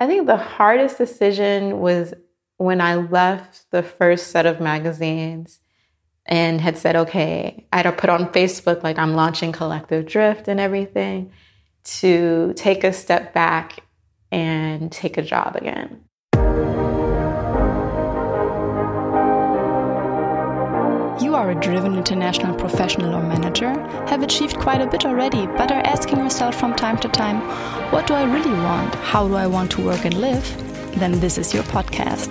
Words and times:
I 0.00 0.06
think 0.06 0.26
the 0.26 0.36
hardest 0.36 0.98
decision 0.98 1.78
was 1.78 2.14
when 2.56 2.80
I 2.80 2.96
left 2.96 3.70
the 3.70 3.82
first 3.82 4.28
set 4.28 4.44
of 4.44 4.60
magazines 4.60 5.60
and 6.26 6.60
had 6.60 6.76
said, 6.76 6.96
okay, 6.96 7.66
I 7.72 7.82
had 7.82 7.98
put 7.98 8.10
on 8.10 8.32
Facebook, 8.32 8.82
like 8.82 8.98
I'm 8.98 9.14
launching 9.14 9.52
Collective 9.52 10.06
Drift 10.06 10.48
and 10.48 10.58
everything, 10.58 11.32
to 11.84 12.54
take 12.56 12.82
a 12.82 12.92
step 12.92 13.34
back 13.34 13.80
and 14.32 14.90
take 14.90 15.16
a 15.16 15.22
job 15.22 15.56
again. 15.56 16.00
You 21.34 21.40
are 21.40 21.50
a 21.50 21.54
driven 21.56 21.96
international 21.96 22.54
professional 22.54 23.12
or 23.12 23.20
manager, 23.20 23.70
have 24.06 24.22
achieved 24.22 24.56
quite 24.60 24.80
a 24.80 24.86
bit 24.86 25.04
already, 25.04 25.48
but 25.48 25.72
are 25.72 25.82
asking 25.84 26.18
yourself 26.18 26.54
from 26.54 26.76
time 26.76 26.96
to 26.98 27.08
time, 27.08 27.40
what 27.90 28.06
do 28.06 28.14
I 28.14 28.22
really 28.22 28.52
want? 28.52 28.94
How 28.94 29.26
do 29.26 29.34
I 29.34 29.48
want 29.48 29.72
to 29.72 29.84
work 29.84 30.04
and 30.04 30.14
live? 30.14 30.46
Then 31.00 31.18
this 31.18 31.36
is 31.36 31.52
your 31.52 31.64
podcast. 31.64 32.30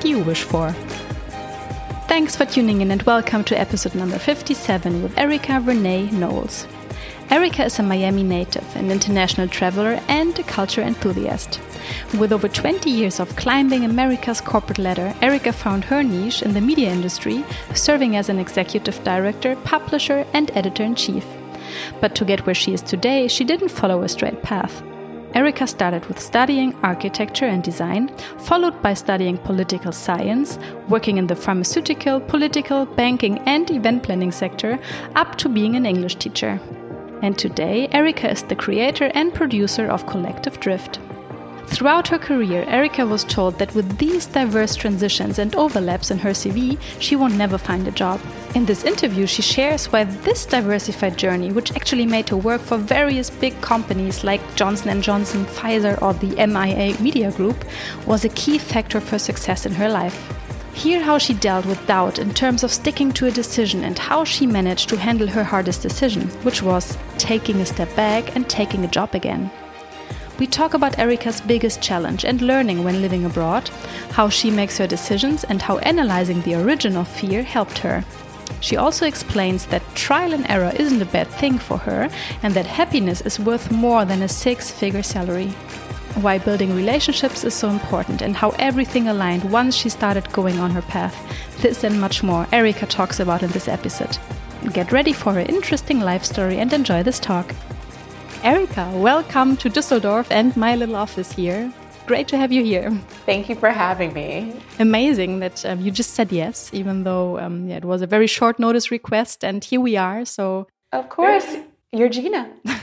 you 0.05 0.19
wish 0.19 0.43
for. 0.43 0.71
Thanks 2.07 2.35
for 2.35 2.45
tuning 2.45 2.81
in 2.81 2.91
and 2.91 3.01
welcome 3.03 3.43
to 3.45 3.59
episode 3.59 3.95
number 3.95 4.19
57 4.19 5.01
with 5.01 5.17
Erica 5.17 5.59
Vernet 5.59 6.11
Knowles. 6.11 6.67
Erica 7.29 7.63
is 7.65 7.79
a 7.79 7.83
Miami 7.83 8.23
native, 8.23 8.75
an 8.75 8.91
international 8.91 9.47
traveler, 9.47 10.01
and 10.09 10.37
a 10.37 10.43
culture 10.43 10.81
enthusiast. 10.81 11.61
With 12.19 12.33
over 12.33 12.49
20 12.49 12.89
years 12.89 13.21
of 13.21 13.33
climbing 13.37 13.85
America's 13.85 14.41
corporate 14.41 14.79
ladder, 14.79 15.15
Erica 15.21 15.53
found 15.53 15.85
her 15.85 16.03
niche 16.03 16.41
in 16.41 16.53
the 16.53 16.59
media 16.59 16.91
industry, 16.91 17.45
serving 17.73 18.17
as 18.17 18.27
an 18.27 18.39
executive 18.39 19.01
director, 19.05 19.55
publisher, 19.63 20.25
and 20.33 20.51
editor 20.53 20.83
in 20.83 20.95
chief. 20.95 21.25
But 22.01 22.15
to 22.15 22.25
get 22.25 22.45
where 22.45 22.55
she 22.55 22.73
is 22.73 22.81
today, 22.81 23.29
she 23.29 23.45
didn't 23.45 23.69
follow 23.69 24.03
a 24.03 24.09
straight 24.09 24.41
path. 24.43 24.83
Erica 25.33 25.65
started 25.65 26.05
with 26.07 26.19
studying 26.19 26.75
architecture 26.83 27.45
and 27.45 27.63
design, 27.63 28.09
followed 28.39 28.81
by 28.81 28.93
studying 28.93 29.37
political 29.37 29.93
science, 29.93 30.59
working 30.89 31.17
in 31.17 31.27
the 31.27 31.35
pharmaceutical, 31.35 32.19
political, 32.19 32.85
banking, 32.85 33.39
and 33.47 33.71
event 33.71 34.03
planning 34.03 34.31
sector, 34.31 34.77
up 35.15 35.37
to 35.37 35.47
being 35.47 35.75
an 35.75 35.85
English 35.85 36.15
teacher. 36.15 36.59
And 37.21 37.37
today, 37.37 37.87
Erica 37.91 38.29
is 38.31 38.43
the 38.43 38.55
creator 38.55 39.09
and 39.13 39.33
producer 39.33 39.87
of 39.87 40.05
Collective 40.05 40.59
Drift. 40.59 40.99
Throughout 41.67 42.09
her 42.09 42.19
career, 42.19 42.65
Erica 42.67 43.05
was 43.05 43.23
told 43.23 43.57
that 43.59 43.73
with 43.73 43.97
these 43.97 44.25
diverse 44.25 44.75
transitions 44.75 45.39
and 45.39 45.55
overlaps 45.55 46.11
in 46.11 46.19
her 46.19 46.31
CV, 46.31 46.77
she 46.99 47.15
won't 47.15 47.35
never 47.35 47.57
find 47.57 47.87
a 47.87 47.91
job. 47.91 48.19
In 48.53 48.65
this 48.65 48.83
interview, 48.83 49.27
she 49.27 49.41
shares 49.41 49.85
why 49.93 50.03
this 50.03 50.45
diversified 50.45 51.17
journey, 51.17 51.53
which 51.53 51.71
actually 51.71 52.05
made 52.05 52.27
her 52.27 52.35
work 52.35 52.59
for 52.59 52.77
various 52.77 53.29
big 53.29 53.59
companies 53.61 54.25
like 54.25 54.41
Johnson 54.55 55.01
& 55.01 55.03
Johnson, 55.03 55.45
Pfizer, 55.45 56.01
or 56.01 56.13
the 56.13 56.35
MIA 56.35 56.99
Media 56.99 57.31
Group, 57.31 57.63
was 58.05 58.25
a 58.25 58.29
key 58.29 58.57
factor 58.57 58.99
for 58.99 59.17
success 59.17 59.65
in 59.65 59.71
her 59.71 59.87
life. 59.87 60.33
Hear 60.73 61.01
how 61.01 61.17
she 61.17 61.33
dealt 61.33 61.65
with 61.65 61.87
doubt 61.87 62.19
in 62.19 62.33
terms 62.33 62.63
of 62.63 62.73
sticking 62.73 63.13
to 63.13 63.27
a 63.27 63.31
decision 63.31 63.85
and 63.85 63.97
how 63.97 64.25
she 64.25 64.45
managed 64.45 64.89
to 64.89 64.97
handle 64.97 65.27
her 65.27 65.45
hardest 65.45 65.81
decision, 65.81 66.27
which 66.43 66.61
was 66.61 66.97
taking 67.17 67.61
a 67.61 67.65
step 67.65 67.95
back 67.95 68.35
and 68.35 68.49
taking 68.49 68.83
a 68.83 68.89
job 68.89 69.15
again. 69.15 69.49
We 70.39 70.47
talk 70.47 70.73
about 70.73 70.99
Erica's 70.99 71.39
biggest 71.39 71.81
challenge 71.81 72.25
and 72.25 72.41
learning 72.41 72.83
when 72.83 73.01
living 73.01 73.23
abroad, 73.23 73.69
how 74.11 74.27
she 74.27 74.51
makes 74.51 74.77
her 74.77 74.87
decisions, 74.87 75.45
and 75.45 75.61
how 75.61 75.77
analyzing 75.77 76.41
the 76.41 76.55
origin 76.55 76.97
of 76.97 77.07
fear 77.07 77.43
helped 77.43 77.77
her. 77.77 78.03
She 78.59 78.77
also 78.77 79.05
explains 79.05 79.65
that 79.67 79.95
trial 79.95 80.33
and 80.33 80.45
error 80.49 80.71
isn't 80.75 81.01
a 81.01 81.05
bad 81.05 81.27
thing 81.27 81.57
for 81.57 81.77
her 81.77 82.09
and 82.43 82.53
that 82.53 82.65
happiness 82.65 83.21
is 83.21 83.39
worth 83.39 83.71
more 83.71 84.05
than 84.05 84.21
a 84.21 84.27
six 84.27 84.69
figure 84.69 85.03
salary. 85.03 85.47
Why 86.21 86.37
building 86.37 86.75
relationships 86.75 87.43
is 87.43 87.53
so 87.53 87.69
important 87.69 88.21
and 88.21 88.35
how 88.35 88.49
everything 88.59 89.07
aligned 89.07 89.49
once 89.51 89.75
she 89.75 89.89
started 89.89 90.31
going 90.33 90.59
on 90.59 90.71
her 90.71 90.81
path. 90.81 91.15
This 91.61 91.83
and 91.83 91.99
much 92.01 92.21
more 92.21 92.47
Erica 92.51 92.85
talks 92.85 93.19
about 93.19 93.43
in 93.43 93.51
this 93.51 93.67
episode. 93.67 94.17
Get 94.73 94.91
ready 94.91 95.13
for 95.13 95.33
her 95.33 95.39
interesting 95.39 95.99
life 95.99 96.23
story 96.23 96.59
and 96.59 96.71
enjoy 96.73 97.01
this 97.01 97.19
talk. 97.19 97.55
Erica, 98.43 98.91
welcome 98.93 99.55
to 99.57 99.69
Düsseldorf 99.69 100.27
and 100.29 100.55
my 100.57 100.75
little 100.75 100.95
office 100.95 101.31
here. 101.31 101.71
Great 102.11 102.27
to 102.27 102.37
have 102.37 102.51
you 102.51 102.61
here. 102.61 102.91
Thank 103.25 103.47
you 103.47 103.55
for 103.55 103.69
having 103.69 104.11
me. 104.11 104.53
Amazing 104.79 105.39
that 105.39 105.65
um, 105.65 105.79
you 105.79 105.91
just 105.91 106.13
said 106.13 106.29
yes, 106.29 106.69
even 106.73 107.05
though 107.05 107.39
um, 107.39 107.69
yeah, 107.69 107.77
it 107.77 107.85
was 107.85 108.01
a 108.01 108.05
very 108.05 108.27
short 108.27 108.59
notice 108.59 108.91
request, 108.91 109.45
and 109.45 109.63
here 109.63 109.79
we 109.79 109.95
are. 109.95 110.25
So, 110.25 110.67
of 110.91 111.07
course, 111.07 111.47
you're 111.93 112.09
Gina. 112.09 112.51
no, 112.65 112.73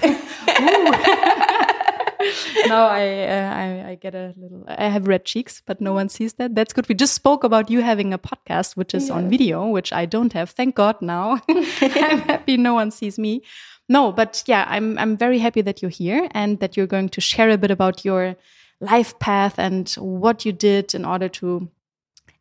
I, 2.87 3.29
uh, 3.29 3.53
I, 3.53 3.85
I 3.91 3.99
get 4.01 4.15
a 4.15 4.33
little. 4.39 4.65
I 4.67 4.89
have 4.89 5.07
red 5.07 5.27
cheeks, 5.27 5.61
but 5.67 5.83
no 5.83 5.93
one 5.93 6.09
sees 6.09 6.33
that. 6.39 6.55
That's 6.55 6.73
good. 6.73 6.89
We 6.89 6.95
just 6.95 7.13
spoke 7.13 7.45
about 7.45 7.69
you 7.69 7.83
having 7.83 8.15
a 8.15 8.19
podcast, 8.19 8.79
which 8.79 8.95
is 8.95 9.11
on 9.11 9.29
video, 9.29 9.67
which 9.67 9.93
I 9.93 10.07
don't 10.07 10.33
have. 10.33 10.49
Thank 10.49 10.75
God. 10.75 11.03
Now 11.03 11.43
I'm 11.51 12.21
happy 12.21 12.57
no 12.57 12.73
one 12.73 12.91
sees 12.91 13.19
me 13.19 13.43
no, 13.89 14.13
but 14.13 14.43
yeah, 14.47 14.67
I'm 14.69 14.99
I'm 14.99 15.17
very 15.17 15.39
happy 15.39 15.63
that 15.63 15.81
you're 15.81 15.91
here 15.91 16.29
and 16.33 16.61
that 16.61 16.77
you're 16.77 16.87
going 16.87 17.09
to 17.11 17.21
share 17.21 17.49
a 17.49 17.57
bit 17.57 17.71
about 17.71 18.05
your 18.05 18.37
life 18.81 19.19
path 19.19 19.59
and 19.59 19.91
what 19.99 20.45
you 20.45 20.53
did 20.53 20.95
in 20.95 21.05
order 21.05 21.29
to 21.29 21.69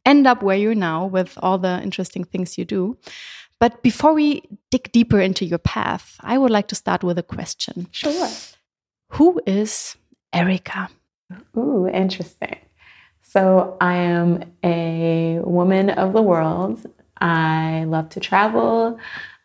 end 0.06 0.28
up 0.28 0.42
where 0.42 0.58
you're 0.58 0.76
now 0.76 1.06
with 1.06 1.38
all 1.42 1.58
the 1.58 1.82
interesting 1.82 2.24
things 2.24 2.58
you 2.58 2.66
do. 2.66 2.98
But 3.60 3.82
before 3.82 4.14
we 4.14 4.44
dig 4.72 4.92
deeper 4.92 5.20
into 5.20 5.46
your 5.46 5.58
path, 5.58 6.16
I 6.22 6.38
would 6.38 6.52
like 6.52 6.68
to 6.70 6.76
start 6.76 7.04
with 7.04 7.18
a 7.18 7.24
question. 7.24 7.88
Sure. 7.92 8.30
Who 9.14 9.42
is 9.46 9.96
Erica? 10.32 10.90
Ooh, 11.58 11.88
interesting. 11.88 12.58
So 13.22 13.78
I 13.82 13.96
am 13.96 14.44
a 14.64 15.40
woman 15.44 15.90
of 15.90 16.14
the 16.14 16.22
world. 16.22 16.86
I 17.20 17.86
love 17.86 18.10
to 18.10 18.20
travel. 18.20 19.00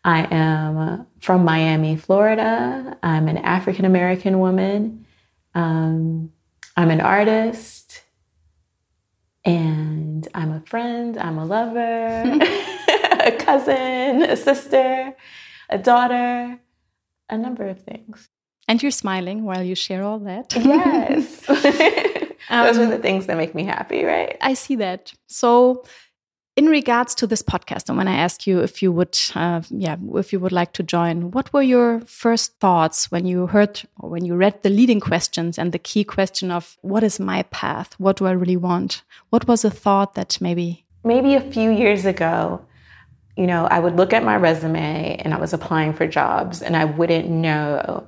I 0.05 0.27
am 0.31 1.07
from 1.19 1.43
Miami, 1.43 1.95
Florida. 1.95 2.97
I'm 3.01 3.27
an 3.27 3.37
African 3.37 3.85
American 3.85 4.39
woman. 4.39 5.05
Um, 5.55 6.31
I'm 6.75 6.89
an 6.89 7.01
artist. 7.01 8.03
And 9.45 10.27
I'm 10.33 10.51
a 10.51 10.61
friend, 10.61 11.17
I'm 11.17 11.37
a 11.37 11.45
lover, 11.45 12.23
a 13.19 13.31
cousin, 13.37 14.23
a 14.23 14.37
sister, 14.37 15.13
a 15.69 15.77
daughter, 15.77 16.59
a 17.29 17.37
number 17.37 17.67
of 17.67 17.81
things. 17.81 18.29
And 18.69 18.81
you're 18.81 18.91
smiling 18.91 19.43
while 19.43 19.61
you 19.61 19.75
share 19.75 20.03
all 20.03 20.19
that. 20.19 20.55
Yes. 20.55 21.45
Those 22.49 22.77
um, 22.77 22.83
are 22.83 22.89
the 22.89 22.99
things 22.99 23.25
that 23.25 23.37
make 23.37 23.53
me 23.53 23.65
happy, 23.65 24.03
right? 24.03 24.37
I 24.39 24.53
see 24.53 24.75
that. 24.77 25.13
So, 25.27 25.83
in 26.55 26.67
regards 26.67 27.15
to 27.15 27.25
this 27.25 27.41
podcast, 27.41 27.89
and 27.89 27.97
when 27.97 28.07
I 28.07 28.15
asked 28.15 28.45
you 28.45 28.59
if 28.59 28.83
you 28.83 28.91
would, 28.91 29.17
uh, 29.33 29.61
yeah, 29.69 29.95
if 30.15 30.31
you 30.31 30.39
would 30.39 30.51
like 30.51 30.73
to 30.73 30.83
join, 30.83 31.31
what 31.31 31.51
were 31.51 31.63
your 31.63 32.01
first 32.01 32.59
thoughts 32.59 33.09
when 33.09 33.25
you 33.25 33.47
heard 33.47 33.81
or 33.99 34.09
when 34.09 34.23
you 34.23 34.35
read 34.35 34.61
the 34.61 34.69
leading 34.69 34.99
questions 34.99 35.57
and 35.57 35.71
the 35.71 35.79
key 35.79 36.03
question 36.03 36.51
of 36.51 36.77
what 36.81 37.03
is 37.03 37.19
my 37.19 37.43
path? 37.43 37.93
What 37.97 38.17
do 38.17 38.27
I 38.27 38.31
really 38.31 38.57
want? 38.57 39.01
What 39.31 39.47
was 39.47 39.65
a 39.65 39.71
thought 39.71 40.13
that 40.13 40.39
maybe? 40.39 40.85
Maybe 41.03 41.33
a 41.33 41.41
few 41.41 41.71
years 41.71 42.05
ago, 42.05 42.63
you 43.35 43.47
know, 43.47 43.65
I 43.65 43.79
would 43.79 43.95
look 43.95 44.13
at 44.13 44.23
my 44.23 44.35
resume 44.35 45.15
and 45.17 45.33
I 45.33 45.39
was 45.39 45.53
applying 45.53 45.93
for 45.93 46.05
jobs 46.05 46.61
and 46.61 46.77
I 46.77 46.85
wouldn't 46.85 47.29
know, 47.29 48.07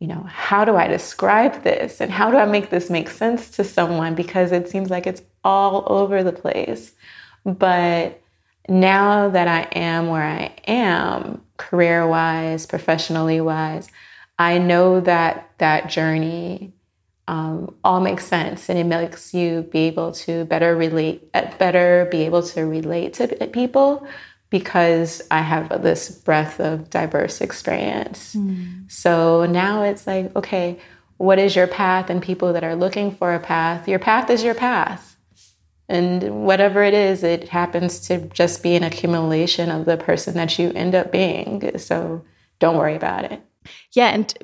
you 0.00 0.08
know, 0.08 0.24
how 0.28 0.64
do 0.64 0.74
I 0.74 0.88
describe 0.88 1.62
this 1.62 2.00
and 2.00 2.10
how 2.10 2.32
do 2.32 2.36
I 2.36 2.46
make 2.46 2.70
this 2.70 2.90
make 2.90 3.10
sense 3.10 3.48
to 3.52 3.64
someone 3.64 4.16
because 4.16 4.50
it 4.50 4.68
seems 4.68 4.90
like 4.90 5.06
it's 5.06 5.22
all 5.44 5.84
over 5.86 6.24
the 6.24 6.32
place. 6.32 6.92
But 7.46 8.20
now 8.68 9.30
that 9.30 9.46
I 9.46 9.62
am 9.78 10.08
where 10.08 10.22
I 10.22 10.52
am, 10.66 11.40
career 11.56 12.06
wise, 12.06 12.66
professionally 12.66 13.40
wise, 13.40 13.88
I 14.38 14.58
know 14.58 15.00
that 15.00 15.50
that 15.58 15.88
journey 15.88 16.74
um, 17.28 17.74
all 17.82 18.00
makes 18.00 18.26
sense 18.26 18.68
and 18.68 18.78
it 18.78 18.84
makes 18.84 19.32
you 19.32 19.62
be 19.62 19.80
able 19.80 20.12
to 20.12 20.44
better 20.44 20.76
relate, 20.76 21.32
better 21.32 22.08
be 22.10 22.22
able 22.22 22.42
to 22.42 22.62
relate 22.62 23.14
to 23.14 23.28
people 23.48 24.06
because 24.50 25.22
I 25.30 25.40
have 25.40 25.82
this 25.82 26.10
breadth 26.10 26.60
of 26.60 26.90
diverse 26.90 27.40
experience. 27.40 28.34
Mm. 28.34 28.90
So 28.90 29.46
now 29.46 29.82
it's 29.82 30.06
like, 30.06 30.34
okay, 30.36 30.78
what 31.16 31.38
is 31.38 31.56
your 31.56 31.66
path 31.66 32.10
and 32.10 32.22
people 32.22 32.52
that 32.52 32.62
are 32.62 32.76
looking 32.76 33.10
for 33.10 33.34
a 33.34 33.40
path, 33.40 33.88
your 33.88 33.98
path 33.98 34.30
is 34.30 34.42
your 34.42 34.54
path. 34.54 35.05
And 35.88 36.44
whatever 36.44 36.82
it 36.82 36.94
is, 36.94 37.22
it 37.22 37.48
happens 37.48 38.00
to 38.08 38.18
just 38.28 38.62
be 38.62 38.74
an 38.74 38.82
accumulation 38.82 39.70
of 39.70 39.84
the 39.84 39.96
person 39.96 40.34
that 40.34 40.58
you 40.58 40.72
end 40.74 40.94
up 40.94 41.12
being. 41.12 41.78
So 41.78 42.24
don't 42.58 42.76
worry 42.76 42.96
about 42.96 43.24
it. 43.24 43.40
Yeah. 43.92 44.08
And 44.08 44.34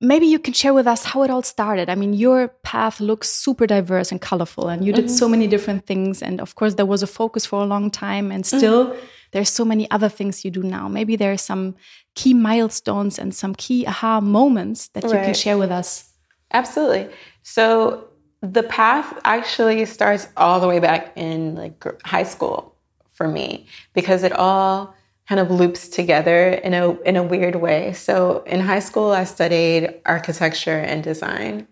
maybe 0.00 0.26
you 0.26 0.40
can 0.40 0.54
share 0.54 0.74
with 0.74 0.88
us 0.88 1.04
how 1.04 1.22
it 1.22 1.30
all 1.30 1.42
started. 1.42 1.88
I 1.88 1.94
mean, 1.94 2.14
your 2.14 2.48
path 2.48 2.98
looks 2.98 3.28
super 3.30 3.66
diverse 3.66 4.10
and 4.10 4.20
colorful, 4.20 4.68
and 4.68 4.84
you 4.84 4.92
did 4.92 5.04
mm 5.04 5.10
-hmm. 5.10 5.18
so 5.18 5.28
many 5.28 5.46
different 5.46 5.86
things. 5.86 6.22
And 6.22 6.40
of 6.40 6.54
course, 6.54 6.74
there 6.74 6.88
was 6.88 7.02
a 7.02 7.06
focus 7.06 7.46
for 7.46 7.62
a 7.62 7.66
long 7.66 7.90
time, 7.90 8.34
and 8.34 8.46
still. 8.46 8.84
Mm 8.84 8.90
-hmm 8.90 9.20
there's 9.32 9.50
so 9.50 9.64
many 9.64 9.90
other 9.90 10.08
things 10.08 10.44
you 10.44 10.50
do 10.50 10.62
now. 10.62 10.88
Maybe 10.88 11.16
there 11.16 11.32
are 11.32 11.38
some 11.38 11.74
key 12.14 12.34
milestones 12.34 13.18
and 13.18 13.34
some 13.34 13.54
key 13.54 13.86
aha 13.86 14.20
moments 14.20 14.88
that 14.88 15.04
right. 15.04 15.12
you 15.12 15.18
can 15.18 15.34
share 15.34 15.58
with 15.58 15.70
us. 15.70 16.12
Absolutely. 16.52 17.08
So 17.42 18.08
the 18.42 18.64
path 18.64 19.18
actually 19.24 19.86
starts 19.86 20.28
all 20.36 20.58
the 20.60 20.66
way 20.66 20.80
back 20.80 21.12
in 21.16 21.54
like 21.54 21.84
high 22.04 22.24
school 22.24 22.74
for 23.12 23.28
me 23.28 23.66
because 23.94 24.24
it 24.24 24.32
all 24.32 24.94
kind 25.28 25.40
of 25.40 25.50
loops 25.50 25.88
together 25.88 26.48
in 26.48 26.74
a 26.74 26.90
in 27.02 27.16
a 27.16 27.22
weird 27.22 27.54
way. 27.54 27.92
So 27.92 28.42
in 28.44 28.60
high 28.60 28.80
school, 28.80 29.12
I 29.12 29.24
studied 29.24 30.00
architecture 30.04 30.78
and 30.78 31.04
design. 31.04 31.68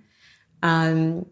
Um, 0.62 1.26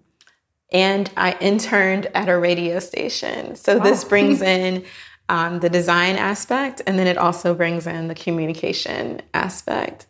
and 0.70 1.10
I 1.16 1.36
interned 1.40 2.06
at 2.14 2.28
a 2.28 2.36
radio 2.36 2.78
station. 2.80 3.54
So 3.54 3.78
wow. 3.78 3.84
this 3.84 4.04
brings 4.04 4.42
in 4.56 4.84
um, 5.28 5.60
the 5.60 5.70
design 5.70 6.16
aspect, 6.16 6.82
and 6.86 6.98
then 6.98 7.06
it 7.06 7.16
also 7.16 7.54
brings 7.54 7.86
in 7.86 8.08
the 8.08 8.14
communication 8.14 9.22
aspect. 9.34 10.07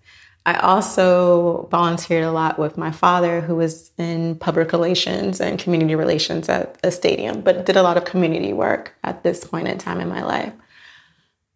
I 0.48 0.54
also 0.60 1.68
volunteered 1.70 2.24
a 2.24 2.32
lot 2.32 2.58
with 2.58 2.78
my 2.78 2.90
father, 2.90 3.42
who 3.42 3.56
was 3.56 3.90
in 3.98 4.34
public 4.36 4.72
relations 4.72 5.42
and 5.42 5.58
community 5.58 5.94
relations 5.94 6.48
at 6.48 6.78
a 6.82 6.90
stadium, 6.90 7.42
but 7.42 7.66
did 7.66 7.76
a 7.76 7.82
lot 7.82 7.98
of 7.98 8.06
community 8.06 8.54
work 8.54 8.94
at 9.04 9.22
this 9.22 9.44
point 9.44 9.68
in 9.68 9.76
time 9.76 10.00
in 10.00 10.08
my 10.08 10.22
life. 10.22 10.54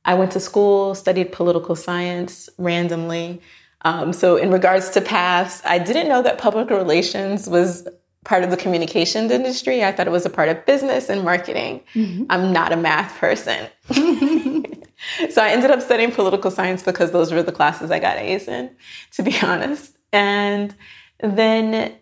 I 0.04 0.12
went 0.12 0.32
to 0.32 0.40
school, 0.40 0.94
studied 0.94 1.32
political 1.32 1.74
science 1.74 2.50
randomly. 2.58 3.40
Um, 3.80 4.12
so, 4.12 4.36
in 4.36 4.50
regards 4.50 4.90
to 4.90 5.00
paths, 5.00 5.62
I 5.64 5.78
didn't 5.78 6.10
know 6.10 6.20
that 6.20 6.36
public 6.36 6.68
relations 6.68 7.48
was 7.48 7.88
part 8.26 8.44
of 8.44 8.50
the 8.50 8.58
communications 8.58 9.32
industry. 9.32 9.82
I 9.82 9.92
thought 9.92 10.06
it 10.06 10.10
was 10.10 10.26
a 10.26 10.30
part 10.30 10.50
of 10.50 10.66
business 10.66 11.08
and 11.08 11.24
marketing. 11.24 11.80
Mm-hmm. 11.94 12.24
I'm 12.28 12.52
not 12.52 12.72
a 12.72 12.76
math 12.76 13.16
person. 13.16 13.68
so 15.30 15.42
I 15.42 15.50
ended 15.50 15.70
up 15.70 15.80
studying 15.80 16.12
political 16.12 16.50
science 16.50 16.82
because 16.82 17.12
those 17.12 17.32
were 17.32 17.42
the 17.42 17.52
classes 17.52 17.90
I 17.90 17.98
got 17.98 18.18
A's 18.18 18.48
in, 18.48 18.70
to 19.12 19.22
be 19.22 19.36
honest. 19.42 19.96
And 20.12 20.74
then 21.20 21.94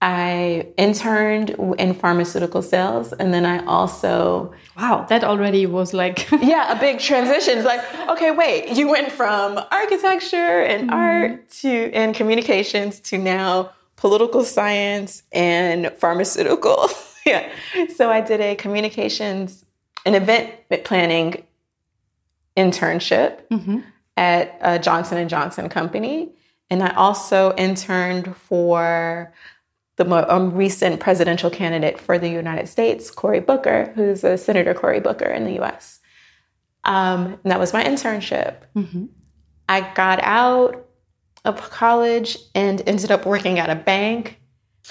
I 0.00 0.66
interned 0.76 1.50
in 1.78 1.94
pharmaceutical 1.94 2.60
sales. 2.60 3.12
And 3.12 3.32
then 3.32 3.46
I 3.46 3.64
also. 3.66 4.52
Wow, 4.76 5.06
that 5.08 5.22
already 5.22 5.64
was 5.66 5.94
like. 5.94 6.28
yeah, 6.42 6.76
a 6.76 6.80
big 6.80 6.98
transition. 6.98 7.58
It's 7.58 7.66
like, 7.66 7.82
okay, 8.08 8.32
wait, 8.32 8.76
you 8.76 8.88
went 8.88 9.12
from 9.12 9.60
architecture 9.70 10.62
and 10.62 10.90
mm-hmm. 10.90 10.98
art 10.98 11.50
to 11.60 11.92
and 11.92 12.14
communications 12.14 12.98
to 13.00 13.18
now 13.18 13.70
political 13.96 14.42
science 14.42 15.22
and 15.30 15.92
pharmaceutical. 15.98 16.90
yeah. 17.26 17.48
So 17.94 18.10
I 18.10 18.20
did 18.20 18.40
a 18.40 18.56
communications 18.56 19.64
an 20.04 20.14
event 20.14 20.52
planning 20.84 21.44
internship 22.56 23.46
mm-hmm. 23.48 23.80
at 24.16 24.58
a 24.60 24.78
Johnson 24.78 25.18
and 25.18 25.30
Johnson 25.30 25.68
company, 25.68 26.32
and 26.70 26.82
I 26.82 26.94
also 26.94 27.54
interned 27.56 28.34
for 28.36 29.32
the 29.96 30.34
um, 30.34 30.54
recent 30.54 31.00
presidential 31.00 31.50
candidate 31.50 32.00
for 32.00 32.18
the 32.18 32.28
United 32.28 32.68
States, 32.68 33.10
Cory 33.10 33.40
Booker, 33.40 33.92
who's 33.94 34.24
a 34.24 34.38
Senator 34.38 34.74
Cory 34.74 35.00
Booker 35.00 35.26
in 35.26 35.44
the 35.44 35.54
U.S. 35.54 36.00
Um, 36.84 37.38
and 37.42 37.52
that 37.52 37.58
was 37.60 37.72
my 37.72 37.84
internship. 37.84 38.56
Mm-hmm. 38.74 39.06
I 39.68 39.92
got 39.94 40.20
out 40.22 40.86
of 41.44 41.70
college 41.70 42.38
and 42.54 42.82
ended 42.86 43.10
up 43.10 43.26
working 43.26 43.58
at 43.58 43.70
a 43.70 43.74
bank 43.74 44.40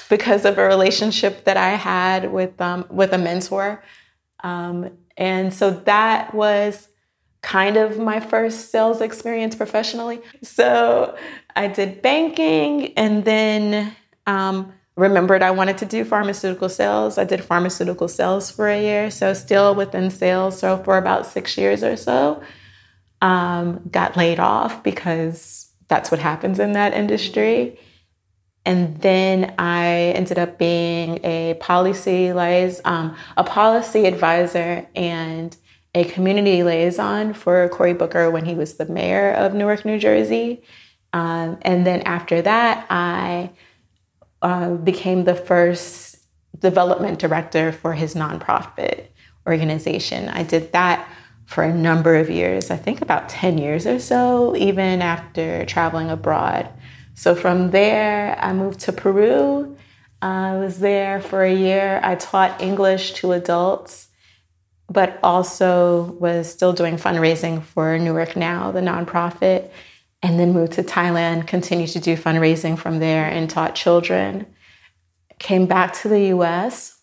because 0.10 0.46
of 0.46 0.58
a 0.58 0.68
relationship 0.68 1.46
that 1.46 1.58
I 1.58 1.70
had 1.70 2.32
with 2.32 2.60
um, 2.62 2.86
with 2.90 3.14
a 3.14 3.18
mentor. 3.18 3.84
Um, 4.44 4.92
and 5.18 5.54
so 5.54 5.72
that 5.72 6.34
was 6.34 6.88
kind 7.42 7.78
of 7.78 7.98
my 7.98 8.20
first 8.20 8.72
sales 8.72 9.02
experience 9.02 9.56
professionally. 9.56 10.22
So 10.44 11.18
I 11.56 11.68
did 11.68 12.02
banking 12.02 12.94
and 12.98 13.26
then 13.26 13.96
um, 14.28 14.72
remembered 14.96 15.42
I 15.42 15.52
wanted 15.52 15.78
to 15.80 15.86
do 15.86 16.06
pharmaceutical 16.06 16.70
sales. 16.70 17.18
I 17.18 17.24
did 17.24 17.44
pharmaceutical 17.44 18.08
sales 18.08 18.52
for 18.52 18.68
a 18.68 18.80
year, 18.80 19.10
so 19.10 19.34
still 19.34 19.74
within 19.74 20.12
sales. 20.12 20.60
So 20.60 20.78
for 20.84 20.98
about 20.98 21.26
six 21.26 21.58
years 21.58 21.84
or 21.84 21.98
so, 21.98 22.42
um, 23.22 23.82
got 23.92 24.16
laid 24.16 24.40
off 24.40 24.84
because 24.84 25.72
that's 25.88 26.12
what 26.12 26.20
happens 26.20 26.60
in 26.60 26.74
that 26.74 26.94
industry. 26.94 27.80
And 28.66 29.02
then 29.02 29.56
I 29.58 30.14
ended 30.16 30.38
up 30.38 30.60
being 30.60 31.20
a 31.24 31.56
policy 31.56 32.32
um, 32.32 33.16
a 33.36 33.44
policy 33.44 34.06
advisor 34.06 34.88
and 34.96 35.58
a 35.94 36.04
community 36.06 36.64
liaison 36.64 37.34
for 37.34 37.68
Cory 37.70 37.94
Booker 37.94 38.32
when 38.32 38.46
he 38.46 38.56
was 38.56 38.76
the 38.76 38.86
mayor 38.86 39.32
of 39.34 39.54
Newark, 39.54 39.84
New 39.86 40.00
Jersey. 40.00 40.64
Um, 41.14 41.58
and 41.64 41.86
then 41.86 42.02
after 42.02 42.42
that, 42.42 42.86
I 42.90 43.52
uh, 44.42 44.76
became 44.76 45.26
the 45.26 45.36
first 45.36 46.18
development 46.58 47.20
director 47.20 47.72
for 47.72 47.94
his 47.94 48.16
nonprofit 48.16 49.08
organization. 49.46 50.30
I 50.30 50.44
did 50.44 50.72
that 50.72 51.08
for 51.46 51.64
a 51.64 51.74
number 51.74 52.16
of 52.16 52.30
years, 52.30 52.72
I 52.72 52.78
think 52.78 53.02
about 53.02 53.28
10 53.28 53.58
years 53.58 53.86
or 53.86 54.00
so, 54.00 54.56
even 54.56 55.02
after 55.02 55.66
traveling 55.66 56.10
abroad. 56.10 56.70
So 57.14 57.36
from 57.36 57.72
there, 57.72 58.38
I 58.40 58.54
moved 58.54 58.80
to 58.82 58.94
Peru. 58.94 59.76
I 60.22 60.56
was 60.56 60.80
there 60.80 61.20
for 61.20 61.44
a 61.44 61.54
year. 61.54 62.00
I 62.04 62.16
taught 62.16 62.62
English 62.62 63.14
to 63.16 63.34
adults, 63.34 64.08
but 64.92 65.20
also 65.24 66.18
was 66.20 66.52
still 66.52 66.74
doing 66.74 66.98
fundraising 66.98 67.64
for 67.64 67.98
Newark 67.98 68.36
Now, 68.36 68.72
the 68.72 68.82
nonprofit, 68.82 69.70
and 70.22 70.40
then 70.40 70.54
moved 70.54 70.74
to 70.74 70.84
Thailand, 70.84 71.48
continued 71.48 71.90
to 71.92 72.00
do 72.00 72.16
fundraising 72.16 72.78
from 72.78 73.00
there, 73.00 73.26
and 73.26 73.50
taught 73.50 73.76
children. 73.76 74.46
Came 75.40 75.66
back 75.66 75.94
to 76.02 76.08
the 76.08 76.28
US 76.36 77.02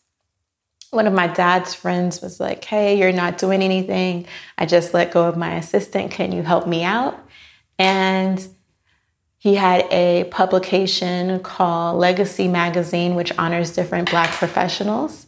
one 0.90 1.06
of 1.06 1.12
my 1.12 1.26
dad's 1.26 1.74
friends 1.74 2.20
was 2.20 2.40
like, 2.40 2.64
Hey, 2.64 2.98
you're 2.98 3.12
not 3.12 3.38
doing 3.38 3.62
anything. 3.62 4.26
I 4.56 4.66
just 4.66 4.94
let 4.94 5.12
go 5.12 5.28
of 5.28 5.36
my 5.36 5.56
assistant. 5.56 6.10
Can 6.10 6.32
you 6.32 6.42
help 6.42 6.66
me 6.66 6.82
out? 6.82 7.18
And 7.78 8.46
he 9.38 9.54
had 9.54 9.86
a 9.92 10.24
publication 10.30 11.40
called 11.40 11.98
Legacy 11.98 12.48
Magazine, 12.48 13.14
which 13.14 13.36
honors 13.38 13.72
different 13.72 14.10
Black 14.10 14.30
professionals. 14.30 15.26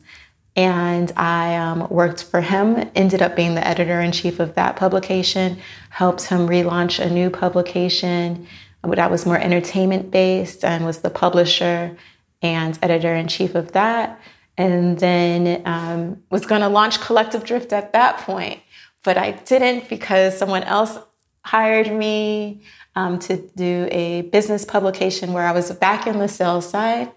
And 0.56 1.12
I 1.16 1.56
um, 1.56 1.88
worked 1.88 2.24
for 2.24 2.40
him, 2.40 2.90
ended 2.94 3.22
up 3.22 3.36
being 3.36 3.54
the 3.54 3.66
editor 3.66 4.00
in 4.00 4.12
chief 4.12 4.40
of 4.40 4.54
that 4.56 4.76
publication, 4.76 5.58
helped 5.90 6.24
him 6.24 6.48
relaunch 6.48 6.98
a 6.98 7.08
new 7.08 7.30
publication 7.30 8.46
that 8.82 9.10
was 9.10 9.26
more 9.26 9.38
entertainment 9.38 10.10
based 10.10 10.64
and 10.64 10.84
was 10.84 11.00
the 11.00 11.10
publisher 11.10 11.96
and 12.42 12.78
editor 12.82 13.14
in 13.14 13.28
chief 13.28 13.54
of 13.54 13.72
that 13.72 14.20
and 14.60 14.98
then 14.98 15.62
um, 15.64 16.22
was 16.30 16.44
going 16.44 16.60
to 16.60 16.68
launch 16.68 17.00
Collective 17.00 17.44
Drift 17.44 17.72
at 17.72 17.92
that 17.94 18.18
point. 18.18 18.60
But 19.02 19.16
I 19.16 19.32
didn't 19.32 19.88
because 19.88 20.36
someone 20.36 20.64
else 20.64 20.98
hired 21.42 21.90
me 21.90 22.60
um, 22.94 23.18
to 23.20 23.38
do 23.56 23.88
a 23.90 24.22
business 24.22 24.66
publication 24.66 25.32
where 25.32 25.46
I 25.46 25.52
was 25.52 25.70
back 25.72 26.06
in 26.06 26.18
the 26.18 26.28
sales 26.28 26.68
side 26.68 27.10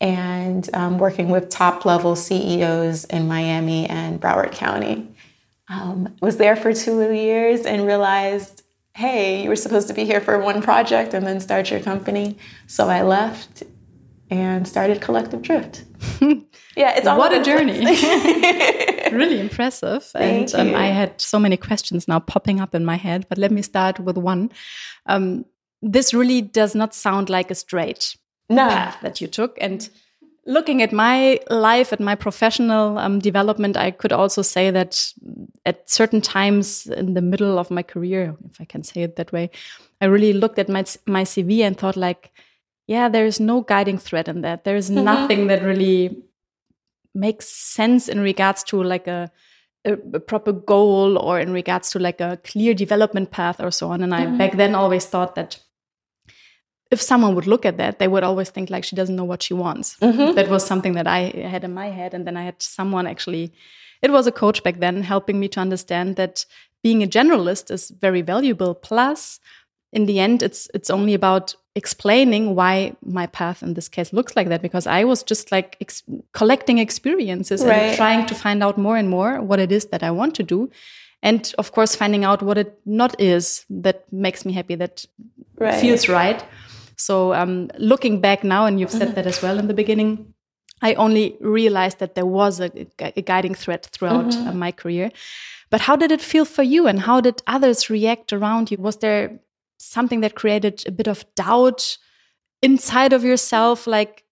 and 0.00 0.68
um, 0.74 0.98
working 0.98 1.30
with 1.30 1.48
top 1.48 1.84
level 1.84 2.16
CEOs 2.16 3.04
in 3.06 3.26
Miami 3.28 3.86
and 3.86 4.20
Broward 4.20 4.52
County. 4.52 5.08
Um, 5.68 6.14
was 6.20 6.36
there 6.36 6.54
for 6.54 6.72
two 6.72 7.12
years 7.12 7.66
and 7.66 7.86
realized, 7.86 8.62
hey, 8.94 9.42
you 9.42 9.48
were 9.48 9.56
supposed 9.56 9.88
to 9.88 9.94
be 9.94 10.04
here 10.04 10.20
for 10.20 10.38
one 10.38 10.62
project 10.62 11.14
and 11.14 11.26
then 11.26 11.40
start 11.40 11.70
your 11.70 11.80
company. 11.80 12.36
So 12.66 12.88
I 12.88 13.02
left 13.02 13.62
and 14.30 14.66
started 14.66 15.00
Collective 15.00 15.42
Drift. 15.42 15.84
yeah, 16.76 16.96
it's 16.96 17.06
what 17.06 17.32
a 17.32 17.42
journey. 17.42 17.78
really 19.12 19.40
impressive. 19.40 20.04
Thank 20.04 20.54
and 20.54 20.68
um, 20.70 20.74
I 20.74 20.86
had 20.88 21.20
so 21.20 21.38
many 21.38 21.56
questions 21.56 22.06
now 22.06 22.20
popping 22.20 22.60
up 22.60 22.74
in 22.74 22.84
my 22.84 22.96
head, 22.96 23.26
but 23.28 23.38
let 23.38 23.50
me 23.50 23.62
start 23.62 23.98
with 23.98 24.18
one. 24.18 24.50
Um, 25.06 25.46
this 25.82 26.12
really 26.12 26.42
does 26.42 26.74
not 26.74 26.94
sound 26.94 27.28
like 27.30 27.50
a 27.50 27.54
straight 27.54 28.16
no. 28.48 28.68
path 28.68 28.98
that 29.02 29.20
you 29.20 29.26
took. 29.26 29.56
And 29.60 29.88
looking 30.46 30.82
at 30.82 30.92
my 30.92 31.40
life, 31.50 31.92
at 31.92 32.00
my 32.00 32.14
professional 32.14 32.98
um, 32.98 33.18
development, 33.18 33.76
I 33.76 33.90
could 33.90 34.12
also 34.12 34.42
say 34.42 34.70
that 34.70 35.12
at 35.64 35.90
certain 35.90 36.20
times 36.20 36.86
in 36.86 37.14
the 37.14 37.22
middle 37.22 37.58
of 37.58 37.70
my 37.70 37.82
career, 37.82 38.36
if 38.48 38.60
I 38.60 38.64
can 38.64 38.82
say 38.82 39.02
it 39.02 39.16
that 39.16 39.32
way, 39.32 39.50
I 40.00 40.06
really 40.06 40.32
looked 40.32 40.58
at 40.58 40.68
my 40.68 40.84
my 41.06 41.24
CV 41.24 41.60
and 41.60 41.76
thought 41.76 41.96
like, 41.96 42.30
yeah, 42.86 43.08
there's 43.08 43.40
no 43.40 43.62
guiding 43.62 43.98
thread 43.98 44.28
in 44.28 44.42
that. 44.42 44.64
There's 44.64 44.90
mm 44.90 44.96
-hmm. 44.96 45.04
nothing 45.04 45.48
that 45.48 45.62
really 45.62 46.22
makes 47.14 47.48
sense 47.48 48.12
in 48.12 48.20
regards 48.20 48.62
to 48.64 48.82
like 48.82 49.10
a, 49.10 49.30
a, 49.84 49.92
a, 50.14 50.20
proper 50.20 50.52
goal 50.52 51.16
or 51.18 51.40
in 51.40 51.52
regards 51.52 51.90
to 51.90 51.98
like 51.98 52.20
a 52.24 52.36
clear 52.36 52.74
development 52.74 53.30
path 53.30 53.60
or 53.60 53.70
so 53.70 53.90
on. 53.90 54.02
And 54.02 54.14
I 54.14 54.26
mm 54.26 54.32
-hmm. 54.32 54.38
back 54.38 54.56
then 54.56 54.74
always 54.74 55.06
thought 55.08 55.34
that 55.34 55.65
if 56.90 57.00
someone 57.00 57.34
would 57.34 57.46
look 57.46 57.64
at 57.64 57.78
that, 57.78 57.98
they 57.98 58.08
would 58.08 58.22
always 58.22 58.50
think 58.50 58.70
like 58.70 58.84
she 58.84 58.96
doesn't 58.96 59.16
know 59.16 59.24
what 59.24 59.42
she 59.42 59.54
wants. 59.54 59.96
Mm 60.00 60.12
-hmm. 60.12 60.34
That 60.34 60.48
was 60.48 60.66
something 60.66 60.94
that 60.94 61.06
I 61.06 61.48
had 61.48 61.64
in 61.64 61.74
my 61.74 61.90
head. 61.90 62.14
And 62.14 62.24
then 62.24 62.36
I 62.36 62.44
had 62.44 62.62
someone 62.62 63.10
actually, 63.10 63.52
it 64.00 64.10
was 64.10 64.26
a 64.26 64.32
coach 64.32 64.62
back 64.62 64.80
then 64.80 65.02
helping 65.02 65.38
me 65.38 65.48
to 65.48 65.60
understand 65.60 66.16
that 66.16 66.46
being 66.82 67.02
a 67.02 67.06
generalist 67.06 67.70
is 67.70 67.92
very 68.00 68.22
valuable. 68.22 68.74
Plus, 68.74 69.40
in 69.92 70.06
the 70.06 70.20
end, 70.20 70.42
it's 70.42 70.68
it's 70.74 70.90
only 70.90 71.14
about 71.14 71.56
explaining 71.74 72.54
why 72.54 72.92
my 73.00 73.26
path 73.26 73.62
in 73.62 73.74
this 73.74 73.88
case 73.88 74.16
looks 74.16 74.34
like 74.36 74.48
that 74.48 74.62
because 74.62 74.86
I 75.00 75.04
was 75.04 75.22
just 75.30 75.52
like 75.52 75.76
ex 75.80 76.02
collecting 76.32 76.78
experiences 76.78 77.60
right. 77.60 77.72
and 77.72 77.96
trying 77.96 78.26
to 78.26 78.34
find 78.34 78.62
out 78.62 78.78
more 78.78 78.98
and 78.98 79.08
more 79.08 79.40
what 79.42 79.58
it 79.58 79.70
is 79.70 79.86
that 79.86 80.02
I 80.02 80.10
want 80.10 80.34
to 80.36 80.42
do. 80.42 80.70
And 81.22 81.54
of 81.58 81.72
course, 81.72 81.96
finding 81.96 82.24
out 82.24 82.42
what 82.42 82.58
it 82.58 82.78
not 82.84 83.20
is 83.20 83.64
that 83.82 84.04
makes 84.12 84.44
me 84.44 84.52
happy, 84.52 84.76
that 84.76 85.06
right. 85.58 85.80
feels 85.80 86.08
right. 86.08 86.42
So, 86.96 87.34
um, 87.34 87.70
looking 87.78 88.20
back 88.20 88.42
now, 88.42 88.66
and 88.66 88.80
you've 88.80 88.90
said 88.90 89.14
that 89.14 89.26
as 89.26 89.42
well 89.42 89.58
in 89.58 89.68
the 89.68 89.74
beginning, 89.74 90.34
I 90.82 90.94
only 90.94 91.36
realized 91.40 91.98
that 91.98 92.14
there 92.14 92.26
was 92.26 92.60
a, 92.60 92.70
a 92.98 93.22
guiding 93.22 93.54
thread 93.54 93.82
throughout 93.86 94.34
mm 94.34 94.46
-hmm. 94.46 94.54
my 94.54 94.72
career. 94.72 95.10
But 95.70 95.80
how 95.80 95.96
did 95.96 96.10
it 96.10 96.22
feel 96.22 96.44
for 96.44 96.64
you, 96.64 96.86
and 96.86 97.00
how 97.00 97.20
did 97.20 97.42
others 97.46 97.90
react 97.90 98.32
around 98.32 98.70
you? 98.70 98.82
Was 98.82 98.96
there 98.96 99.40
something 99.78 100.22
that 100.22 100.34
created 100.34 100.84
a 100.86 100.90
bit 100.90 101.08
of 101.08 101.24
doubt 101.34 101.98
inside 102.62 103.12
of 103.12 103.22
yourself 103.22 103.86
like 103.86 104.24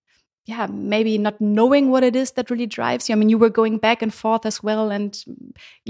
yeah 0.47 0.67
maybe 0.67 1.19
not 1.19 1.41
knowing 1.41 1.91
what 1.91 2.03
it 2.03 2.17
is 2.17 2.33
that 2.33 2.51
really 2.51 2.67
drives 2.67 3.09
you 3.09 3.15
i 3.15 3.19
mean 3.19 3.29
you 3.29 3.39
were 3.39 3.51
going 3.51 3.79
back 3.79 4.03
and 4.03 4.13
forth 4.13 4.47
as 4.47 4.63
well 4.63 4.91
and 4.91 5.25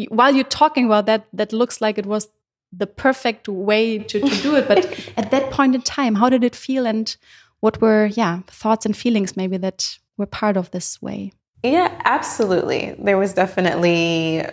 while 0.08 0.34
you're 0.34 0.44
talking 0.44 0.84
about 0.84 1.06
that 1.06 1.26
that 1.32 1.52
looks 1.52 1.80
like 1.80 1.98
it 1.98 2.06
was 2.06 2.28
the 2.76 2.86
perfect 2.86 3.48
way 3.48 3.98
to, 3.98 4.20
to 4.20 4.42
do 4.42 4.56
it 4.56 4.68
but 4.68 4.84
at 5.16 5.30
that 5.30 5.50
point 5.50 5.74
in 5.74 5.82
time 5.82 6.14
how 6.14 6.28
did 6.28 6.44
it 6.44 6.56
feel 6.56 6.86
and 6.86 7.16
what 7.60 7.80
were 7.80 8.06
yeah 8.06 8.40
thoughts 8.46 8.84
and 8.84 8.96
feelings 8.96 9.36
maybe 9.36 9.56
that 9.56 9.98
were 10.16 10.26
part 10.26 10.56
of 10.56 10.70
this 10.70 11.00
way 11.00 11.32
yeah 11.62 12.00
absolutely 12.04 12.94
there 12.98 13.18
was 13.18 13.32
definitely 13.32 14.44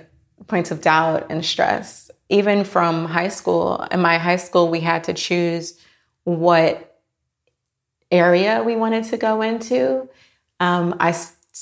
points 0.48 0.72
of 0.72 0.82
doubt 0.82 1.25
and 1.30 1.46
stress 1.46 2.12
even 2.32 2.63
from 2.63 3.06
high 3.06 3.28
school. 3.28 3.86
In 3.92 4.01
my 4.01 4.18
high 4.18 4.38
school, 4.38 4.70
we 4.70 4.80
had 4.80 5.04
to 5.04 5.13
choose 5.13 5.78
what 6.24 7.01
area 8.10 8.63
we 8.66 8.78
wanted 8.78 9.04
to 9.06 9.18
go 9.18 9.42
into. 9.42 10.08
Um, 10.62 10.96
I 11.00 11.12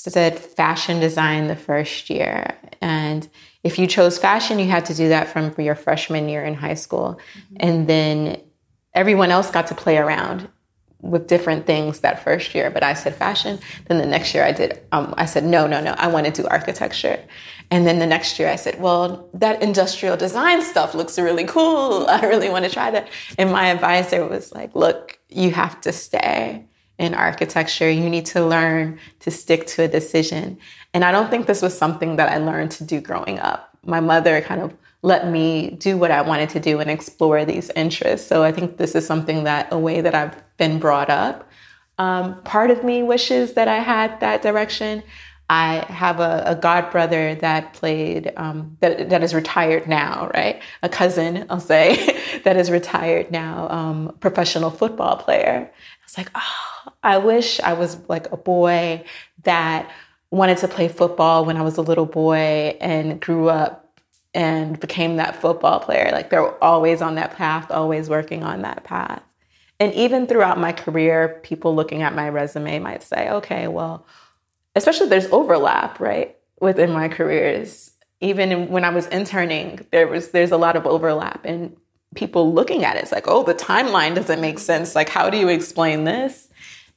said 0.08 0.38
fashion 0.38 1.00
design 1.00 1.48
the 1.48 1.56
first 1.56 2.08
year. 2.08 2.56
And 2.80 3.28
if 3.62 3.78
you 3.78 3.86
chose 3.86 4.18
fashion, 4.18 4.58
you 4.58 4.68
had 4.68 4.86
to 4.86 4.94
do 4.94 5.08
that 5.10 5.28
from 5.28 5.52
your 5.58 5.74
freshman 5.74 6.28
year 6.28 6.44
in 6.44 6.54
high 6.54 6.74
school. 6.74 7.20
Mm-hmm. 7.34 7.56
And 7.60 7.88
then 7.88 8.40
everyone 8.94 9.30
else 9.30 9.50
got 9.50 9.66
to 9.66 9.74
play 9.74 9.98
around 9.98 10.48
with 11.02 11.26
different 11.26 11.66
things 11.66 12.00
that 12.00 12.22
first 12.22 12.54
year, 12.54 12.70
but 12.70 12.82
I 12.82 12.94
said 12.94 13.14
fashion. 13.14 13.58
Then 13.88 13.98
the 13.98 14.06
next 14.06 14.34
year 14.34 14.44
I 14.44 14.52
did, 14.52 14.80
um, 14.92 15.14
I 15.16 15.24
said, 15.24 15.44
no, 15.44 15.66
no, 15.66 15.80
no, 15.80 15.92
I 15.92 16.08
want 16.08 16.26
to 16.26 16.32
do 16.32 16.46
architecture. 16.48 17.18
And 17.70 17.86
then 17.86 17.98
the 17.98 18.06
next 18.06 18.38
year 18.38 18.48
I 18.48 18.56
said, 18.56 18.80
well, 18.80 19.28
that 19.34 19.62
industrial 19.62 20.16
design 20.16 20.62
stuff 20.62 20.94
looks 20.94 21.18
really 21.18 21.44
cool. 21.44 22.06
I 22.08 22.26
really 22.26 22.50
want 22.50 22.64
to 22.64 22.70
try 22.70 22.90
that. 22.90 23.08
And 23.38 23.50
my 23.50 23.68
advisor 23.68 24.26
was 24.26 24.52
like, 24.52 24.74
look, 24.74 25.18
you 25.28 25.50
have 25.52 25.80
to 25.82 25.92
stay 25.92 26.66
in 27.00 27.14
architecture. 27.14 27.90
You 27.90 28.08
need 28.10 28.26
to 28.26 28.46
learn 28.46 28.98
to 29.20 29.30
stick 29.30 29.66
to 29.68 29.84
a 29.84 29.88
decision. 29.88 30.58
And 30.92 31.04
I 31.04 31.10
don't 31.10 31.30
think 31.30 31.46
this 31.46 31.62
was 31.62 31.76
something 31.76 32.16
that 32.16 32.30
I 32.30 32.36
learned 32.36 32.70
to 32.72 32.84
do 32.84 33.00
growing 33.00 33.38
up. 33.38 33.76
My 33.84 34.00
mother 34.00 34.40
kind 34.42 34.60
of 34.60 34.74
let 35.02 35.28
me 35.28 35.70
do 35.70 35.96
what 35.96 36.10
I 36.10 36.20
wanted 36.20 36.50
to 36.50 36.60
do 36.60 36.78
and 36.78 36.90
explore 36.90 37.44
these 37.46 37.70
interests. 37.70 38.26
So 38.26 38.42
I 38.42 38.52
think 38.52 38.76
this 38.76 38.94
is 38.94 39.06
something 39.06 39.44
that 39.44 39.68
a 39.72 39.78
way 39.78 40.02
that 40.02 40.14
I've 40.14 40.36
been 40.58 40.78
brought 40.78 41.08
up. 41.08 41.48
Um, 41.98 42.42
part 42.42 42.70
of 42.70 42.84
me 42.84 43.02
wishes 43.02 43.54
that 43.54 43.66
I 43.66 43.78
had 43.78 44.20
that 44.20 44.42
direction. 44.42 45.02
I 45.48 45.84
have 45.88 46.20
a, 46.20 46.44
a 46.46 46.54
god 46.54 46.90
brother 46.90 47.34
that 47.36 47.72
played 47.72 48.32
um, 48.36 48.76
that 48.80 49.10
that 49.10 49.22
is 49.22 49.34
retired 49.34 49.88
now, 49.88 50.30
right? 50.34 50.62
A 50.82 50.88
cousin, 50.88 51.46
I'll 51.50 51.60
say, 51.60 52.40
that 52.44 52.56
is 52.56 52.70
retired 52.70 53.30
now, 53.32 53.68
um, 53.68 54.16
professional 54.20 54.70
football 54.70 55.16
player. 55.16 55.68
I 55.72 56.04
was 56.04 56.16
like, 56.16 56.30
oh, 56.34 56.69
I 57.02 57.18
wish 57.18 57.60
I 57.60 57.72
was 57.72 57.98
like 58.08 58.30
a 58.32 58.36
boy 58.36 59.04
that 59.44 59.90
wanted 60.30 60.58
to 60.58 60.68
play 60.68 60.88
football 60.88 61.44
when 61.44 61.56
I 61.56 61.62
was 61.62 61.76
a 61.76 61.82
little 61.82 62.06
boy 62.06 62.76
and 62.80 63.20
grew 63.20 63.48
up 63.48 63.98
and 64.32 64.78
became 64.78 65.16
that 65.16 65.40
football 65.40 65.80
player. 65.80 66.10
Like 66.12 66.30
they're 66.30 66.62
always 66.62 67.02
on 67.02 67.16
that 67.16 67.36
path, 67.36 67.70
always 67.70 68.08
working 68.08 68.42
on 68.44 68.62
that 68.62 68.84
path. 68.84 69.22
And 69.80 69.94
even 69.94 70.26
throughout 70.26 70.58
my 70.58 70.72
career, 70.72 71.40
people 71.42 71.74
looking 71.74 72.02
at 72.02 72.14
my 72.14 72.28
resume 72.28 72.78
might 72.80 73.02
say, 73.02 73.30
okay, 73.30 73.66
well, 73.66 74.06
especially 74.76 75.08
there's 75.08 75.26
overlap, 75.26 75.98
right, 75.98 76.36
within 76.60 76.92
my 76.92 77.08
careers. 77.08 77.92
Even 78.20 78.68
when 78.68 78.84
I 78.84 78.90
was 78.90 79.06
interning, 79.06 79.86
there 79.90 80.06
was 80.06 80.30
there's 80.30 80.52
a 80.52 80.58
lot 80.58 80.76
of 80.76 80.86
overlap 80.86 81.46
and 81.46 81.74
people 82.14 82.52
looking 82.52 82.84
at 82.84 82.96
it, 82.96 83.02
it's 83.02 83.12
like, 83.12 83.28
oh, 83.28 83.42
the 83.44 83.54
timeline 83.54 84.14
doesn't 84.14 84.40
make 84.40 84.58
sense. 84.58 84.94
Like, 84.94 85.08
how 85.08 85.30
do 85.30 85.38
you 85.38 85.48
explain 85.48 86.04
this? 86.04 86.48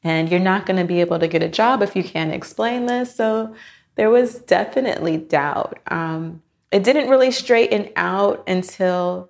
And 0.04 0.30
you're 0.30 0.40
not 0.40 0.66
going 0.66 0.80
to 0.80 0.86
be 0.86 1.00
able 1.00 1.20
to 1.20 1.28
get 1.28 1.44
a 1.44 1.50
job 1.50 1.82
if 1.82 1.96
you 1.96 2.04
can't 2.04 2.34
explain 2.34 2.88
this. 2.88 3.16
So 3.16 3.56
there 3.96 4.10
was 4.10 4.40
definitely 4.40 5.18
doubt. 5.18 5.80
Um, 5.88 6.42
it 6.72 6.84
didn't 6.84 7.10
really 7.10 7.32
straighten 7.32 7.90
out 7.96 8.44
until 8.48 9.30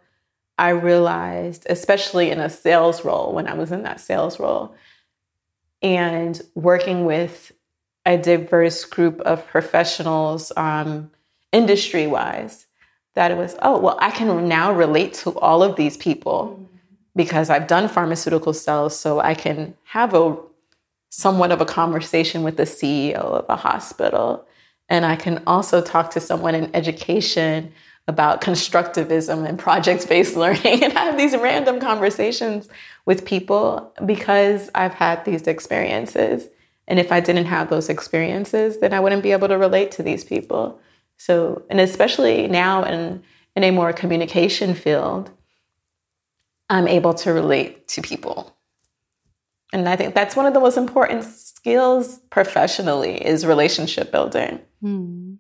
I 0.58 0.70
realized, 0.70 1.65
especially 1.70 2.32
in 2.32 2.39
a 2.39 2.50
sales 2.50 3.03
role, 3.03 3.34
when 3.34 3.48
I 3.48 3.53
was 3.53 3.72
in 3.72 3.84
that 3.84 4.00
sales 4.00 4.39
role 4.39 4.75
and 5.82 6.42
working 6.56 7.06
with 7.06 7.51
a 8.06 8.18
diverse 8.18 8.86
group 8.86 9.20
of 9.22 9.46
professionals, 9.48 10.51
um, 10.56 11.12
industry 11.51 12.08
wise, 12.08 12.65
that 13.15 13.32
it 13.32 13.38
was, 13.38 13.56
oh, 13.62 13.80
well, 13.80 13.98
I 14.00 14.12
can 14.12 14.48
now 14.48 14.74
relate 14.74 15.13
to 15.15 15.38
all 15.39 15.62
of 15.62 15.75
these 15.75 15.98
people 15.98 16.60
because 17.15 17.50
I've 17.50 17.68
done 17.68 17.88
pharmaceutical 17.88 18.53
sales, 18.53 19.00
so 19.00 19.20
I 19.20 19.36
can 19.36 19.75
have 19.84 20.13
a 20.15 20.36
somewhat 21.15 21.51
of 21.51 21.62
a 21.62 21.65
conversation 21.65 22.41
with 22.41 22.58
the 22.58 22.63
CEO 22.63 23.17
of 23.17 23.46
a 23.48 23.55
hospital. 23.55 24.48
And 24.89 25.05
I 25.05 25.15
can 25.15 25.43
also 25.46 25.79
talk 25.79 26.10
to 26.12 26.20
someone 26.20 26.55
in 26.55 26.75
education 26.75 27.72
about 28.08 28.41
constructivism 28.41 29.48
and 29.48 29.60
project 29.60 30.10
based 30.10 30.36
learning 30.43 30.84
and 30.84 30.91
have 30.93 31.15
these 31.15 31.38
random 31.38 31.79
conversations 31.79 32.67
with 33.05 33.25
people 33.25 33.93
because 34.08 34.72
I've 34.74 34.96
had 34.96 35.24
these 35.24 35.43
experiences. 35.43 36.48
And 36.88 36.98
if 36.98 37.12
I 37.12 37.20
didn't 37.20 37.46
have 37.46 37.70
those 37.70 37.89
experiences, 37.89 38.79
then 38.79 38.91
I 38.91 39.00
wouldn't 39.00 39.22
be 39.22 39.34
able 39.34 39.50
to 39.50 39.58
relate 39.58 39.91
to 39.91 40.03
these 40.03 40.24
people. 40.24 40.82
So, 41.17 41.62
and 41.70 41.79
especially 41.79 42.48
now 42.48 42.84
in, 42.86 43.22
in 43.55 43.63
a 43.63 43.70
more 43.70 43.93
communication 43.93 44.74
field, 44.74 45.29
I'm 46.72 46.88
able 46.88 47.13
to 47.13 47.34
relate 47.34 47.88
to 47.89 48.01
people. 48.01 48.58
And 49.74 49.89
I 49.89 49.96
think 49.96 50.13
that's 50.13 50.36
one 50.36 50.46
of 50.46 50.53
the 50.53 50.60
most 50.60 50.77
important 50.77 51.24
skills 51.24 52.20
professionally 52.30 53.15
is 53.25 53.44
relationship 53.46 54.12
building. 54.12 54.60
Hmm. 54.82 55.34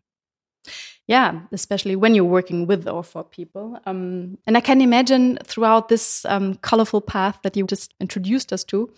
Yeah, 1.05 1.41
especially 1.51 1.95
when 1.95 2.15
you're 2.15 2.23
working 2.23 2.65
with 2.65 2.87
or 2.87 3.03
for 3.03 3.23
people. 3.23 3.77
Um, 3.85 4.39
and 4.47 4.57
I 4.57 4.61
can 4.61 4.81
imagine 4.81 5.37
throughout 5.43 5.89
this 5.89 6.25
um, 6.25 6.55
colorful 6.55 7.01
path 7.01 7.37
that 7.43 7.55
you 7.55 7.67
just 7.67 7.93
introduced 7.99 8.51
us 8.51 8.63
to, 8.65 8.89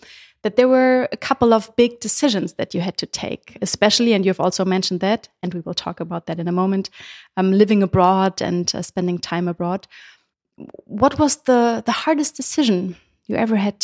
that 0.44 0.56
there 0.56 0.68
were 0.68 1.10
a 1.12 1.18
couple 1.18 1.54
of 1.54 1.76
big 1.76 2.00
decisions 2.00 2.54
that 2.54 2.74
you 2.74 2.80
had 2.80 2.96
to 2.98 3.08
take, 3.08 3.58
especially, 3.62 4.14
and 4.14 4.24
you've 4.26 4.40
also 4.40 4.64
mentioned 4.64 5.00
that, 5.00 5.28
and 5.42 5.54
we 5.54 5.62
will 5.62 5.74
talk 5.74 6.00
about 6.00 6.28
that 6.28 6.40
in 6.40 6.48
a 6.48 6.52
moment, 6.52 6.92
um, 7.36 7.52
living 7.52 7.82
abroad 7.82 8.42
and 8.42 8.72
uh, 8.76 8.84
spending 8.84 9.18
time 9.18 9.48
abroad. 9.48 9.88
What 10.86 11.18
was 11.18 11.38
the, 11.44 11.82
the 11.86 11.92
hardest 11.92 12.36
decision 12.36 12.96
you 13.26 13.36
ever 13.36 13.56
had 13.56 13.84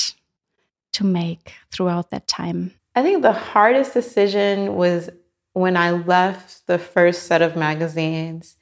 to 0.94 1.04
make 1.04 1.54
throughout 1.72 2.10
that 2.10 2.28
time? 2.28 2.74
I 2.96 3.02
think 3.04 3.22
the 3.22 3.32
hardest 3.32 3.94
decision 3.94 4.76
was 4.76 5.10
when 5.54 5.78
I 5.78 5.92
left 5.92 6.66
the 6.68 6.78
first 6.78 7.24
set 7.24 7.42
of 7.42 7.56
magazines 7.56 8.56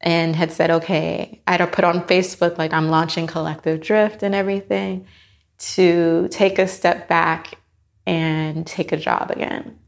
and 0.00 0.34
had 0.34 0.50
said, 0.50 0.70
okay, 0.70 1.42
I 1.46 1.56
had 1.56 1.72
put 1.72 1.84
on 1.84 2.06
Facebook, 2.06 2.58
like 2.58 2.72
I'm 2.72 2.88
launching 2.88 3.26
Collective 3.26 3.80
Drift 3.80 4.22
and 4.22 4.34
everything 4.34 5.06
to 5.58 6.28
take 6.30 6.58
a 6.58 6.66
step 6.66 7.06
back 7.08 7.58
and 8.06 8.66
take 8.66 8.92
a 8.92 8.96
job 8.96 9.30
again. 9.30 9.78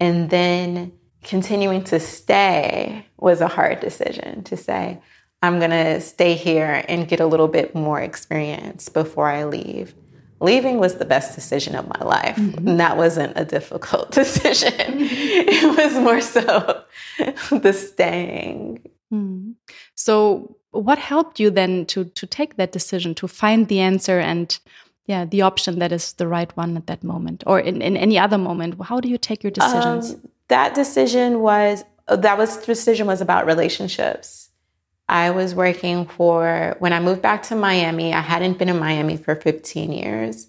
And 0.00 0.28
then 0.28 0.92
continuing 1.22 1.84
to 1.84 2.00
stay 2.00 3.06
was 3.16 3.40
a 3.40 3.48
hard 3.48 3.80
decision 3.80 4.44
to 4.44 4.56
say, 4.56 5.00
I'm 5.42 5.58
going 5.58 5.70
to 5.70 6.00
stay 6.00 6.34
here 6.34 6.84
and 6.88 7.06
get 7.06 7.20
a 7.20 7.26
little 7.26 7.48
bit 7.48 7.74
more 7.74 8.00
experience 8.00 8.88
before 8.88 9.28
I 9.28 9.44
leave. 9.44 9.94
leaving 10.40 10.78
was 10.78 10.94
the 10.96 11.04
best 11.04 11.34
decision 11.34 11.74
of 11.74 11.88
my 11.88 12.04
life. 12.04 12.36
Mm-hmm. 12.36 12.68
And 12.68 12.80
that 12.80 12.96
wasn't 12.96 13.32
a 13.36 13.44
difficult 13.44 14.10
decision. 14.22 14.98
it 14.98 15.76
was 15.76 15.94
more 15.94 16.20
so 16.20 16.84
the 17.58 17.72
staying. 17.72 18.88
Mm. 19.12 19.54
So 19.94 20.56
what 20.70 20.98
helped 20.98 21.40
you 21.40 21.50
then 21.50 21.86
to 21.86 22.04
to 22.04 22.26
take 22.26 22.56
that 22.56 22.72
decision, 22.72 23.14
to 23.14 23.26
find 23.28 23.68
the 23.68 23.80
answer 23.80 24.18
and 24.20 24.58
yeah, 25.06 25.24
the 25.24 25.42
option 25.42 25.78
that 25.78 25.90
is 25.90 26.12
the 26.14 26.28
right 26.28 26.54
one 26.56 26.76
at 26.76 26.86
that 26.86 27.02
moment 27.02 27.42
or 27.46 27.58
in, 27.58 27.80
in 27.80 27.96
any 27.96 28.18
other 28.18 28.38
moment? 28.38 28.80
How 28.82 29.00
do 29.00 29.08
you 29.08 29.18
take 29.18 29.42
your 29.42 29.50
decisions? 29.50 30.12
Um, 30.12 30.20
that 30.48 30.74
decision 30.74 31.40
was 31.40 31.84
that 32.06 32.38
was 32.38 32.58
decision 32.58 33.06
was 33.06 33.20
about 33.20 33.46
relationships. 33.46 34.47
I 35.08 35.30
was 35.30 35.54
working 35.54 36.06
for 36.06 36.76
when 36.80 36.92
I 36.92 37.00
moved 37.00 37.22
back 37.22 37.42
to 37.44 37.56
Miami. 37.56 38.12
I 38.12 38.20
hadn't 38.20 38.58
been 38.58 38.68
in 38.68 38.78
Miami 38.78 39.16
for 39.16 39.34
15 39.34 39.92
years, 39.92 40.48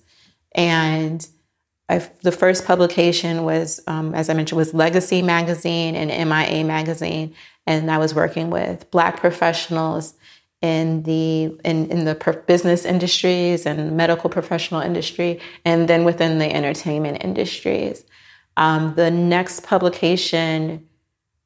and 0.53 1.25
I, 1.87 2.07
the 2.21 2.31
first 2.31 2.65
publication 2.65 3.43
was, 3.43 3.81
um, 3.87 4.13
as 4.13 4.29
I 4.29 4.33
mentioned, 4.33 4.57
was 4.57 4.73
Legacy 4.73 5.21
Magazine 5.21 5.95
and 5.95 6.09
MIA 6.29 6.63
Magazine, 6.63 7.33
and 7.65 7.89
I 7.89 7.97
was 7.97 8.13
working 8.13 8.49
with 8.49 8.89
Black 8.91 9.19
professionals 9.19 10.13
in 10.61 11.03
the 11.03 11.45
in, 11.63 11.89
in 11.89 12.03
the 12.03 12.43
business 12.45 12.83
industries 12.83 13.65
and 13.65 13.95
medical 13.95 14.29
professional 14.29 14.81
industry, 14.81 15.39
and 15.63 15.87
then 15.87 16.03
within 16.03 16.37
the 16.37 16.53
entertainment 16.53 17.23
industries. 17.23 18.03
Um, 18.57 18.93
the 18.95 19.09
next 19.09 19.63
publication 19.63 20.88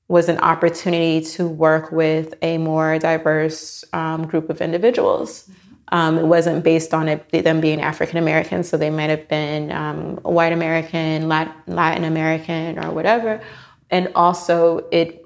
was 0.07 0.29
an 0.29 0.37
opportunity 0.39 1.21
to 1.21 1.47
work 1.47 1.91
with 1.91 2.33
a 2.41 2.57
more 2.57 2.99
diverse 2.99 3.83
um, 3.93 4.27
group 4.27 4.49
of 4.49 4.61
individuals. 4.61 5.49
Um, 5.89 6.17
it 6.17 6.25
wasn't 6.25 6.63
based 6.63 6.93
on 6.93 7.07
it, 7.07 7.29
them 7.43 7.61
being 7.61 7.81
African 7.81 8.17
American, 8.17 8.63
so 8.63 8.77
they 8.77 8.89
might 8.89 9.09
have 9.09 9.27
been 9.27 9.71
um, 9.71 10.17
white 10.17 10.53
American, 10.53 11.27
Latin 11.27 12.03
American, 12.03 12.83
or 12.83 12.91
whatever. 12.91 13.41
And 13.89 14.11
also, 14.15 14.87
it 14.91 15.19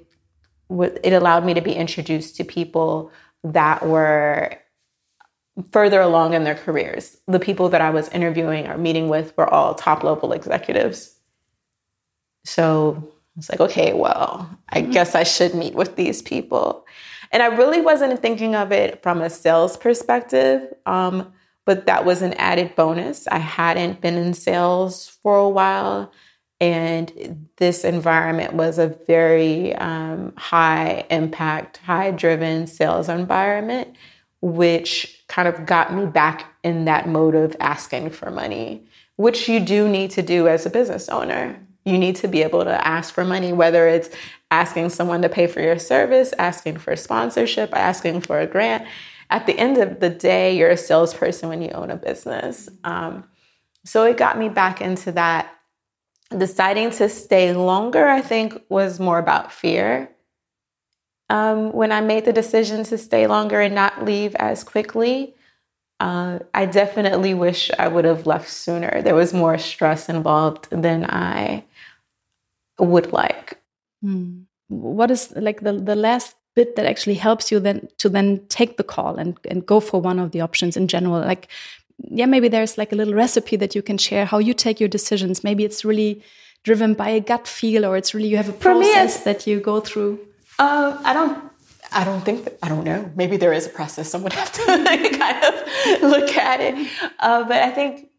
it 0.70 1.14
allowed 1.14 1.46
me 1.46 1.54
to 1.54 1.62
be 1.62 1.72
introduced 1.72 2.36
to 2.36 2.44
people 2.44 3.10
that 3.42 3.86
were 3.86 4.58
further 5.72 6.00
along 6.00 6.34
in 6.34 6.44
their 6.44 6.54
careers. 6.54 7.16
The 7.26 7.40
people 7.40 7.70
that 7.70 7.80
I 7.80 7.90
was 7.90 8.08
interviewing 8.10 8.66
or 8.66 8.76
meeting 8.76 9.08
with 9.08 9.36
were 9.36 9.48
all 9.48 9.74
top 9.74 10.04
level 10.04 10.32
executives. 10.32 11.14
So 12.44 13.12
it's 13.38 13.48
like, 13.48 13.60
okay, 13.60 13.92
well, 13.92 14.50
I 14.68 14.82
mm-hmm. 14.82 14.90
guess 14.90 15.14
I 15.14 15.22
should 15.22 15.54
meet 15.54 15.74
with 15.74 15.96
these 15.96 16.22
people. 16.22 16.84
And 17.30 17.42
I 17.42 17.46
really 17.46 17.80
wasn't 17.80 18.20
thinking 18.20 18.54
of 18.54 18.72
it 18.72 19.02
from 19.02 19.20
a 19.20 19.30
sales 19.30 19.76
perspective, 19.76 20.72
um, 20.86 21.32
but 21.64 21.86
that 21.86 22.04
was 22.04 22.22
an 22.22 22.32
added 22.34 22.74
bonus. 22.74 23.28
I 23.28 23.38
hadn't 23.38 24.00
been 24.00 24.16
in 24.16 24.34
sales 24.34 25.08
for 25.22 25.36
a 25.36 25.48
while. 25.48 26.10
And 26.60 27.48
this 27.58 27.84
environment 27.84 28.54
was 28.54 28.78
a 28.78 28.88
very 28.88 29.76
um, 29.76 30.32
high 30.36 31.06
impact, 31.10 31.76
high 31.76 32.10
driven 32.10 32.66
sales 32.66 33.08
environment, 33.08 33.94
which 34.40 35.24
kind 35.28 35.46
of 35.46 35.66
got 35.66 35.94
me 35.94 36.06
back 36.06 36.52
in 36.64 36.86
that 36.86 37.08
mode 37.08 37.36
of 37.36 37.54
asking 37.60 38.10
for 38.10 38.30
money, 38.30 38.84
which 39.16 39.48
you 39.48 39.60
do 39.60 39.88
need 39.88 40.10
to 40.12 40.22
do 40.22 40.48
as 40.48 40.66
a 40.66 40.70
business 40.70 41.08
owner. 41.08 41.60
You 41.88 41.98
need 41.98 42.16
to 42.16 42.28
be 42.28 42.42
able 42.42 42.64
to 42.64 42.86
ask 42.86 43.14
for 43.14 43.24
money, 43.24 43.52
whether 43.52 43.88
it's 43.88 44.10
asking 44.50 44.90
someone 44.90 45.22
to 45.22 45.28
pay 45.28 45.46
for 45.46 45.60
your 45.60 45.78
service, 45.78 46.34
asking 46.38 46.78
for 46.78 46.94
sponsorship, 46.96 47.74
asking 47.74 48.20
for 48.22 48.40
a 48.40 48.46
grant. 48.46 48.86
At 49.30 49.46
the 49.46 49.58
end 49.58 49.78
of 49.78 50.00
the 50.00 50.10
day, 50.10 50.56
you're 50.56 50.70
a 50.70 50.76
salesperson 50.76 51.48
when 51.48 51.62
you 51.62 51.70
own 51.70 51.90
a 51.90 51.96
business. 51.96 52.68
Um, 52.84 53.24
so 53.84 54.04
it 54.04 54.16
got 54.16 54.38
me 54.38 54.48
back 54.48 54.80
into 54.80 55.12
that 55.12 55.54
deciding 56.36 56.90
to 56.90 57.08
stay 57.08 57.54
longer, 57.54 58.06
I 58.06 58.20
think, 58.20 58.60
was 58.68 59.00
more 59.00 59.18
about 59.18 59.52
fear. 59.52 60.10
Um, 61.30 61.72
when 61.72 61.92
I 61.92 62.00
made 62.00 62.24
the 62.24 62.32
decision 62.32 62.84
to 62.84 62.98
stay 62.98 63.26
longer 63.26 63.60
and 63.60 63.74
not 63.74 64.04
leave 64.04 64.34
as 64.36 64.64
quickly, 64.64 65.34
uh, 66.00 66.38
I 66.54 66.66
definitely 66.66 67.34
wish 67.34 67.70
I 67.78 67.88
would 67.88 68.04
have 68.04 68.26
left 68.26 68.48
sooner. 68.48 69.02
There 69.02 69.14
was 69.14 69.34
more 69.34 69.58
stress 69.58 70.08
involved 70.08 70.68
than 70.70 71.04
I 71.04 71.64
would 72.78 73.12
like. 73.12 73.58
Hmm. 74.02 74.42
What 74.68 75.10
is 75.10 75.32
like 75.36 75.60
the, 75.60 75.72
the 75.72 75.96
last 75.96 76.34
bit 76.54 76.76
that 76.76 76.86
actually 76.86 77.14
helps 77.14 77.50
you 77.50 77.60
then 77.60 77.88
to 77.98 78.08
then 78.08 78.44
take 78.48 78.76
the 78.76 78.84
call 78.84 79.16
and, 79.16 79.38
and 79.50 79.64
go 79.64 79.80
for 79.80 80.00
one 80.00 80.18
of 80.18 80.32
the 80.32 80.40
options 80.40 80.76
in 80.76 80.88
general? 80.88 81.20
Like 81.20 81.48
yeah, 81.98 82.26
maybe 82.26 82.48
there's 82.48 82.78
like 82.78 82.92
a 82.92 82.96
little 82.96 83.14
recipe 83.14 83.56
that 83.56 83.74
you 83.74 83.82
can 83.82 83.98
share 83.98 84.24
how 84.24 84.38
you 84.38 84.54
take 84.54 84.80
your 84.80 84.88
decisions. 84.88 85.42
Maybe 85.42 85.64
it's 85.64 85.84
really 85.84 86.22
driven 86.62 86.94
by 86.94 87.08
a 87.10 87.20
gut 87.20 87.48
feel, 87.48 87.84
or 87.84 87.96
it's 87.96 88.14
really 88.14 88.28
you 88.28 88.36
have 88.36 88.48
a 88.48 88.52
process 88.52 89.24
that 89.24 89.46
you 89.46 89.60
go 89.60 89.80
through. 89.80 90.20
Uh, 90.58 90.98
I 91.04 91.12
don't. 91.12 91.50
I 91.90 92.04
don't 92.04 92.24
think. 92.24 92.44
That, 92.44 92.58
I 92.62 92.68
don't 92.68 92.84
know. 92.84 93.10
Maybe 93.16 93.36
there 93.36 93.52
is 93.52 93.66
a 93.66 93.70
process. 93.70 94.08
Someone 94.10 94.32
have 94.32 94.52
to 94.52 94.64
kind 95.18 95.44
of 95.44 96.02
look 96.02 96.36
at 96.36 96.60
it. 96.60 96.88
Uh, 97.18 97.44
but 97.44 97.62
I 97.62 97.70
think 97.70 98.10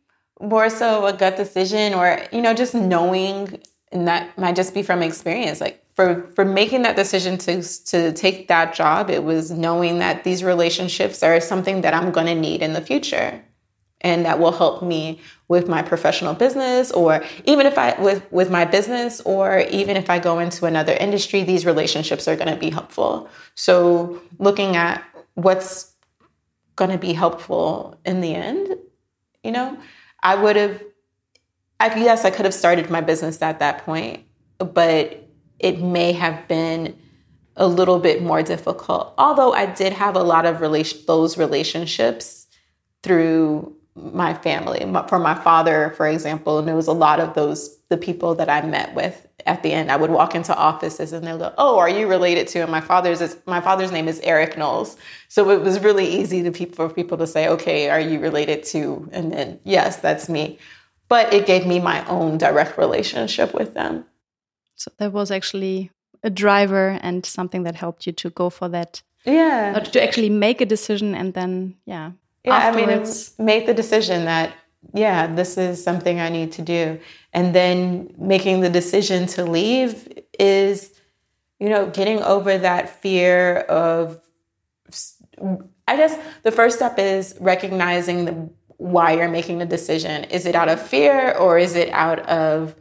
more 0.41 0.69
so 0.69 1.05
a 1.05 1.13
gut 1.13 1.37
decision, 1.37 1.93
or 1.93 2.19
you 2.31 2.41
know, 2.41 2.53
just 2.53 2.73
knowing, 2.73 3.61
and 3.91 4.07
that 4.07 4.37
might 4.37 4.55
just 4.55 4.73
be 4.73 4.83
from 4.83 5.01
experience. 5.01 5.61
Like 5.61 5.83
for 5.95 6.29
for 6.35 6.45
making 6.45 6.83
that 6.83 6.95
decision 6.95 7.37
to 7.39 7.61
to 7.85 8.11
take 8.13 8.47
that 8.47 8.73
job, 8.73 9.09
it 9.09 9.23
was 9.23 9.51
knowing 9.51 9.99
that 9.99 10.23
these 10.23 10.43
relationships 10.43 11.23
are 11.23 11.39
something 11.39 11.81
that 11.81 11.93
I'm 11.93 12.11
going 12.11 12.27
to 12.27 12.35
need 12.35 12.61
in 12.61 12.73
the 12.73 12.81
future 12.81 13.41
and 14.01 14.25
that 14.25 14.39
will 14.39 14.51
help 14.51 14.81
me 14.81 15.19
with 15.47 15.67
my 15.67 15.81
professional 15.81 16.33
business 16.33 16.91
or 16.91 17.23
even 17.45 17.65
if 17.65 17.77
i 17.77 17.99
with 18.01 18.25
with 18.31 18.49
my 18.49 18.65
business 18.65 19.19
or 19.21 19.59
even 19.69 19.97
if 19.97 20.09
i 20.09 20.19
go 20.19 20.39
into 20.39 20.65
another 20.65 20.93
industry 20.93 21.43
these 21.43 21.65
relationships 21.65 22.27
are 22.27 22.35
going 22.35 22.53
to 22.53 22.59
be 22.59 22.69
helpful 22.69 23.29
so 23.55 24.21
looking 24.37 24.75
at 24.75 25.03
what's 25.33 25.93
going 26.75 26.91
to 26.91 26.97
be 26.97 27.13
helpful 27.13 27.99
in 28.05 28.21
the 28.21 28.33
end 28.33 28.77
you 29.43 29.51
know 29.51 29.77
i 30.23 30.35
would 30.35 30.55
have 30.55 30.81
I, 31.79 31.95
yes 31.99 32.25
i 32.25 32.31
could 32.31 32.45
have 32.45 32.53
started 32.53 32.89
my 32.89 33.01
business 33.01 33.41
at 33.41 33.59
that 33.59 33.85
point 33.85 34.23
but 34.57 35.27
it 35.59 35.79
may 35.79 36.11
have 36.13 36.47
been 36.47 36.97
a 37.55 37.67
little 37.67 37.99
bit 37.99 38.21
more 38.21 38.43
difficult 38.43 39.13
although 39.17 39.53
i 39.53 39.65
did 39.65 39.93
have 39.93 40.15
a 40.15 40.23
lot 40.23 40.45
of 40.45 40.61
relation 40.61 40.99
those 41.07 41.37
relationships 41.37 42.47
through 43.03 43.75
my 43.95 44.33
family. 44.33 44.79
For 45.07 45.19
my 45.19 45.35
father, 45.35 45.93
for 45.97 46.07
example, 46.07 46.59
and 46.59 46.67
there 46.67 46.75
was 46.75 46.87
a 46.87 46.93
lot 46.93 47.19
of 47.19 47.33
those 47.33 47.77
the 47.89 47.97
people 47.97 48.35
that 48.35 48.49
I 48.49 48.61
met 48.61 48.93
with 48.93 49.27
at 49.47 49.63
the 49.63 49.73
end. 49.73 49.91
I 49.91 49.95
would 49.95 50.11
walk 50.11 50.35
into 50.35 50.55
offices 50.55 51.11
and 51.11 51.25
they'll 51.25 51.39
go, 51.39 51.53
"Oh, 51.57 51.79
are 51.79 51.89
you 51.89 52.07
related 52.07 52.47
to?" 52.49 52.59
And 52.59 52.71
my 52.71 52.81
father's 52.81 53.19
is, 53.19 53.37
my 53.45 53.61
father's 53.61 53.91
name 53.91 54.07
is 54.07 54.19
Eric 54.21 54.57
Knowles, 54.57 54.95
so 55.27 55.49
it 55.49 55.61
was 55.61 55.79
really 55.79 56.07
easy 56.07 56.43
to 56.43 56.51
people 56.51 56.87
for 56.87 56.93
people 56.93 57.17
to 57.17 57.27
say, 57.27 57.47
"Okay, 57.47 57.89
are 57.89 57.99
you 57.99 58.19
related 58.19 58.63
to?" 58.65 59.09
And 59.11 59.31
then 59.33 59.59
yes, 59.63 59.97
that's 59.97 60.29
me. 60.29 60.59
But 61.09 61.33
it 61.33 61.45
gave 61.45 61.65
me 61.65 61.79
my 61.79 62.05
own 62.07 62.37
direct 62.37 62.77
relationship 62.77 63.53
with 63.53 63.73
them. 63.73 64.05
So 64.75 64.91
there 64.97 65.09
was 65.09 65.31
actually 65.31 65.91
a 66.23 66.29
driver 66.29 66.99
and 67.01 67.25
something 67.25 67.63
that 67.63 67.75
helped 67.75 68.05
you 68.05 68.13
to 68.13 68.29
go 68.29 68.49
for 68.49 68.69
that. 68.69 69.01
Yeah. 69.25 69.77
To 69.79 70.03
actually 70.03 70.29
make 70.29 70.61
a 70.61 70.65
decision 70.65 71.13
and 71.15 71.33
then 71.33 71.75
yeah 71.85 72.11
yeah, 72.45 72.55
afterwards. 72.55 73.33
I 73.37 73.41
mean, 73.41 73.45
make 73.45 73.65
the 73.65 73.73
decision 73.73 74.25
that 74.25 74.53
yeah, 74.93 75.27
this 75.27 75.57
is 75.57 75.83
something 75.83 76.19
I 76.19 76.29
need 76.29 76.53
to 76.53 76.61
do, 76.61 76.99
and 77.33 77.53
then 77.53 78.13
making 78.17 78.61
the 78.61 78.69
decision 78.69 79.27
to 79.27 79.43
leave 79.43 80.07
is, 80.39 80.93
you 81.59 81.69
know, 81.69 81.89
getting 81.89 82.21
over 82.23 82.57
that 82.57 82.89
fear 83.01 83.57
of. 83.57 84.21
I 85.87 85.95
guess 85.95 86.17
the 86.43 86.51
first 86.51 86.77
step 86.77 86.99
is 86.99 87.35
recognizing 87.39 88.25
the, 88.25 88.49
why 88.79 89.11
you're 89.11 89.29
making 89.29 89.59
the 89.59 89.65
decision. 89.65 90.23
Is 90.25 90.45
it 90.45 90.55
out 90.55 90.69
of 90.69 90.81
fear 90.81 91.33
or 91.33 91.59
is 91.59 91.75
it 91.75 91.89
out 91.89 92.19
of 92.27 92.73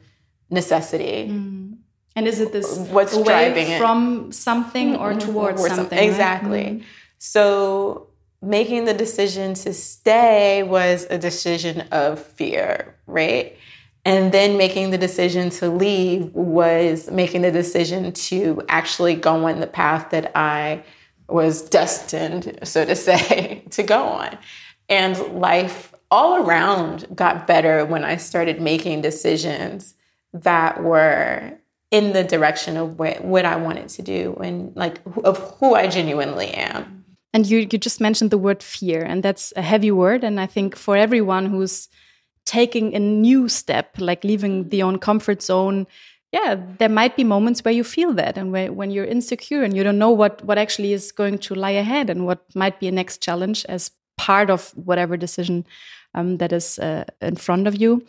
necessity? 0.48 1.28
Mm. 1.28 1.76
And 2.14 2.26
is 2.26 2.40
it 2.40 2.52
this 2.52 2.78
what's 2.78 3.20
driving 3.22 3.78
from 3.78 4.32
something 4.32 4.96
or 4.96 5.11
mm-hmm. 5.11 5.18
towards 5.18 5.61
something? 5.61 5.76
something? 5.76 5.98
Exactly. 5.98 6.64
Right? 6.64 6.78
Mm. 6.78 6.84
So 7.18 8.08
making 8.40 8.84
the 8.84 8.94
decision 8.94 9.54
to 9.54 9.74
stay 9.74 10.62
was 10.62 11.06
a 11.11 11.18
decision 11.18 11.80
of 11.90 12.22
fear, 12.22 12.94
right? 13.08 13.56
And 14.04 14.32
then 14.32 14.56
making 14.56 14.90
the 14.90 14.98
decision 14.98 15.50
to 15.50 15.68
leave 15.68 16.32
was 16.32 17.11
making 17.11 17.42
the 17.42 17.50
decision 17.50 18.12
to 18.12 18.62
actually 18.68 19.16
go 19.16 19.46
on 19.46 19.58
the 19.58 19.66
path 19.66 20.11
that 20.11 20.30
I 20.37 20.84
was 21.28 21.62
destined, 21.62 22.61
so 22.62 22.84
to 22.84 22.94
say, 22.94 23.64
to 23.70 23.82
go 23.82 24.02
on. 24.02 24.38
And 24.88 25.18
life 25.40 25.94
all 26.11 26.42
around 26.42 27.07
got 27.14 27.46
better 27.46 27.85
when 27.85 28.05
I 28.05 28.16
started 28.16 28.61
making 28.61 29.03
decisions 29.03 29.94
that 30.33 30.83
were 30.83 31.59
in 31.90 32.12
the 32.12 32.24
direction 32.24 32.77
of 32.77 32.98
what, 32.98 33.24
what 33.24 33.44
I 33.44 33.57
wanted 33.57 33.88
to 33.90 34.03
do 34.03 34.38
and 34.42 34.74
like 34.77 35.01
of 35.24 35.38
who 35.59 35.74
I 35.74 35.87
genuinely 35.88 36.48
am. 36.48 37.05
And 37.33 37.46
you, 37.46 37.61
you 37.70 37.79
just 37.79 38.01
mentioned 38.01 38.31
the 38.31 38.38
word 38.38 38.62
fear, 38.62 39.03
and 39.03 39.22
that's 39.22 39.53
a 39.55 39.62
heavy 39.62 39.90
word. 39.90 40.24
And 40.24 40.40
I 40.40 40.46
think 40.46 40.77
for 40.77 40.96
everyone 40.96 41.46
who's 41.46 41.88
taking 42.46 42.94
a 42.94 42.98
new 42.98 43.48
step, 43.48 43.94
like 43.98 44.24
leaving 44.24 44.62
mm-hmm. 44.62 44.68
the 44.70 44.83
own 44.83 44.98
comfort 44.98 45.42
zone, 45.42 45.87
yeah, 46.33 46.57
there 46.79 46.88
might 46.88 47.16
be 47.16 47.24
moments 47.24 47.64
where 47.64 47.72
you 47.72 47.85
feel 47.85 48.12
that 48.14 48.37
and 48.37 48.53
where, 48.53 48.72
when 48.72 48.90
you're 48.90 49.05
insecure 49.05 49.62
and 49.62 49.77
you 49.77 49.85
don't 49.85 49.98
know 49.98 50.11
what, 50.11 50.42
what 50.44 50.59
actually 50.59 50.92
is 50.92 51.12
going 51.12 51.38
to 51.38 51.55
lie 51.55 51.70
ahead 51.70 52.11
and 52.11 52.27
what 52.27 52.44
might 52.55 52.81
be 52.81 52.88
a 52.88 52.92
next 52.92 53.22
challenge 53.22 53.64
as 53.66 53.90
part 54.18 54.50
of 54.50 54.70
whatever 54.76 55.16
decision 55.16 55.64
um, 56.14 56.37
that 56.37 56.52
is 56.52 56.78
uh, 56.78 57.04
in 57.22 57.37
front 57.37 57.66
of 57.66 57.81
you. 57.81 58.04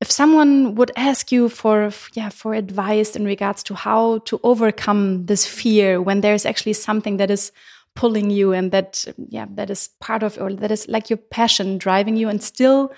If 0.00 0.10
someone 0.10 0.74
would 0.74 0.90
ask 0.96 1.32
you 1.32 1.48
for 1.48 1.90
yeah 2.14 2.28
for 2.28 2.54
advice 2.54 3.16
in 3.16 3.24
regards 3.24 3.62
to 3.64 3.74
how 3.74 4.18
to 4.18 4.40
overcome 4.42 5.26
this 5.26 5.46
fear 5.46 6.00
when 6.00 6.20
there's 6.20 6.46
actually 6.46 6.74
something 6.74 7.18
that 7.18 7.30
is 7.30 7.52
pulling 7.94 8.28
you 8.28 8.52
and 8.52 8.72
that 8.72 9.04
yeah 9.28 9.46
that 9.50 9.70
is 9.70 9.90
part 10.00 10.22
of 10.22 10.36
or 10.40 10.52
that 10.52 10.70
is 10.70 10.86
like 10.88 11.08
your 11.08 11.16
passion 11.16 11.78
driving 11.78 12.16
you 12.16 12.28
and 12.28 12.42
still 12.42 12.92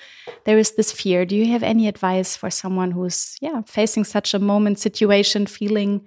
there 0.45 0.59
is 0.59 0.73
this 0.73 0.91
fear 0.91 1.27
do 1.27 1.37
you 1.37 1.47
have 1.47 1.63
any 1.63 1.87
advice 1.87 2.35
for 2.35 2.51
someone 2.51 2.91
who's 2.91 3.37
yeah 3.41 3.61
facing 3.67 4.05
such 4.05 4.33
a 4.33 4.39
moment 4.39 4.79
situation 4.79 5.45
feeling 5.45 6.03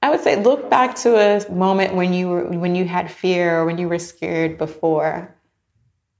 i 0.00 0.08
would 0.08 0.20
say 0.20 0.42
look 0.42 0.70
back 0.70 0.94
to 0.94 1.14
a 1.14 1.52
moment 1.52 1.94
when 1.94 2.14
you 2.14 2.28
were 2.28 2.44
when 2.48 2.74
you 2.74 2.86
had 2.86 3.10
fear 3.10 3.60
or 3.60 3.66
when 3.66 3.76
you 3.76 3.86
were 3.86 3.98
scared 3.98 4.56
before 4.56 5.34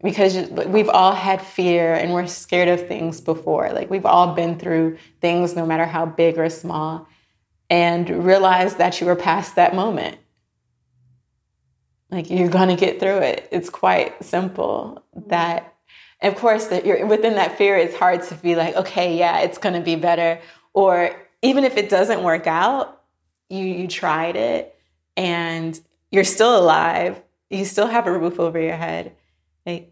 because 0.03 0.37
we've 0.67 0.89
all 0.89 1.13
had 1.13 1.41
fear 1.41 1.95
and 1.95 2.13
we're 2.13 2.27
scared 2.27 2.69
of 2.69 2.87
things 2.89 3.21
before 3.21 3.73
like 3.73 3.89
we've 3.91 4.07
all 4.07 4.35
been 4.35 4.59
through 4.59 4.99
things 5.21 5.55
no 5.55 5.65
matter 5.65 5.87
how 5.87 6.05
big 6.05 6.39
or 6.39 6.49
small 6.51 7.07
and 7.71 8.09
realize 8.25 8.77
that 8.77 9.01
you 9.01 9.07
were 9.07 9.17
past 9.17 9.57
that 9.57 9.75
moment 9.75 10.19
like 12.13 12.29
you're 12.29 12.51
going 12.51 12.69
to 12.69 12.77
get 12.77 13.01
through 13.01 13.19
it. 13.19 13.49
It's 13.51 13.71
quite 13.71 14.23
simple. 14.23 15.03
Mm-hmm. 15.17 15.31
That, 15.31 15.75
of 16.21 16.37
course, 16.37 16.67
that 16.67 16.85
you're 16.85 17.07
within 17.07 17.35
that 17.37 17.57
fear. 17.57 17.77
It's 17.77 17.97
hard 17.97 18.23
to 18.25 18.35
be 18.37 18.55
like, 18.55 18.77
okay, 18.77 19.17
yeah, 19.17 19.41
it's 19.41 19.59
going 19.59 19.75
to 19.75 19.81
be 19.81 19.97
better. 19.97 20.39
Or 20.75 21.17
even 21.41 21.65
if 21.65 21.79
it 21.79 21.89
doesn't 21.89 22.23
work 22.23 22.47
out, 22.47 23.01
you 23.49 23.65
you 23.65 23.89
tried 23.89 24.37
it 24.37 24.77
and 25.17 25.79
you're 26.11 26.25
still 26.25 26.57
alive. 26.57 27.21
You 27.51 27.65
still 27.65 27.87
have 27.87 28.07
a 28.07 28.17
roof 28.17 28.39
over 28.39 28.61
your 28.61 28.77
head. 28.77 29.15
Like 29.67 29.92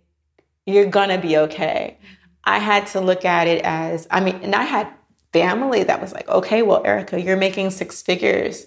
you're 0.67 0.87
gonna 0.87 1.19
be 1.19 1.37
okay. 1.37 1.99
I 2.45 2.59
had 2.59 2.87
to 2.89 3.01
look 3.01 3.25
at 3.25 3.47
it 3.47 3.65
as 3.65 4.07
I 4.11 4.21
mean, 4.21 4.41
and 4.43 4.55
I 4.55 4.65
had 4.65 4.93
family 5.33 5.85
that 5.85 6.01
was 6.01 6.13
like, 6.13 6.29
okay, 6.29 6.63
well, 6.63 6.83
Erica, 6.85 7.21
you're 7.21 7.37
making 7.37 7.71
six 7.71 8.03
figures 8.03 8.67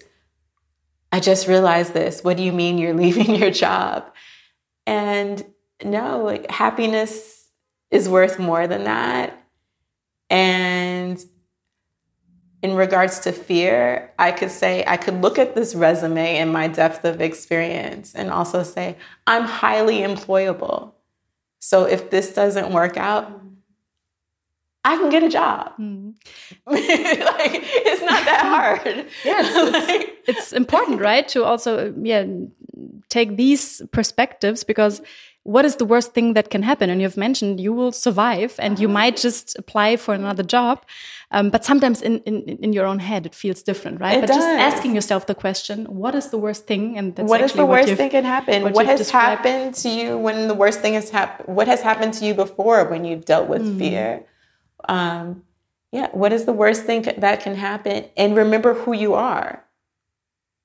I 1.14 1.20
just 1.20 1.46
realized 1.46 1.94
this. 1.94 2.24
What 2.24 2.36
do 2.36 2.42
you 2.42 2.50
mean 2.50 2.76
you're 2.76 2.92
leaving 3.04 3.36
your 3.36 3.52
job? 3.52 4.12
And 4.84 5.44
no, 5.84 6.24
like 6.24 6.50
happiness 6.50 7.48
is 7.92 8.08
worth 8.08 8.40
more 8.40 8.66
than 8.66 8.82
that. 8.84 9.40
And 10.28 11.24
in 12.64 12.74
regards 12.74 13.20
to 13.20 13.32
fear, 13.32 14.12
I 14.18 14.32
could 14.32 14.50
say, 14.50 14.82
I 14.88 14.96
could 14.96 15.22
look 15.22 15.38
at 15.38 15.54
this 15.54 15.76
resume 15.76 16.38
and 16.38 16.52
my 16.52 16.66
depth 16.66 17.04
of 17.04 17.20
experience 17.20 18.12
and 18.16 18.28
also 18.28 18.64
say, 18.64 18.96
I'm 19.24 19.44
highly 19.44 19.98
employable. 19.98 20.93
So 21.64 21.84
if 21.84 22.10
this 22.10 22.34
doesn't 22.34 22.72
work 22.74 22.98
out, 22.98 23.40
I 24.84 24.98
can 24.98 25.08
get 25.08 25.22
a 25.22 25.30
job. 25.30 25.72
Mm. 25.80 26.12
like 26.66 26.82
it's 26.84 28.02
not 28.02 28.22
that 28.26 28.42
hard. 28.42 28.82
it's, 29.24 29.72
like, 29.88 30.18
it's, 30.26 30.38
it's, 30.38 30.52
important, 30.52 31.00
right? 31.00 31.26
To 31.28 31.42
also 31.42 31.94
yeah 32.02 32.26
take 33.08 33.38
these 33.38 33.80
perspectives 33.92 34.62
because 34.62 35.00
what 35.44 35.64
is 35.64 35.76
the 35.76 35.84
worst 35.84 36.12
thing 36.12 36.34
that 36.34 36.50
can 36.50 36.62
happen? 36.62 36.90
And 36.90 37.00
you've 37.00 37.16
mentioned 37.16 37.60
you 37.60 37.72
will 37.72 37.92
survive 37.92 38.54
and 38.58 38.78
you 38.78 38.88
might 38.88 39.16
just 39.16 39.56
apply 39.58 39.96
for 39.96 40.12
another 40.14 40.42
job. 40.42 40.84
Um, 41.30 41.50
but 41.50 41.64
sometimes 41.64 42.02
in, 42.02 42.20
in, 42.20 42.42
in 42.42 42.72
your 42.72 42.86
own 42.86 42.98
head, 42.98 43.26
it 43.26 43.34
feels 43.34 43.62
different, 43.62 44.00
right? 44.00 44.18
It 44.18 44.22
but 44.22 44.26
does. 44.28 44.36
just 44.36 44.48
asking 44.48 44.94
yourself 44.94 45.26
the 45.26 45.34
question, 45.34 45.84
what 45.86 46.14
is 46.14 46.30
the 46.30 46.38
worst 46.38 46.66
thing? 46.66 46.98
And 46.98 47.14
that's 47.14 47.28
what 47.28 47.40
is 47.40 47.52
the 47.52 47.66
worst 47.66 47.94
thing 47.94 48.10
can 48.10 48.24
happen? 48.24 48.62
What, 48.62 48.74
what 48.74 48.86
has 48.86 49.00
described. 49.00 49.44
happened 49.44 49.74
to 49.76 49.88
you 49.88 50.18
when 50.18 50.48
the 50.48 50.54
worst 50.54 50.80
thing 50.80 50.94
has 50.94 51.10
happened? 51.10 51.54
What 51.54 51.68
has 51.68 51.82
happened 51.82 52.14
to 52.14 52.24
you 52.24 52.34
before 52.34 52.88
when 52.88 53.04
you've 53.04 53.24
dealt 53.24 53.48
with 53.48 53.62
mm. 53.62 53.78
fear? 53.78 54.24
um, 54.88 55.42
yeah, 55.92 56.08
what 56.12 56.32
is 56.32 56.44
the 56.44 56.52
worst 56.52 56.84
thing 56.84 57.02
that 57.02 57.40
can 57.40 57.54
happen? 57.54 58.06
And 58.16 58.36
remember 58.36 58.74
who 58.74 58.92
you 58.92 59.14
are. 59.14 59.63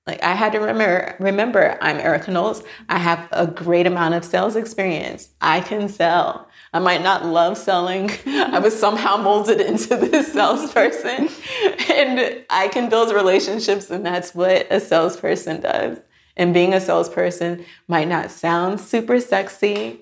Like 0.10 0.24
I 0.24 0.34
had 0.34 0.54
to 0.54 0.60
remember, 0.60 1.15
remember, 1.19 1.78
I'm 1.82 1.98
Erica 1.98 2.32
Knowles. 2.32 2.63
I 2.89 2.98
have 2.98 3.30
a 3.32 3.45
great 3.45 3.86
amount 3.86 4.15
of 4.15 4.26
sales 4.26 4.56
experience. 4.56 5.30
I 5.39 5.62
can 5.62 5.88
sell. 5.88 6.50
I 6.74 6.80
might 6.80 7.04
not 7.04 7.28
love 7.28 7.60
selling. 7.60 8.10
I 8.26 8.58
was 8.58 8.76
somehow 8.76 9.17
molded 9.17 9.62
into 9.62 9.95
this 9.98 10.34
salesperson, 10.34 11.30
and 11.91 12.43
I 12.50 12.69
can 12.69 12.89
build 12.89 13.13
relationships, 13.13 13.91
and 13.91 14.04
that's 14.04 14.34
what 14.34 14.65
a 14.72 14.80
salesperson 14.80 15.62
does. 15.62 16.00
And 16.36 16.56
being 16.56 16.74
a 16.74 16.82
salesperson 16.82 17.63
might 17.88 18.08
not 18.08 18.32
sound 18.32 18.82
super 18.82 19.19
sexy, 19.19 20.00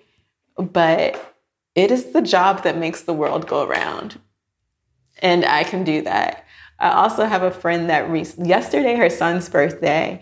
but 0.56 1.36
it 1.76 1.92
is 1.92 2.14
the 2.14 2.22
job 2.22 2.64
that 2.64 2.78
makes 2.78 3.02
the 3.02 3.14
world 3.14 3.46
go 3.46 3.68
around. 3.68 4.22
And 5.20 5.46
I 5.46 5.64
can 5.64 5.84
do 5.84 6.02
that. 6.04 6.46
I 6.80 6.92
also 6.92 7.26
have 7.26 7.44
a 7.44 7.52
friend 7.52 7.90
that 7.90 8.10
re- 8.10 8.26
yesterday, 8.38 8.96
her 8.96 9.10
son's 9.10 9.50
birthday, 9.50 10.22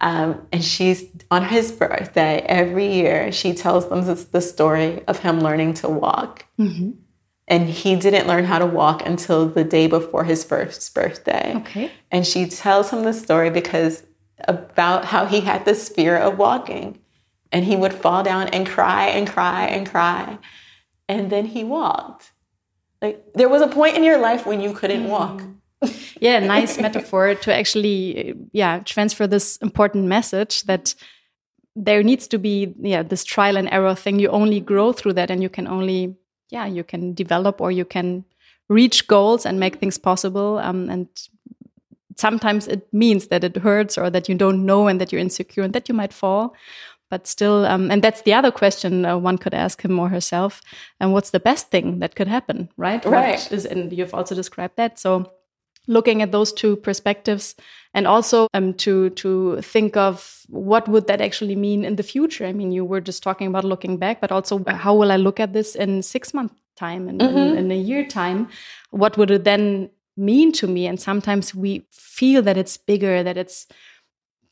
um, 0.00 0.46
and 0.52 0.62
she's 0.62 1.04
on 1.30 1.44
his 1.44 1.72
birthday 1.72 2.40
every 2.40 2.92
year. 2.92 3.32
She 3.32 3.54
tells 3.54 3.88
them 3.88 4.04
the 4.04 4.40
story 4.40 5.04
of 5.06 5.18
him 5.18 5.40
learning 5.40 5.74
to 5.74 5.88
walk. 5.88 6.44
Mm-hmm. 6.58 6.92
And 7.48 7.68
he 7.68 7.96
didn't 7.96 8.26
learn 8.26 8.44
how 8.44 8.58
to 8.58 8.66
walk 8.66 9.06
until 9.06 9.48
the 9.48 9.64
day 9.64 9.86
before 9.86 10.24
his 10.24 10.44
first 10.44 10.94
birthday. 10.94 11.54
Okay. 11.56 11.92
And 12.10 12.26
she 12.26 12.46
tells 12.46 12.90
him 12.90 13.04
the 13.04 13.12
story 13.12 13.50
because 13.50 14.04
about 14.46 15.04
how 15.04 15.26
he 15.26 15.40
had 15.40 15.64
this 15.64 15.88
fear 15.88 16.16
of 16.16 16.38
walking. 16.38 16.98
And 17.52 17.64
he 17.64 17.76
would 17.76 17.94
fall 17.94 18.22
down 18.22 18.48
and 18.48 18.66
cry 18.66 19.06
and 19.06 19.28
cry 19.28 19.66
and 19.66 19.88
cry 19.88 20.38
and 21.08 21.30
then 21.30 21.46
he 21.46 21.64
walked. 21.64 22.32
Like 23.06 23.32
there 23.34 23.48
was 23.48 23.62
a 23.62 23.68
point 23.68 23.96
in 23.96 24.04
your 24.04 24.18
life 24.18 24.46
when 24.46 24.60
you 24.60 24.72
couldn't 24.72 25.04
mm. 25.04 25.10
walk. 25.10 25.42
yeah, 26.20 26.38
nice 26.40 26.78
metaphor 26.86 27.34
to 27.34 27.54
actually 27.54 28.34
yeah, 28.52 28.80
transfer 28.80 29.26
this 29.26 29.56
important 29.58 30.06
message 30.06 30.62
that 30.64 30.94
there 31.76 32.02
needs 32.02 32.26
to 32.28 32.38
be 32.38 32.74
yeah, 32.80 33.02
this 33.02 33.24
trial 33.24 33.56
and 33.56 33.68
error 33.70 33.94
thing. 33.94 34.18
You 34.18 34.30
only 34.30 34.60
grow 34.60 34.92
through 34.92 35.14
that 35.14 35.30
and 35.30 35.42
you 35.42 35.48
can 35.48 35.66
only 35.66 36.16
yeah, 36.50 36.66
you 36.66 36.84
can 36.84 37.14
develop 37.14 37.60
or 37.60 37.70
you 37.70 37.84
can 37.84 38.24
reach 38.68 39.06
goals 39.06 39.46
and 39.46 39.60
make 39.60 39.76
things 39.76 39.98
possible 39.98 40.58
um, 40.58 40.90
and 40.90 41.08
sometimes 42.16 42.66
it 42.66 42.92
means 42.92 43.28
that 43.28 43.44
it 43.44 43.56
hurts 43.58 43.96
or 43.96 44.10
that 44.10 44.28
you 44.28 44.34
don't 44.34 44.64
know 44.64 44.88
and 44.88 45.00
that 45.00 45.12
you're 45.12 45.20
insecure 45.20 45.62
and 45.62 45.72
that 45.72 45.88
you 45.88 45.94
might 45.94 46.12
fall 46.12 46.54
but 47.10 47.26
still 47.26 47.64
um, 47.66 47.90
and 47.90 48.02
that's 48.02 48.22
the 48.22 48.34
other 48.34 48.50
question 48.50 49.04
uh, 49.04 49.16
one 49.16 49.38
could 49.38 49.54
ask 49.54 49.82
him 49.82 49.98
or 49.98 50.08
herself 50.08 50.60
and 51.00 51.12
what's 51.12 51.30
the 51.30 51.40
best 51.40 51.70
thing 51.70 51.98
that 52.00 52.14
could 52.14 52.28
happen 52.28 52.68
right? 52.76 53.04
Right. 53.04 53.52
is, 53.52 53.66
and 53.66 53.92
you've 53.92 54.14
also 54.14 54.34
described 54.34 54.76
that. 54.76 54.98
So 54.98 55.32
looking 55.88 56.22
at 56.22 56.32
those 56.32 56.52
two 56.52 56.76
perspectives 56.76 57.54
and 57.94 58.06
also 58.06 58.48
um, 58.54 58.74
to 58.74 59.10
to 59.10 59.60
think 59.62 59.96
of 59.96 60.42
what 60.48 60.88
would 60.88 61.06
that 61.06 61.20
actually 61.20 61.56
mean 61.56 61.84
in 61.84 61.96
the 61.96 62.02
future. 62.02 62.46
I 62.46 62.52
mean 62.52 62.72
you 62.72 62.84
were 62.84 63.00
just 63.00 63.22
talking 63.22 63.46
about 63.46 63.64
looking 63.64 63.96
back 63.96 64.20
but 64.20 64.32
also 64.32 64.64
how 64.66 64.94
will 64.94 65.12
i 65.12 65.16
look 65.16 65.40
at 65.40 65.52
this 65.52 65.74
in 65.74 66.02
six 66.02 66.34
months 66.34 66.60
time 66.76 67.08
and 67.08 67.20
mm 67.20 67.28
-hmm. 67.28 67.36
in, 67.36 67.48
mm-hmm. 67.48 67.58
in 67.58 67.70
a 67.70 67.82
year 67.88 68.06
time? 68.06 68.46
What 68.90 69.16
would 69.16 69.30
it 69.30 69.44
then 69.44 69.90
mean 70.14 70.52
to 70.52 70.66
me? 70.66 70.88
And 70.88 71.00
sometimes 71.00 71.54
we 71.54 71.86
feel 71.90 72.42
that 72.42 72.56
it's 72.56 72.76
bigger 72.86 73.24
that 73.24 73.36
it's 73.36 73.66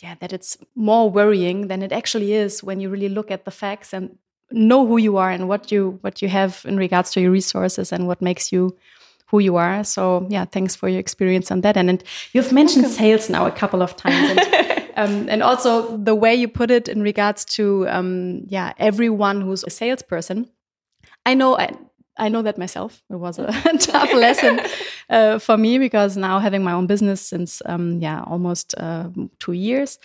yeah 0.01 0.15
that 0.21 0.33
it's 0.33 0.57
more 0.75 1.11
worrying 1.11 1.69
than 1.69 1.83
it 1.83 1.93
actually 1.93 2.33
is 2.33 2.63
when 2.63 2.81
you 2.81 2.89
really 2.89 3.09
look 3.09 3.31
at 3.31 3.45
the 3.45 3.51
facts 3.51 3.93
and 3.93 4.17
know 4.51 4.87
who 4.87 4.99
you 4.99 5.17
are 5.17 5.31
and 5.31 5.49
what 5.49 5.73
you 5.73 5.99
what 6.03 6.23
you 6.23 6.29
have 6.29 6.63
in 6.67 6.77
regards 6.77 7.11
to 7.11 7.21
your 7.21 7.31
resources 7.31 7.93
and 7.93 8.07
what 8.07 8.23
makes 8.23 8.53
you 8.53 8.77
who 9.27 9.39
you 9.39 9.57
are. 9.57 9.83
So 9.85 10.27
yeah 10.31 10.45
thanks 10.45 10.77
for 10.77 10.89
your 10.89 11.01
experience 11.01 11.51
on 11.51 11.63
that. 11.63 11.77
And, 11.77 11.89
and 11.89 12.05
you've 12.33 12.53
mentioned 12.53 12.87
sales 12.89 13.29
now 13.31 13.47
a 13.47 13.51
couple 13.51 13.83
of 13.83 13.97
times. 13.97 14.39
And, 14.39 14.93
um, 14.97 15.29
and 15.29 15.43
also 15.43 15.97
the 15.97 16.15
way 16.15 16.35
you 16.35 16.49
put 16.49 16.71
it 16.71 16.89
in 16.89 17.03
regards 17.03 17.45
to 17.57 17.89
um, 17.89 18.43
yeah 18.49 18.73
everyone 18.79 19.41
who's 19.41 19.65
a 19.65 19.71
salesperson. 19.71 20.51
I 21.27 21.35
know 21.35 21.57
I, 21.57 21.73
I 22.17 22.29
know 22.29 22.43
that 22.43 22.59
myself. 22.59 23.03
It 23.11 23.17
was 23.17 23.39
a 23.39 23.47
tough 23.79 24.13
lesson 24.13 24.61
uh, 25.11 25.39
for 25.39 25.57
me 25.57 25.79
because 25.79 26.17
now 26.17 26.39
having 26.39 26.63
my 26.63 26.73
own 26.73 26.87
business 26.87 27.21
since 27.21 27.63
um, 27.67 28.01
yeah 28.01 28.23
almost 28.23 28.75
uh, 28.79 29.09
two 29.39 29.53
years, 29.53 29.99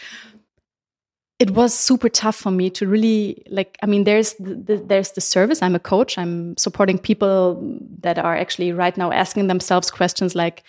it 1.40 1.52
was 1.52 1.74
super 1.74 2.10
tough 2.10 2.36
for 2.36 2.52
me 2.52 2.70
to 2.72 2.88
really 2.88 3.44
like. 3.50 3.78
I 3.82 3.86
mean, 3.86 4.04
there's 4.04 4.34
the, 4.34 4.56
the, 4.56 4.78
there's 4.78 5.12
the 5.12 5.22
service. 5.22 5.62
I'm 5.62 5.76
a 5.76 5.80
coach. 5.80 6.18
I'm 6.18 6.58
supporting 6.58 6.98
people 6.98 7.80
that 8.02 8.20
are 8.20 8.36
actually 8.36 8.74
right 8.74 8.96
now 8.98 9.12
asking 9.12 9.48
themselves 9.48 9.92
questions 9.92 10.36
like, 10.36 10.64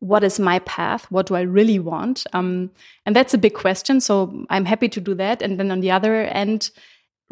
"What 0.00 0.24
is 0.24 0.40
my 0.40 0.58
path? 0.60 1.04
What 1.10 1.26
do 1.26 1.36
I 1.36 1.42
really 1.42 1.78
want?" 1.78 2.26
Um, 2.32 2.70
and 3.06 3.14
that's 3.14 3.34
a 3.34 3.38
big 3.38 3.54
question. 3.54 4.00
So 4.00 4.44
I'm 4.50 4.64
happy 4.64 4.88
to 4.88 5.00
do 5.00 5.14
that. 5.14 5.42
And 5.42 5.60
then 5.60 5.70
on 5.70 5.80
the 5.80 5.92
other 5.92 6.22
end 6.22 6.70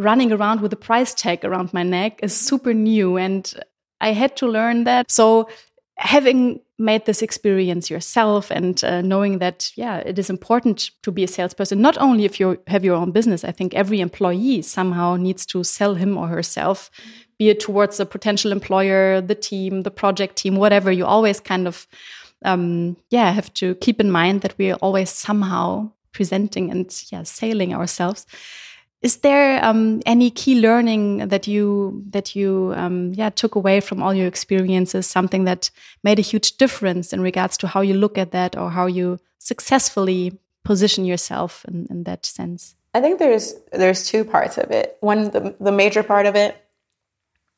running 0.00 0.32
around 0.32 0.60
with 0.60 0.72
a 0.72 0.76
price 0.76 1.14
tag 1.14 1.44
around 1.44 1.72
my 1.72 1.82
neck 1.82 2.20
is 2.22 2.34
super 2.34 2.72
new 2.72 3.18
and 3.18 3.54
I 4.00 4.12
had 4.12 4.36
to 4.38 4.46
learn 4.46 4.84
that. 4.84 5.10
So 5.10 5.48
having 5.96 6.60
made 6.78 7.04
this 7.04 7.20
experience 7.20 7.90
yourself 7.90 8.50
and 8.50 8.82
uh, 8.84 9.02
knowing 9.02 9.38
that 9.38 9.70
yeah 9.76 9.98
it 9.98 10.18
is 10.18 10.30
important 10.30 10.90
to 11.02 11.12
be 11.12 11.22
a 11.22 11.28
salesperson 11.28 11.78
not 11.82 11.98
only 11.98 12.24
if 12.24 12.40
you 12.40 12.58
have 12.68 12.82
your 12.82 12.96
own 12.96 13.10
business 13.10 13.44
i 13.44 13.52
think 13.52 13.74
every 13.74 14.00
employee 14.00 14.62
somehow 14.62 15.14
needs 15.14 15.44
to 15.44 15.62
sell 15.62 15.94
him 15.94 16.16
or 16.16 16.26
herself 16.26 16.90
be 17.38 17.50
it 17.50 17.60
towards 17.60 18.00
a 18.00 18.06
potential 18.06 18.50
employer 18.50 19.20
the 19.20 19.34
team 19.34 19.82
the 19.82 19.90
project 19.90 20.36
team 20.36 20.56
whatever 20.56 20.90
you 20.90 21.04
always 21.04 21.38
kind 21.38 21.68
of 21.68 21.86
um, 22.46 22.96
yeah 23.10 23.30
have 23.30 23.52
to 23.52 23.74
keep 23.74 24.00
in 24.00 24.10
mind 24.10 24.40
that 24.40 24.54
we're 24.56 24.76
always 24.76 25.10
somehow 25.10 25.92
presenting 26.12 26.70
and 26.70 27.04
yeah 27.12 27.22
selling 27.24 27.74
ourselves 27.74 28.24
is 29.02 29.18
there 29.18 29.64
um, 29.64 30.02
any 30.04 30.30
key 30.30 30.60
learning 30.60 31.28
that 31.28 31.46
you 31.46 32.04
that 32.10 32.36
you 32.36 32.74
um, 32.76 33.12
yeah 33.14 33.30
took 33.30 33.54
away 33.54 33.80
from 33.80 34.02
all 34.02 34.12
your 34.12 34.26
experiences? 34.26 35.06
Something 35.06 35.44
that 35.44 35.70
made 36.02 36.18
a 36.18 36.22
huge 36.22 36.58
difference 36.58 37.12
in 37.12 37.20
regards 37.20 37.56
to 37.58 37.66
how 37.66 37.80
you 37.80 37.94
look 37.94 38.18
at 38.18 38.32
that 38.32 38.56
or 38.56 38.70
how 38.70 38.86
you 38.86 39.18
successfully 39.38 40.38
position 40.64 41.04
yourself 41.04 41.64
in, 41.66 41.86
in 41.88 42.04
that 42.04 42.26
sense? 42.26 42.74
I 42.92 43.00
think 43.00 43.18
there's 43.18 43.54
there's 43.72 44.06
two 44.06 44.24
parts 44.24 44.58
of 44.58 44.70
it. 44.70 44.96
One, 45.00 45.30
the, 45.30 45.54
the 45.58 45.72
major 45.72 46.02
part 46.02 46.26
of 46.26 46.36
it 46.36 46.62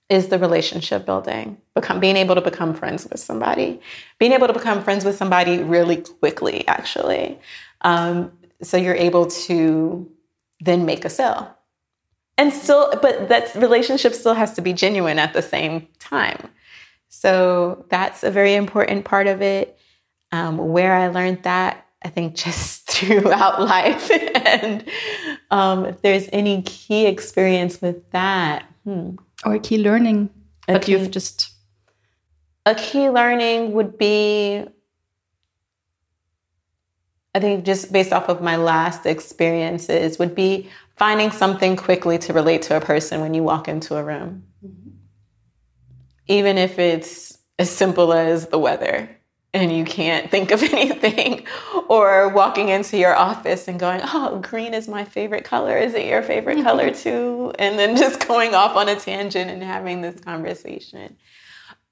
is 0.09 0.29
the 0.29 0.39
relationship 0.39 1.07
building, 1.07 1.57
become 1.75 1.99
being 1.99 2.17
able 2.17 2.35
to 2.35 2.41
become 2.41 2.75
friends 2.75 3.09
with 3.09 3.19
somebody, 3.19 3.81
being 4.19 4.33
able 4.33 4.47
to 4.47 4.53
become 4.53 4.85
friends 4.85 5.05
with 5.05 5.17
somebody 5.17 5.63
really 5.63 5.97
quickly, 5.97 6.69
actually. 6.69 7.39
Um, 7.81 8.31
so 8.61 8.77
you're 8.77 8.95
able 8.95 9.27
to 9.27 10.09
then 10.65 10.87
make 10.87 11.05
a 11.05 11.11
sale. 11.11 11.57
And 12.39 12.53
still, 12.53 12.93
but 13.03 13.29
that 13.29 13.55
relationship 13.55 14.15
still 14.15 14.35
has 14.35 14.55
to 14.55 14.63
be 14.63 14.73
genuine 14.73 15.19
at 15.19 15.35
the 15.35 15.43
same 15.43 15.89
time. 15.99 16.49
So 17.09 17.85
that's 17.91 18.23
a 18.23 18.31
very 18.31 18.55
important 18.55 19.05
part 19.05 19.27
of 19.27 19.43
it. 19.43 19.79
Um, 20.31 20.57
where 20.57 20.95
I 20.95 21.09
learned 21.09 21.43
that, 21.43 21.87
I 22.03 22.09
think 22.09 22.35
just 22.47 22.89
throughout 22.91 23.61
life. 23.61 24.11
and 24.47 24.85
um, 25.51 25.85
if 25.85 26.01
there's 26.01 26.29
any 26.33 26.63
key 26.63 27.07
experience 27.07 27.83
with 27.83 28.11
that, 28.13 28.65
hmm. 28.85 29.17
or 29.45 29.55
a 29.55 29.61
key 29.61 29.79
learning 29.79 30.31
that 30.67 30.83
key, 30.83 30.93
you've 30.93 31.11
just. 31.11 31.51
A 32.65 32.75
key 32.77 33.11
learning 33.11 33.73
would 33.73 33.99
be 33.99 34.65
I 37.35 37.41
think 37.41 37.65
just 37.65 37.93
based 37.93 38.13
off 38.13 38.29
of 38.29 38.43
my 38.43 38.57
last 38.57 39.07
experiences 39.07 40.19
would 40.19 40.35
be 40.35 40.71
finding 40.97 41.31
something 41.31 41.77
quickly 41.77 42.19
to 42.19 42.33
relate 42.33 42.63
to 42.63 42.77
a 42.77 42.81
person 42.81 43.21
when 43.21 43.35
you 43.35 43.43
walk 43.43 43.69
into 43.69 43.97
a 43.97 44.05
room. 44.05 44.45
Mm-hmm. 44.65 44.91
Even 46.29 46.59
if 46.59 46.79
it's 46.79 47.39
as 47.59 47.71
simple 47.71 48.13
as 48.13 48.49
the 48.49 48.59
weather 48.59 49.09
and 49.55 49.75
you 49.75 49.85
can't 49.85 50.31
think 50.31 50.51
of 50.51 50.63
anything, 50.73 51.47
or 51.89 52.29
walking 52.31 52.69
into 52.69 52.97
your 52.97 53.15
office 53.15 53.69
and 53.69 53.79
going, 53.79 54.01
Oh, 54.03 54.39
green 54.41 54.75
is 54.75 54.89
my 54.89 55.05
favorite 55.05 55.45
color. 55.45 55.77
Is 55.77 55.95
it 55.95 56.07
your 56.07 56.23
favorite 56.23 56.63
color 56.63 56.91
too? 56.95 57.53
And 57.59 57.79
then 57.79 57.97
just 57.97 58.27
going 58.29 58.55
off 58.55 58.77
on 58.77 58.89
a 58.89 58.97
tangent 58.97 59.51
and 59.51 59.63
having 59.63 60.01
this 60.01 60.21
conversation. 60.21 61.17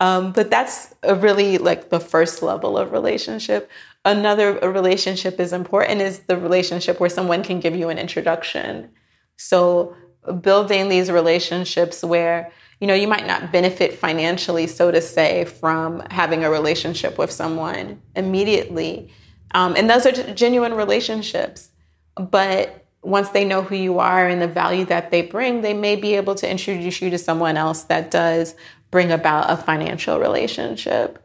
Um, 0.01 0.33
but 0.33 0.51
that's 0.51 0.95
really 1.05 1.59
like 1.59 1.91
the 1.91 2.01
first 2.01 2.43
level 2.43 2.79
of 2.79 2.91
relationship. 2.91 3.71
Another 4.05 4.55
relationship 4.61 5.39
is 5.39 5.53
important 5.53 6.01
is 6.01 6.21
the 6.21 6.39
relationship 6.39 6.99
where 6.99 7.11
someone 7.11 7.43
can 7.43 7.61
give 7.61 7.77
you 7.77 7.91
an 7.91 7.99
introduction. 7.99 8.91
So 9.37 9.95
building 10.41 10.89
these 10.89 11.11
relationships 11.11 12.03
where 12.03 12.51
you 12.81 12.87
know 12.87 12.95
you 12.95 13.09
might 13.09 13.27
not 13.27 13.53
benefit 13.53 13.95
financially 13.95 14.67
so 14.67 14.91
to 14.91 15.01
say 15.01 15.45
from 15.45 16.01
having 16.11 16.45
a 16.45 16.51
relationship 16.51 17.19
with 17.19 17.31
someone 17.31 18.01
immediately. 18.17 19.13
Um, 19.53 19.75
and 19.77 19.91
those 19.91 20.07
are 20.07 20.13
genuine 20.33 20.75
relationships. 20.75 21.71
But 22.15 22.87
once 23.03 23.31
they 23.31 23.45
know 23.45 23.63
who 23.63 23.75
you 23.75 23.99
are 23.99 24.29
and 24.29 24.41
the 24.41 24.49
value 24.49 24.85
that 24.85 25.11
they 25.11 25.23
bring 25.23 25.63
they 25.63 25.73
may 25.73 25.97
be 25.97 26.15
able 26.15 26.35
to 26.35 26.51
introduce 26.51 27.01
you 27.01 27.09
to 27.09 27.17
someone 27.17 27.57
else 27.57 27.85
that 27.85 28.11
does 28.11 28.55
bring 28.91 29.13
about 29.13 29.51
a 29.51 29.57
financial 29.57 30.19
relationship 30.19 31.23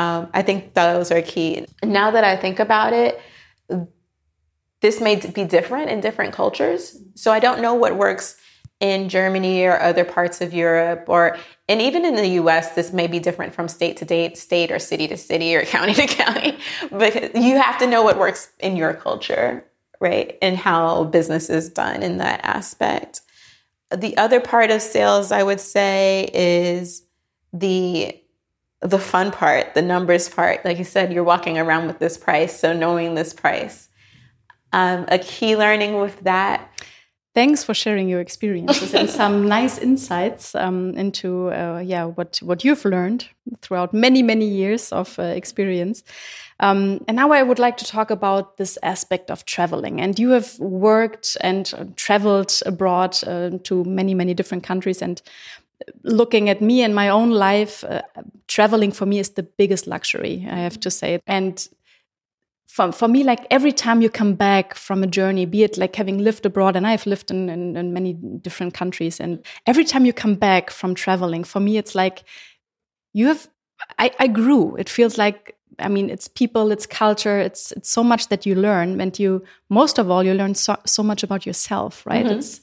um, 0.00 0.28
I 0.32 0.40
think 0.40 0.72
those 0.72 1.10
are 1.10 1.20
key. 1.20 1.66
Now 1.84 2.10
that 2.10 2.24
I 2.24 2.34
think 2.34 2.58
about 2.58 2.94
it, 2.94 3.20
this 4.80 4.98
may 4.98 5.16
be 5.16 5.44
different 5.44 5.90
in 5.90 6.00
different 6.00 6.32
cultures. 6.32 6.96
So 7.14 7.32
I 7.32 7.38
don't 7.38 7.60
know 7.60 7.74
what 7.74 7.96
works 7.96 8.38
in 8.80 9.10
Germany 9.10 9.64
or 9.64 9.78
other 9.78 10.06
parts 10.06 10.40
of 10.40 10.54
Europe, 10.54 11.04
or 11.06 11.36
and 11.68 11.82
even 11.82 12.06
in 12.06 12.14
the 12.14 12.28
U.S. 12.28 12.74
This 12.74 12.94
may 12.94 13.06
be 13.08 13.18
different 13.18 13.54
from 13.54 13.68
state 13.68 13.98
to 13.98 14.06
state, 14.06 14.38
state 14.38 14.70
or 14.70 14.78
city 14.78 15.06
to 15.08 15.18
city 15.18 15.54
or 15.54 15.64
county 15.66 15.92
to 15.92 16.06
county. 16.06 16.56
But 16.90 17.36
you 17.36 17.60
have 17.60 17.78
to 17.80 17.86
know 17.86 18.02
what 18.02 18.18
works 18.18 18.50
in 18.58 18.76
your 18.76 18.94
culture, 18.94 19.66
right, 20.00 20.38
and 20.40 20.56
how 20.56 21.04
business 21.04 21.50
is 21.50 21.68
done 21.68 22.02
in 22.02 22.16
that 22.18 22.40
aspect. 22.42 23.20
The 23.94 24.16
other 24.16 24.40
part 24.40 24.70
of 24.70 24.82
sales, 24.82 25.32
I 25.32 25.42
would 25.42 25.60
say, 25.60 26.30
is 26.32 27.02
the 27.52 28.16
the 28.82 28.98
fun 28.98 29.30
part, 29.30 29.74
the 29.74 29.82
numbers 29.82 30.28
part. 30.28 30.64
Like 30.64 30.78
you 30.78 30.84
said, 30.84 31.12
you're 31.12 31.24
walking 31.24 31.58
around 31.58 31.86
with 31.86 31.98
this 31.98 32.16
price, 32.16 32.58
so 32.58 32.72
knowing 32.72 33.14
this 33.14 33.34
price. 33.34 33.88
Um, 34.72 35.04
a 35.08 35.18
key 35.18 35.56
learning 35.56 36.00
with 36.00 36.20
that. 36.20 36.66
Thanks 37.32 37.62
for 37.62 37.74
sharing 37.74 38.08
your 38.08 38.20
experiences 38.20 38.92
and 38.92 39.08
some 39.08 39.46
nice 39.60 39.78
insights 39.78 40.54
um, 40.56 40.94
into 40.96 41.50
uh, 41.52 41.78
yeah 41.78 42.04
what 42.04 42.40
what 42.42 42.64
you've 42.64 42.84
learned 42.84 43.28
throughout 43.62 43.94
many 43.94 44.22
many 44.22 44.46
years 44.46 44.92
of 44.92 45.16
uh, 45.18 45.22
experience. 45.22 46.02
Um, 46.58 47.04
and 47.06 47.16
now 47.16 47.30
I 47.30 47.42
would 47.42 47.60
like 47.60 47.76
to 47.78 47.84
talk 47.84 48.10
about 48.10 48.56
this 48.56 48.78
aspect 48.82 49.30
of 49.30 49.44
traveling. 49.44 50.00
And 50.00 50.18
you 50.18 50.30
have 50.30 50.58
worked 50.58 51.36
and 51.40 51.94
traveled 51.96 52.60
abroad 52.66 53.16
uh, 53.24 53.50
to 53.62 53.84
many 53.84 54.14
many 54.14 54.34
different 54.34 54.64
countries. 54.64 55.00
And 55.00 55.22
looking 56.02 56.48
at 56.48 56.60
me 56.60 56.82
and 56.82 56.94
my 56.94 57.08
own 57.08 57.30
life, 57.30 57.84
uh, 57.84 58.02
traveling 58.48 58.92
for 58.92 59.06
me 59.06 59.18
is 59.18 59.30
the 59.30 59.42
biggest 59.42 59.86
luxury, 59.86 60.46
I 60.50 60.56
have 60.56 60.80
to 60.80 60.90
say. 60.90 61.20
And 61.26 61.68
for, 62.70 62.92
for 62.92 63.08
me, 63.08 63.24
like 63.24 63.46
every 63.50 63.72
time 63.72 64.00
you 64.00 64.08
come 64.08 64.34
back 64.34 64.74
from 64.74 65.02
a 65.02 65.06
journey, 65.06 65.44
be 65.44 65.64
it 65.64 65.76
like 65.76 65.96
having 65.96 66.18
lived 66.18 66.46
abroad, 66.46 66.76
and 66.76 66.86
I've 66.86 67.04
lived 67.04 67.30
in, 67.30 67.48
in, 67.48 67.76
in 67.76 67.92
many 67.92 68.12
different 68.12 68.74
countries, 68.74 69.18
and 69.18 69.44
every 69.66 69.84
time 69.84 70.06
you 70.06 70.12
come 70.12 70.36
back 70.36 70.70
from 70.70 70.94
traveling, 70.94 71.42
for 71.42 71.58
me, 71.58 71.78
it's 71.78 71.96
like 71.96 72.22
you 73.12 73.26
have, 73.26 73.48
I, 73.98 74.12
I 74.20 74.28
grew. 74.28 74.76
It 74.76 74.88
feels 74.88 75.18
like 75.18 75.56
I 75.80 75.88
mean, 75.88 76.10
it's 76.10 76.28
people, 76.28 76.70
it's 76.70 76.86
culture, 76.86 77.38
it's 77.38 77.72
it's 77.72 77.90
so 77.90 78.04
much 78.04 78.28
that 78.28 78.46
you 78.46 78.54
learn, 78.54 79.00
and 79.00 79.18
you 79.18 79.42
most 79.68 79.98
of 79.98 80.08
all 80.08 80.22
you 80.22 80.34
learn 80.34 80.54
so, 80.54 80.76
so 80.86 81.02
much 81.02 81.24
about 81.24 81.44
yourself, 81.46 82.06
right? 82.06 82.24
Mm 82.24 82.30
-hmm. 82.30 82.38
It's 82.38 82.60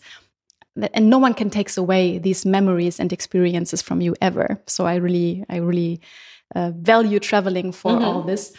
and 0.93 1.09
no 1.09 1.17
one 1.17 1.33
can 1.33 1.49
take 1.49 1.71
away 1.77 2.19
these 2.19 2.49
memories 2.49 2.99
and 2.99 3.11
experiences 3.11 3.81
from 3.81 4.01
you 4.01 4.13
ever. 4.19 4.61
So 4.67 4.85
I 4.85 4.99
really, 4.99 5.43
I 5.49 5.59
really 5.59 5.99
uh, 6.55 6.71
value 6.75 7.19
traveling 7.19 7.73
for 7.73 7.91
mm 7.91 7.97
-hmm. 7.97 8.05
all 8.05 8.23
this. 8.25 8.53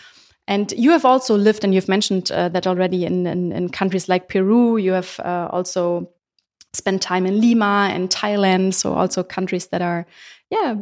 And 0.49 0.73
you 0.73 0.93
have 0.93 1.05
also 1.05 1.37
lived, 1.37 1.63
and 1.63 1.75
you've 1.75 1.89
mentioned 1.89 2.33
uh, 2.33 2.49
that 2.49 2.67
already 2.67 3.05
in, 3.05 3.27
in, 3.27 3.53
in, 3.53 3.69
countries 3.69 4.09
like 4.09 4.31
Peru. 4.31 4.79
You 4.79 4.93
have 4.93 5.21
uh, 5.21 5.47
also 5.53 6.09
spent 6.73 7.03
time 7.03 7.27
in 7.27 7.39
Lima 7.39 7.91
and 7.93 8.09
Thailand, 8.09 8.73
so 8.73 8.95
also 8.95 9.23
countries 9.23 9.67
that 9.67 9.83
are, 9.83 10.07
yeah, 10.51 10.75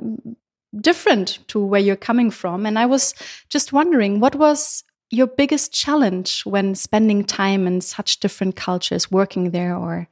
different 0.80 1.40
to 1.48 1.58
where 1.58 1.80
you're 1.80 1.96
coming 1.96 2.30
from. 2.30 2.64
And 2.64 2.78
I 2.78 2.86
was 2.86 3.12
just 3.48 3.72
wondering, 3.72 4.20
what 4.20 4.36
was 4.36 4.84
your 5.10 5.26
biggest 5.26 5.72
challenge 5.72 6.42
when 6.42 6.76
spending 6.76 7.24
time 7.24 7.66
in 7.66 7.80
such 7.80 8.20
different 8.20 8.54
cultures, 8.54 9.10
working 9.10 9.50
there, 9.50 9.76
or 9.76 10.08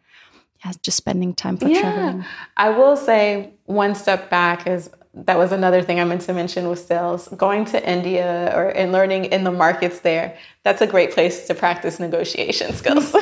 yeah, 0.65 0.73
just 0.83 0.97
spending 0.97 1.33
time 1.33 1.59
for 1.59 1.69
yeah. 1.69 1.81
traveling. 1.81 2.25
I 2.57 2.71
will 2.71 2.97
say 2.97 3.53
one 3.67 3.95
step 3.95 4.31
back 4.31 4.67
is 4.67 4.91
that 5.17 5.39
was 5.39 5.53
another 5.53 5.83
thing 5.83 6.01
I 6.01 6.05
meant 6.05 6.23
to 6.23 6.33
mention 6.33 6.69
with 6.69 6.81
sales. 6.81 7.29
Going 7.29 7.65
to 7.67 7.89
India 7.89 8.53
or 8.55 8.69
and 8.69 8.93
learning 8.93 9.27
in 9.27 9.45
the 9.45 9.53
markets 9.53 10.01
there, 10.01 10.37
that's 10.65 10.83
a 10.83 10.87
great 10.87 11.13
place 11.13 11.47
to 11.47 11.55
practice 11.55 12.01
negotiation 12.01 12.73
skills. 12.77 13.15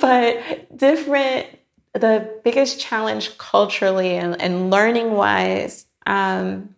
but 0.00 0.76
different, 0.76 1.46
the 1.92 2.40
biggest 2.42 2.80
challenge 2.80 3.38
culturally 3.38 4.16
and, 4.16 4.40
and 4.40 4.70
learning 4.70 5.12
wise, 5.12 5.86
um, 6.06 6.74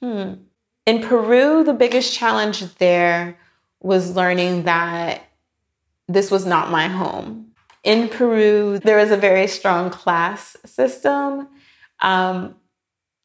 hmm. 0.00 0.34
in 0.86 1.02
Peru, 1.02 1.62
the 1.62 1.74
biggest 1.74 2.14
challenge 2.14 2.74
there 2.76 3.36
was 3.80 4.16
learning 4.16 4.62
that 4.62 5.24
this 6.08 6.30
was 6.30 6.46
not 6.46 6.70
my 6.70 6.88
home. 6.88 7.48
In 7.84 8.08
Peru, 8.08 8.78
there 8.78 8.98
was 8.98 9.10
a 9.10 9.16
very 9.16 9.48
strong 9.48 9.90
class 9.90 10.56
system 10.64 11.48
um, 12.02 12.56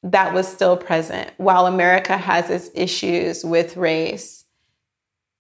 that 0.04 0.34
was 0.34 0.48
still 0.48 0.78
present, 0.78 1.32
while 1.38 1.66
America 1.66 2.18
has 2.18 2.50
its 2.50 2.70
issues 2.74 3.44
with 3.44 3.76
race 3.76 4.46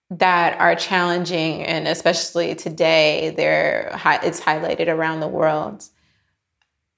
that 0.09 0.59
are 0.59 0.75
challenging, 0.75 1.63
and 1.63 1.87
especially 1.87 2.55
today, 2.55 3.33
they're 3.35 3.91
it's 4.23 4.39
highlighted 4.39 4.87
around 4.87 5.19
the 5.19 5.27
world. 5.27 5.85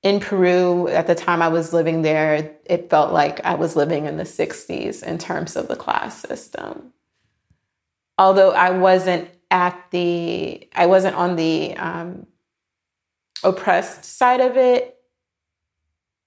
in 0.02 0.21
Peru, 0.21 0.88
at 0.88 1.08
the 1.08 1.15
time 1.15 1.41
I 1.41 1.49
was 1.49 1.73
living 1.73 2.04
there, 2.04 2.56
it 2.65 2.89
felt 2.89 3.12
like 3.12 3.43
I 3.43 3.56
was 3.56 3.75
living 3.75 4.06
in 4.06 4.15
the 4.15 4.23
60s 4.23 5.04
in 5.04 5.17
terms 5.17 5.58
of 5.58 5.67
the 5.67 5.75
class 5.75 6.21
system. 6.21 6.93
Although 8.17 8.52
I 8.52 8.69
wasn't 8.71 9.30
at 9.52 9.78
the, 9.91 10.69
I 10.73 10.86
wasn't 10.86 11.17
on 11.17 11.36
the 11.36 11.75
um, 11.75 12.28
oppressed 13.43 14.06
side 14.06 14.39
of 14.39 14.56
it, 14.56 14.99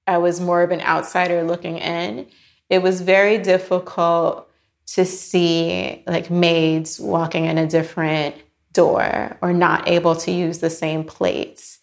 I 0.07 0.19
was 0.19 0.41
more 0.41 0.63
of 0.63 0.71
an 0.71 0.81
outsider 0.81 1.43
looking 1.43 1.79
in. 1.79 2.27
It 2.69 2.83
was 2.83 3.01
very 3.01 3.39
difficult 3.39 4.49
to 4.87 5.05
see 5.05 6.03
like 6.07 6.31
maids 6.31 6.99
walking 6.99 7.47
in 7.47 7.59
a 7.59 7.67
different 7.67 8.35
door 8.73 9.37
or 9.41 9.53
not 9.53 9.89
able 9.89 10.17
to 10.17 10.31
use 10.31 10.59
the 10.59 10.71
same 10.71 11.05
plates 11.05 11.79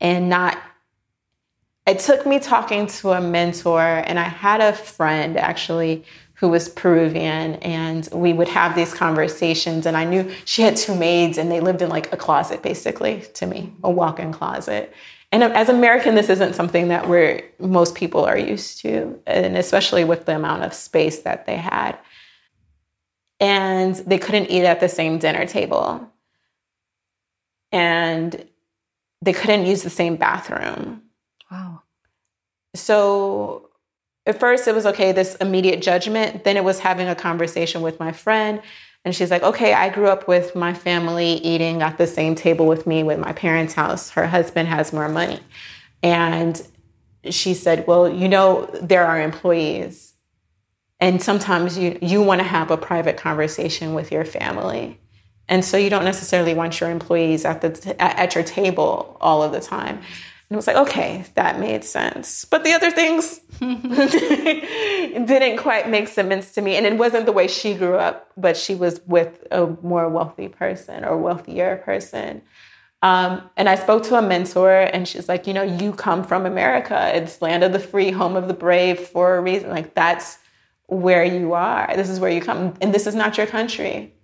and 0.00 0.28
not 0.28 0.58
it 1.86 1.98
took 1.98 2.24
me 2.26 2.38
talking 2.38 2.86
to 2.86 3.10
a 3.10 3.20
mentor 3.20 3.80
and 3.80 4.18
i 4.18 4.24
had 4.24 4.60
a 4.60 4.72
friend 4.72 5.36
actually 5.36 6.04
who 6.34 6.48
was 6.48 6.68
peruvian 6.68 7.54
and 7.56 8.08
we 8.12 8.32
would 8.32 8.48
have 8.48 8.74
these 8.76 8.94
conversations 8.94 9.86
and 9.86 9.96
i 9.96 10.04
knew 10.04 10.30
she 10.44 10.62
had 10.62 10.76
two 10.76 10.94
maids 10.94 11.36
and 11.36 11.50
they 11.50 11.60
lived 11.60 11.82
in 11.82 11.88
like 11.88 12.12
a 12.12 12.16
closet 12.16 12.62
basically 12.62 13.22
to 13.34 13.46
me 13.46 13.72
a 13.82 13.90
walk-in 13.90 14.32
closet 14.32 14.92
and 15.32 15.42
as 15.42 15.68
american 15.68 16.14
this 16.14 16.28
isn't 16.28 16.54
something 16.54 16.88
that 16.88 17.08
we're 17.08 17.42
most 17.58 17.94
people 17.94 18.24
are 18.24 18.38
used 18.38 18.80
to 18.80 19.20
and 19.26 19.56
especially 19.56 20.04
with 20.04 20.26
the 20.26 20.34
amount 20.34 20.62
of 20.62 20.74
space 20.74 21.20
that 21.20 21.46
they 21.46 21.56
had 21.56 21.98
and 23.40 23.94
they 23.96 24.18
couldn't 24.18 24.50
eat 24.50 24.64
at 24.64 24.80
the 24.80 24.88
same 24.88 25.18
dinner 25.18 25.46
table 25.46 26.06
and 27.72 28.46
they 29.22 29.32
couldn't 29.32 29.66
use 29.66 29.82
the 29.82 29.90
same 29.90 30.16
bathroom. 30.16 31.02
Wow. 31.50 31.82
So 32.74 33.70
at 34.26 34.38
first 34.38 34.68
it 34.68 34.74
was 34.74 34.86
okay, 34.86 35.12
this 35.12 35.34
immediate 35.36 35.82
judgment. 35.82 36.44
Then 36.44 36.56
it 36.56 36.64
was 36.64 36.80
having 36.80 37.08
a 37.08 37.14
conversation 37.14 37.82
with 37.82 37.98
my 37.98 38.12
friend. 38.12 38.62
And 39.04 39.14
she's 39.14 39.30
like, 39.30 39.42
okay, 39.42 39.72
I 39.72 39.88
grew 39.88 40.08
up 40.08 40.28
with 40.28 40.54
my 40.54 40.74
family 40.74 41.34
eating 41.34 41.82
at 41.82 41.96
the 41.96 42.06
same 42.06 42.34
table 42.34 42.66
with 42.66 42.86
me 42.86 43.02
with 43.02 43.18
my 43.18 43.32
parents' 43.32 43.74
house. 43.74 44.10
Her 44.10 44.26
husband 44.26 44.68
has 44.68 44.92
more 44.92 45.08
money. 45.08 45.40
And 46.02 46.60
she 47.30 47.54
said, 47.54 47.86
well, 47.86 48.08
you 48.08 48.28
know, 48.28 48.66
there 48.82 49.06
are 49.06 49.20
employees. 49.20 50.14
And 51.00 51.22
sometimes 51.22 51.78
you, 51.78 51.98
you 52.02 52.22
want 52.22 52.40
to 52.40 52.46
have 52.46 52.70
a 52.70 52.76
private 52.76 53.16
conversation 53.16 53.94
with 53.94 54.12
your 54.12 54.24
family. 54.24 55.00
And 55.48 55.64
so 55.64 55.76
you 55.76 55.90
don't 55.90 56.04
necessarily 56.04 56.54
want 56.54 56.78
your 56.78 56.90
employees 56.90 57.44
at 57.44 57.60
the 57.60 57.70
t- 57.70 57.94
at 57.98 58.34
your 58.34 58.44
table 58.44 59.16
all 59.20 59.42
of 59.42 59.50
the 59.50 59.60
time. 59.60 60.00
And 60.50 60.56
I 60.56 60.58
was 60.58 60.66
like, 60.66 60.76
okay, 60.88 61.24
that 61.36 61.60
made 61.60 61.84
sense. 61.84 62.44
But 62.44 62.64
the 62.64 62.72
other 62.72 62.90
things 62.90 63.38
didn't 63.60 65.58
quite 65.58 65.88
make 65.88 66.08
sense 66.08 66.52
to 66.54 66.60
me. 66.60 66.74
And 66.74 66.84
it 66.84 66.98
wasn't 66.98 67.26
the 67.26 67.32
way 67.32 67.46
she 67.46 67.74
grew 67.74 67.94
up, 67.94 68.32
but 68.36 68.56
she 68.56 68.74
was 68.74 69.00
with 69.06 69.46
a 69.52 69.68
more 69.80 70.08
wealthy 70.08 70.48
person 70.48 71.04
or 71.04 71.16
wealthier 71.18 71.76
person. 71.84 72.42
Um, 73.00 73.48
and 73.56 73.68
I 73.68 73.76
spoke 73.76 74.02
to 74.04 74.16
a 74.16 74.22
mentor, 74.22 74.72
and 74.72 75.06
she's 75.06 75.28
like, 75.28 75.46
you 75.46 75.54
know, 75.54 75.62
you 75.62 75.92
come 75.92 76.24
from 76.24 76.44
America. 76.44 77.12
It's 77.14 77.40
land 77.40 77.62
of 77.62 77.72
the 77.72 77.78
free, 77.78 78.10
home 78.10 78.34
of 78.34 78.48
the 78.48 78.54
brave 78.54 78.98
for 78.98 79.36
a 79.36 79.40
reason. 79.40 79.70
Like, 79.70 79.94
that's 79.94 80.38
where 80.86 81.24
you 81.24 81.52
are. 81.52 81.92
This 81.94 82.08
is 82.08 82.18
where 82.18 82.30
you 82.30 82.40
come. 82.40 82.74
And 82.80 82.92
this 82.92 83.06
is 83.06 83.14
not 83.14 83.38
your 83.38 83.46
country. 83.46 84.14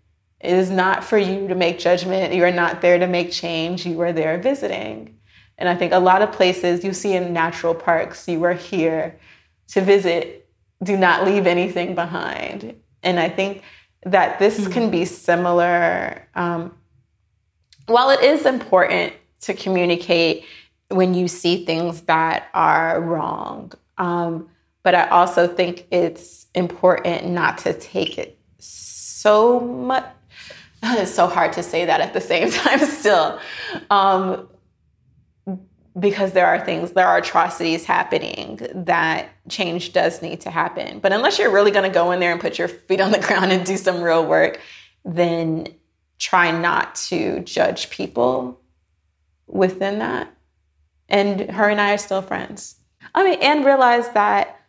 It 0.40 0.52
is 0.52 0.70
not 0.70 1.04
for 1.04 1.18
you 1.18 1.46
to 1.46 1.54
make 1.54 1.78
judgment. 1.78 2.34
You 2.34 2.44
are 2.44 2.50
not 2.50 2.82
there 2.82 2.98
to 2.98 3.06
make 3.06 3.30
change. 3.30 3.86
You 3.86 4.00
are 4.00 4.12
there 4.12 4.38
visiting. 4.38 5.15
And 5.58 5.68
I 5.68 5.74
think 5.74 5.92
a 5.92 5.98
lot 5.98 6.22
of 6.22 6.32
places 6.32 6.84
you 6.84 6.92
see 6.92 7.14
in 7.14 7.32
natural 7.32 7.74
parks, 7.74 8.28
you 8.28 8.42
are 8.44 8.52
here 8.52 9.18
to 9.68 9.80
visit. 9.80 10.48
Do 10.82 10.96
not 10.96 11.24
leave 11.24 11.46
anything 11.46 11.94
behind. 11.94 12.74
And 13.02 13.18
I 13.18 13.28
think 13.28 13.62
that 14.04 14.38
this 14.38 14.60
mm-hmm. 14.60 14.72
can 14.72 14.90
be 14.90 15.04
similar. 15.04 16.28
Um, 16.34 16.74
while 17.86 18.10
it 18.10 18.20
is 18.20 18.44
important 18.44 19.14
to 19.40 19.54
communicate 19.54 20.44
when 20.88 21.14
you 21.14 21.28
see 21.28 21.64
things 21.64 22.02
that 22.02 22.48
are 22.52 23.00
wrong, 23.00 23.72
um, 23.98 24.48
but 24.82 24.94
I 24.94 25.08
also 25.08 25.48
think 25.48 25.86
it's 25.90 26.46
important 26.54 27.26
not 27.26 27.58
to 27.58 27.72
take 27.72 28.18
it 28.18 28.38
so 28.58 29.58
much 29.60 30.04
it's 30.82 31.14
so 31.14 31.26
hard 31.26 31.52
to 31.54 31.62
say 31.62 31.84
that 31.84 32.00
at 32.00 32.12
the 32.12 32.20
same 32.20 32.50
time 32.62 32.78
still 32.80 33.40
um, 33.90 34.48
because 35.98 36.32
there 36.32 36.46
are 36.46 36.62
things 36.62 36.92
there 36.92 37.06
are 37.06 37.18
atrocities 37.18 37.84
happening 37.84 38.60
that 38.74 39.28
change 39.48 39.92
does 39.92 40.20
need 40.20 40.40
to 40.42 40.50
happen. 40.50 40.98
But 40.98 41.12
unless 41.12 41.38
you're 41.38 41.52
really 41.52 41.70
going 41.70 41.90
to 41.90 41.94
go 41.94 42.10
in 42.10 42.20
there 42.20 42.32
and 42.32 42.40
put 42.40 42.58
your 42.58 42.68
feet 42.68 43.00
on 43.00 43.12
the 43.12 43.18
ground 43.26 43.52
and 43.52 43.64
do 43.64 43.76
some 43.76 44.02
real 44.02 44.26
work 44.26 44.60
then 45.04 45.68
try 46.18 46.50
not 46.50 46.96
to 46.96 47.38
judge 47.40 47.90
people 47.90 48.60
within 49.46 50.00
that. 50.00 50.32
And 51.08 51.48
her 51.52 51.68
and 51.68 51.80
i 51.80 51.94
are 51.94 51.98
still 51.98 52.22
friends. 52.22 52.76
I 53.14 53.24
mean 53.24 53.38
and 53.40 53.64
realize 53.64 54.08
that 54.10 54.60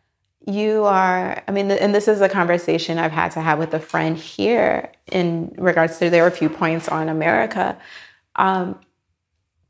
you 0.46 0.86
are 0.86 1.44
i 1.46 1.52
mean 1.52 1.70
and 1.70 1.94
this 1.94 2.08
is 2.08 2.22
a 2.22 2.30
conversation 2.30 2.98
i've 2.98 3.12
had 3.12 3.32
to 3.32 3.42
have 3.42 3.60
with 3.60 3.74
a 3.74 3.82
friend 3.82 4.16
here 4.18 4.90
in 5.12 5.54
regards 5.58 5.98
to 5.98 6.10
there 6.10 6.22
were 6.22 6.30
a 6.30 6.32
few 6.32 6.50
points 6.50 6.88
on 6.88 7.10
america. 7.10 7.78
Um, 8.38 8.80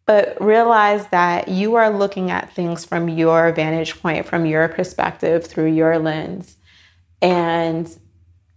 but 0.07 0.41
realize 0.41 1.05
that 1.07 1.49
you 1.49 1.75
are 1.75 1.89
looking 1.89 2.31
at 2.31 2.53
things 2.53 2.85
from 2.85 3.09
your 3.09 3.51
vantage 3.51 4.01
point 4.01 4.25
from 4.25 4.45
your 4.45 4.67
perspective 4.69 5.45
through 5.45 5.71
your 5.71 5.99
lens 5.99 6.55
and 7.21 7.95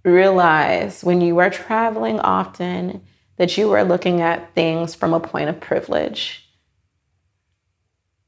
realize 0.05 1.05
when 1.05 1.21
you 1.21 1.39
are 1.39 1.51
traveling 1.51 2.19
often 2.21 3.03
that 3.37 3.59
you 3.59 3.71
are 3.73 3.85
looking 3.85 4.21
at 4.21 4.55
things 4.55 4.95
from 4.95 5.13
a 5.13 5.21
point 5.21 5.51
of 5.51 5.61
privilege 5.61 6.47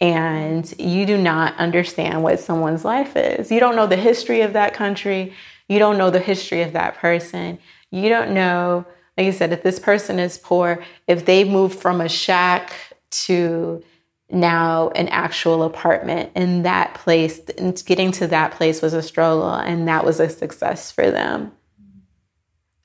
and 0.00 0.74
you 0.80 1.06
do 1.06 1.16
not 1.16 1.56
understand 1.58 2.24
what 2.24 2.40
someone's 2.40 2.84
life 2.84 3.14
is. 3.14 3.52
You 3.52 3.60
don't 3.60 3.76
know 3.76 3.86
the 3.86 3.96
history 3.96 4.40
of 4.40 4.54
that 4.54 4.74
country. 4.74 5.32
You 5.68 5.78
don't 5.78 5.96
know 5.96 6.10
the 6.10 6.18
history 6.18 6.62
of 6.62 6.72
that 6.72 6.96
person. 6.96 7.60
You 7.92 8.08
don't 8.08 8.32
know, 8.32 8.84
like 9.16 9.26
you 9.26 9.32
said, 9.32 9.52
if 9.52 9.62
this 9.62 9.78
person 9.78 10.18
is 10.18 10.38
poor, 10.38 10.82
if 11.06 11.24
they 11.24 11.44
moved 11.44 11.78
from 11.78 12.00
a 12.00 12.08
shack 12.08 12.72
to 13.12 13.82
now 14.30 14.88
an 14.90 15.08
actual 15.08 15.62
apartment 15.62 16.30
in 16.34 16.62
that 16.62 16.94
place, 16.94 17.40
and 17.58 17.80
getting 17.84 18.10
to 18.12 18.26
that 18.28 18.52
place 18.52 18.80
was 18.80 18.94
a 18.94 19.02
struggle 19.02 19.54
and 19.54 19.86
that 19.88 20.04
was 20.04 20.20
a 20.20 20.28
success 20.28 20.90
for 20.90 21.10
them. 21.10 21.52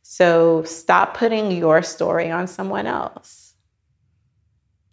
So 0.04 0.64
stop 0.64 1.16
putting 1.16 1.52
your 1.52 1.84
story 1.84 2.30
on 2.30 2.48
someone 2.48 2.88
else 2.88 3.54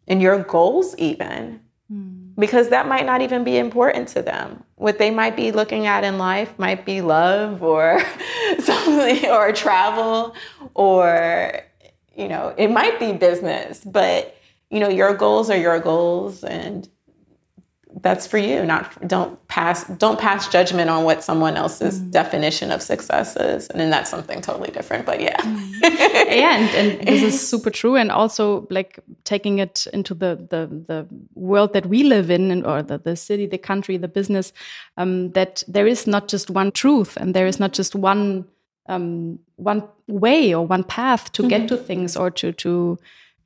and 0.07 0.21
your 0.21 0.43
goals, 0.43 0.95
even. 0.97 1.61
Hmm. 1.89 2.33
Because 2.39 2.71
that 2.71 2.89
might 2.89 3.07
not 3.07 3.21
even 3.21 3.45
be 3.45 3.57
important 3.57 4.09
to 4.09 4.23
them. 4.23 4.65
What 4.75 4.99
they 4.99 5.11
might 5.11 5.37
be 5.37 5.53
looking 5.53 5.87
at 5.87 6.05
in 6.05 6.19
life 6.19 6.59
might 6.59 6.85
be 6.85 7.01
love 7.01 7.63
or 7.63 8.01
something 8.59 9.27
or 9.31 9.53
travel 9.53 10.35
or 10.75 11.65
you 12.17 12.29
know, 12.29 12.55
it 12.57 12.71
might 12.71 13.01
be 13.01 13.13
business, 13.13 13.83
but 13.85 14.37
you 14.71 14.81
know, 14.81 14.89
your 14.89 15.15
goals 15.15 15.51
are 15.51 15.57
your 15.57 15.79
goals 15.81 16.45
and 16.45 16.89
that's 18.01 18.27
for 18.27 18.39
you 18.39 18.65
not 18.65 19.07
don't 19.07 19.47
pass 19.49 19.85
don't 19.99 20.19
pass 20.19 20.49
judgment 20.49 20.91
on 20.91 21.05
what 21.05 21.23
someone 21.23 21.57
else's 21.57 22.01
mm. 22.01 22.11
definition 22.11 22.73
of 22.73 22.83
success 22.83 23.37
is 23.37 23.69
and 23.69 23.81
then 23.81 23.91
that's 23.91 24.11
something 24.11 24.41
totally 24.41 24.71
different 24.71 25.07
but 25.07 25.21
yeah 25.21 25.37
mm. 25.37 25.81
yeah 25.83 26.59
and, 26.59 26.99
and, 26.99 27.09
this 27.09 27.23
is 27.23 27.49
super 27.53 27.71
true 27.71 27.95
and 27.95 28.11
also 28.11 28.67
like 28.71 28.99
taking 29.25 29.59
it 29.59 29.87
into 29.93 30.13
the 30.13 30.37
the, 30.51 30.67
the 30.89 31.07
world 31.35 31.73
that 31.73 31.87
we 31.87 32.03
live 32.03 32.31
in 32.31 32.51
and, 32.51 32.67
or 32.67 32.83
the, 32.83 32.99
the 32.99 33.15
city 33.17 33.47
the 33.47 33.59
country 33.59 33.97
the 33.97 34.09
business 34.09 34.53
um, 34.97 35.31
that 35.33 35.63
there 35.69 35.87
is 35.87 36.07
not 36.07 36.27
just 36.27 36.51
one 36.51 36.73
truth 36.73 37.17
and 37.17 37.33
there 37.35 37.47
is 37.47 37.61
not 37.61 37.73
just 37.73 37.95
one 37.95 38.45
um, 38.87 39.39
one 39.57 39.83
way 40.09 40.55
or 40.55 40.67
one 40.67 40.85
path 40.85 41.33
to 41.33 41.43
mm 41.43 41.47
-hmm. 41.47 41.51
get 41.51 41.61
mm-hmm. 41.61 41.79
to 41.79 41.87
things 41.87 42.17
or 42.17 42.31
to 42.31 42.53
to 42.53 42.99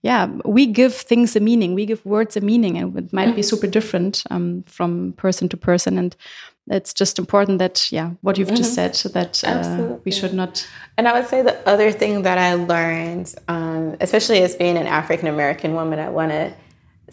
yeah, 0.09 0.27
we 0.47 0.65
give 0.65 0.95
things 0.95 1.37
a 1.37 1.41
meaning. 1.41 1.75
We 1.75 1.85
give 1.85 2.03
words 2.07 2.35
a 2.35 2.41
meaning, 2.41 2.79
and 2.79 2.97
it 2.97 3.13
might 3.13 3.37
be 3.37 3.43
super 3.43 3.67
different 3.67 4.25
um, 4.31 4.63
from 4.67 5.13
person 5.19 5.51
to 5.51 5.57
person. 5.59 5.99
And 5.99 6.17
it's 6.71 6.95
just 6.95 7.19
important 7.19 7.59
that, 7.59 7.93
yeah, 7.93 8.13
what 8.23 8.39
you've 8.39 8.49
mm 8.49 8.55
-hmm. 8.55 8.63
just 8.63 8.79
mm-hmm. 8.79 8.95
said, 8.95 9.13
that 9.13 9.43
uh, 9.45 9.97
we 10.07 10.11
should 10.11 10.33
not. 10.33 10.67
And 10.97 11.07
I 11.09 11.13
would 11.13 11.29
say 11.29 11.43
the 11.43 11.57
other 11.73 11.93
thing 11.93 12.23
that 12.23 12.39
I 12.39 12.51
learned, 12.73 13.27
um, 13.49 13.97
especially 14.01 14.43
as 14.45 14.57
being 14.57 14.79
an 14.79 14.87
African 14.87 15.29
American 15.29 15.73
woman, 15.73 15.99
I 15.99 16.11
want 16.19 16.31
to 16.39 16.45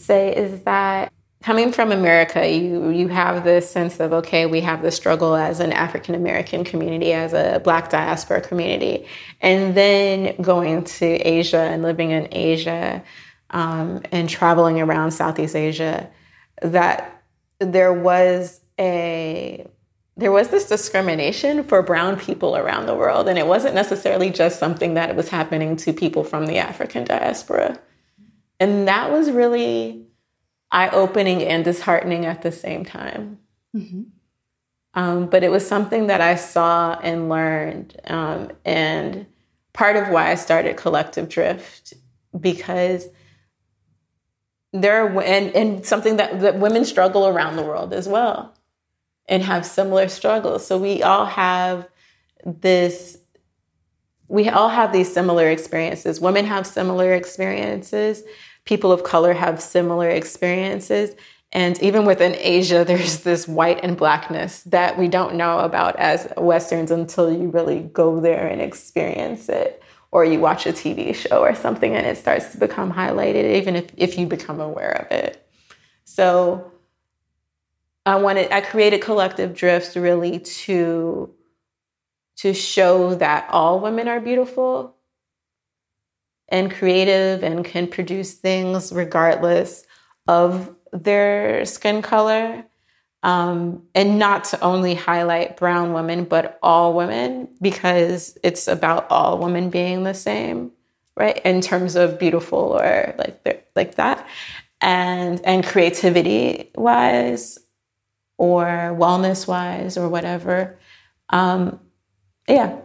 say 0.07 0.21
is 0.43 0.51
that 0.63 1.11
coming 1.45 1.71
from 1.71 1.91
America, 1.91 2.49
you 2.49 2.89
you 2.89 3.07
have 3.07 3.43
this 3.43 3.69
sense 3.69 3.99
of 3.99 4.11
okay, 4.11 4.47
we 4.47 4.61
have 4.61 4.81
the 4.81 4.89
struggle 4.89 5.35
as 5.35 5.59
an 5.59 5.71
African 5.71 6.15
American 6.15 6.63
community, 6.63 7.13
as 7.13 7.33
a 7.33 7.61
Black 7.63 7.91
diaspora 7.91 8.41
community, 8.41 9.05
and 9.41 9.77
then 9.77 10.35
going 10.41 10.83
to 10.83 11.05
Asia 11.05 11.59
and 11.71 11.83
living 11.83 12.09
in 12.09 12.27
Asia 12.31 13.03
um, 13.51 14.01
and 14.11 14.27
traveling 14.27 14.81
around 14.81 15.11
Southeast 15.11 15.55
Asia, 15.55 16.09
that 16.63 17.21
there 17.59 17.93
was 17.93 18.61
a 18.79 19.67
there 20.17 20.31
was 20.31 20.47
this 20.47 20.67
discrimination 20.67 21.63
for 21.63 21.83
brown 21.83 22.17
people 22.17 22.57
around 22.57 22.87
the 22.87 22.95
world. 22.95 23.27
And 23.27 23.37
it 23.37 23.45
wasn't 23.45 23.75
necessarily 23.75 24.31
just 24.31 24.57
something 24.59 24.93
that 24.95 25.15
was 25.15 25.27
happening 25.27 25.75
to 25.75 25.91
people 25.91 26.23
from 26.23 26.45
the 26.45 26.57
african 26.57 27.03
diaspora. 27.03 27.77
And 28.61 28.87
that 28.87 29.11
was 29.11 29.29
really 29.29 30.04
eye-opening 30.75 31.43
and 31.43 31.63
disheartening 31.63 32.25
at 32.25 32.41
the 32.41 32.51
same 32.51 32.85
time 32.85 33.39
mm-hmm. 33.75 34.03
um, 34.93 35.27
but 35.27 35.43
it 35.43 35.49
was 35.49 35.67
something 35.67 36.07
that 36.07 36.21
i 36.21 36.35
saw 36.35 36.99
and 37.01 37.29
learned 37.29 37.99
um, 38.07 38.51
and 38.63 39.25
part 39.73 39.95
of 39.95 40.09
why 40.09 40.31
i 40.31 40.35
started 40.35 40.77
collective 40.77 41.29
drift 41.29 41.93
because 42.39 43.07
there 44.81 45.03
are, 45.03 45.21
and, 45.21 45.55
and 45.55 45.85
something 45.85 46.17
that, 46.17 46.41
that 46.41 46.59
women 46.59 46.85
struggle 46.85 47.27
around 47.27 47.55
the 47.55 47.63
world 47.63 47.93
as 47.93 48.07
well 48.07 48.53
and 49.27 49.41
have 49.43 49.65
similar 49.65 50.07
struggles. 50.07 50.65
So 50.65 50.77
we 50.77 51.01
all 51.01 51.25
have 51.25 51.87
this, 52.45 53.17
we 54.27 54.49
all 54.49 54.69
have 54.69 54.91
these 54.91 55.11
similar 55.11 55.49
experiences. 55.49 56.19
Women 56.19 56.45
have 56.45 56.67
similar 56.67 57.13
experiences. 57.13 58.23
People 58.65 58.91
of 58.91 59.03
color 59.03 59.33
have 59.33 59.61
similar 59.61 60.09
experiences. 60.09 61.15
And 61.51 61.81
even 61.81 62.05
within 62.05 62.35
Asia, 62.37 62.83
there's 62.87 63.19
this 63.19 63.47
white 63.47 63.79
and 63.83 63.95
blackness 63.95 64.63
that 64.63 64.97
we 64.97 65.07
don't 65.07 65.35
know 65.35 65.59
about 65.59 65.95
as 65.97 66.31
Westerns 66.37 66.91
until 66.91 67.31
you 67.31 67.49
really 67.49 67.79
go 67.79 68.19
there 68.19 68.47
and 68.47 68.61
experience 68.61 69.49
it 69.49 69.81
or 70.11 70.23
you 70.23 70.39
watch 70.39 70.65
a 70.65 70.71
TV 70.71 71.13
show 71.13 71.41
or 71.41 71.53
something 71.53 71.93
and 71.93 72.07
it 72.07 72.17
starts 72.17 72.51
to 72.51 72.57
become 72.57 72.91
highlighted, 72.91 73.55
even 73.55 73.75
if, 73.75 73.89
if 73.97 74.17
you 74.17 74.25
become 74.25 74.61
aware 74.61 74.91
of 74.91 75.11
it. 75.11 75.45
So 76.05 76.71
I 78.05 78.15
wanted, 78.15 78.51
I 78.51 78.61
created 78.61 79.01
Collective 79.01 79.53
Drifts 79.53 79.97
really 79.97 80.39
to, 80.39 81.33
to 82.37 82.53
show 82.53 83.15
that 83.15 83.47
all 83.49 83.79
women 83.81 84.07
are 84.07 84.21
beautiful 84.21 84.94
and 86.49 86.71
creative 86.71 87.43
and 87.43 87.65
can 87.65 87.87
produce 87.87 88.33
things 88.35 88.91
regardless 88.93 89.85
of 90.27 90.73
their 90.91 91.65
skin 91.65 92.01
color 92.01 92.65
um, 93.25 93.81
and 93.95 94.19
not 94.19 94.43
to 94.45 94.59
only 94.61 94.93
highlight 94.93 95.57
brown 95.57 95.93
women, 95.93 96.25
but 96.25 96.59
all 96.61 96.93
women, 96.93 97.49
because 97.59 98.37
it's 98.43 98.67
about 98.67 99.09
all 99.09 99.39
women 99.39 99.71
being 99.71 100.03
the 100.03 100.13
same, 100.13 100.71
right? 101.17 101.41
In 101.43 101.59
terms 101.59 101.95
of 101.95 102.19
beautiful 102.19 102.79
or 102.79 103.15
like 103.17 103.67
like 103.75 103.95
that, 103.95 104.27
and 104.79 105.41
and 105.43 105.65
creativity 105.65 106.69
wise, 106.75 107.57
or 108.37 108.95
wellness 108.95 109.47
wise, 109.47 109.97
or 109.97 110.07
whatever. 110.07 110.77
Um, 111.31 111.79
yeah, 112.47 112.77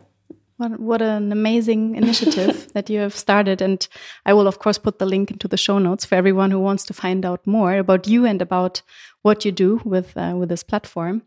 what, 0.61 0.79
what 0.79 1.03
an 1.03 1.33
amazing 1.33 1.97
initiative 1.97 2.71
that 2.75 2.91
you 2.91 3.01
have 3.01 3.17
started. 3.17 3.63
And 3.63 3.87
I 4.27 4.35
will, 4.35 4.47
of 4.47 4.59
course, 4.59 4.77
put 4.77 4.99
the 4.99 5.07
link 5.07 5.31
into 5.31 5.49
the 5.49 5.57
show 5.57 5.79
notes 5.79 6.05
for 6.05 6.15
everyone 6.15 6.51
who 6.51 6.61
wants 6.61 6.85
to 6.85 6.95
find 6.95 7.25
out 7.25 7.47
more 7.47 7.79
about 7.79 8.07
you 8.07 8.27
and 8.27 8.43
about 8.43 8.83
what 9.23 9.45
you 9.45 9.53
do 9.53 9.81
with, 9.85 10.17
uh, 10.17 10.35
with 10.37 10.51
this 10.51 10.63
platform. 10.63 11.23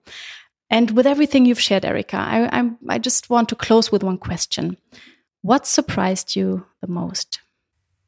And 0.69 0.91
with 0.91 1.07
everything 1.07 1.45
you've 1.45 1.59
shared, 1.59 1.83
Erica, 1.83 2.17
I, 2.17 2.49
I'm, 2.57 2.77
I 2.87 2.99
just 2.99 3.29
want 3.29 3.49
to 3.49 3.55
close 3.55 3.91
with 3.91 4.03
one 4.03 4.17
question. 4.17 4.77
What 5.41 5.65
surprised 5.65 6.35
you 6.35 6.65
the 6.81 6.87
most? 6.87 7.41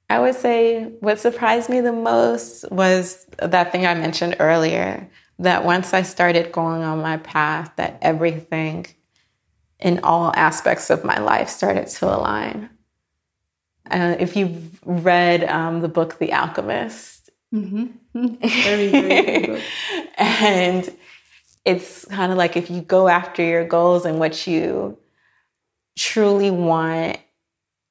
I 0.09 0.19
would 0.19 0.35
say 0.35 0.83
what 0.99 1.19
surprised 1.19 1.69
me 1.69 1.81
the 1.81 1.91
most 1.91 2.71
was 2.71 3.25
that 3.39 3.71
thing 3.71 3.87
I 3.87 3.95
mentioned 3.95 4.35
earlier 4.39 5.09
that 5.39 5.65
once 5.65 5.93
I 5.93 6.03
started 6.03 6.51
going 6.51 6.83
on 6.83 7.01
my 7.01 7.17
path, 7.17 7.71
that 7.77 7.97
everything 8.01 8.85
in 9.85 9.99
all 9.99 10.33
aspects 10.35 10.89
of 10.89 11.03
my 11.03 11.19
life 11.19 11.47
started 11.47 11.85
to 11.85 12.07
align. 12.07 12.71
Uh, 13.89 14.15
if 14.17 14.35
you've 14.35 14.79
read 14.83 15.43
um, 15.43 15.81
the 15.81 15.87
book 15.87 16.17
The 16.17 16.33
Alchemist, 16.33 17.29
mm-hmm. 17.53 17.85
very, 18.63 18.87
very 18.89 19.45
book. 19.45 19.61
and 20.17 20.91
it's 21.65 22.03
kind 22.05 22.31
of 22.31 22.37
like 22.39 22.57
if 22.57 22.71
you 22.71 22.81
go 22.81 23.07
after 23.07 23.43
your 23.43 23.63
goals 23.63 24.05
and 24.05 24.17
what 24.17 24.47
you 24.47 24.97
truly 25.95 26.49
want 26.49 27.19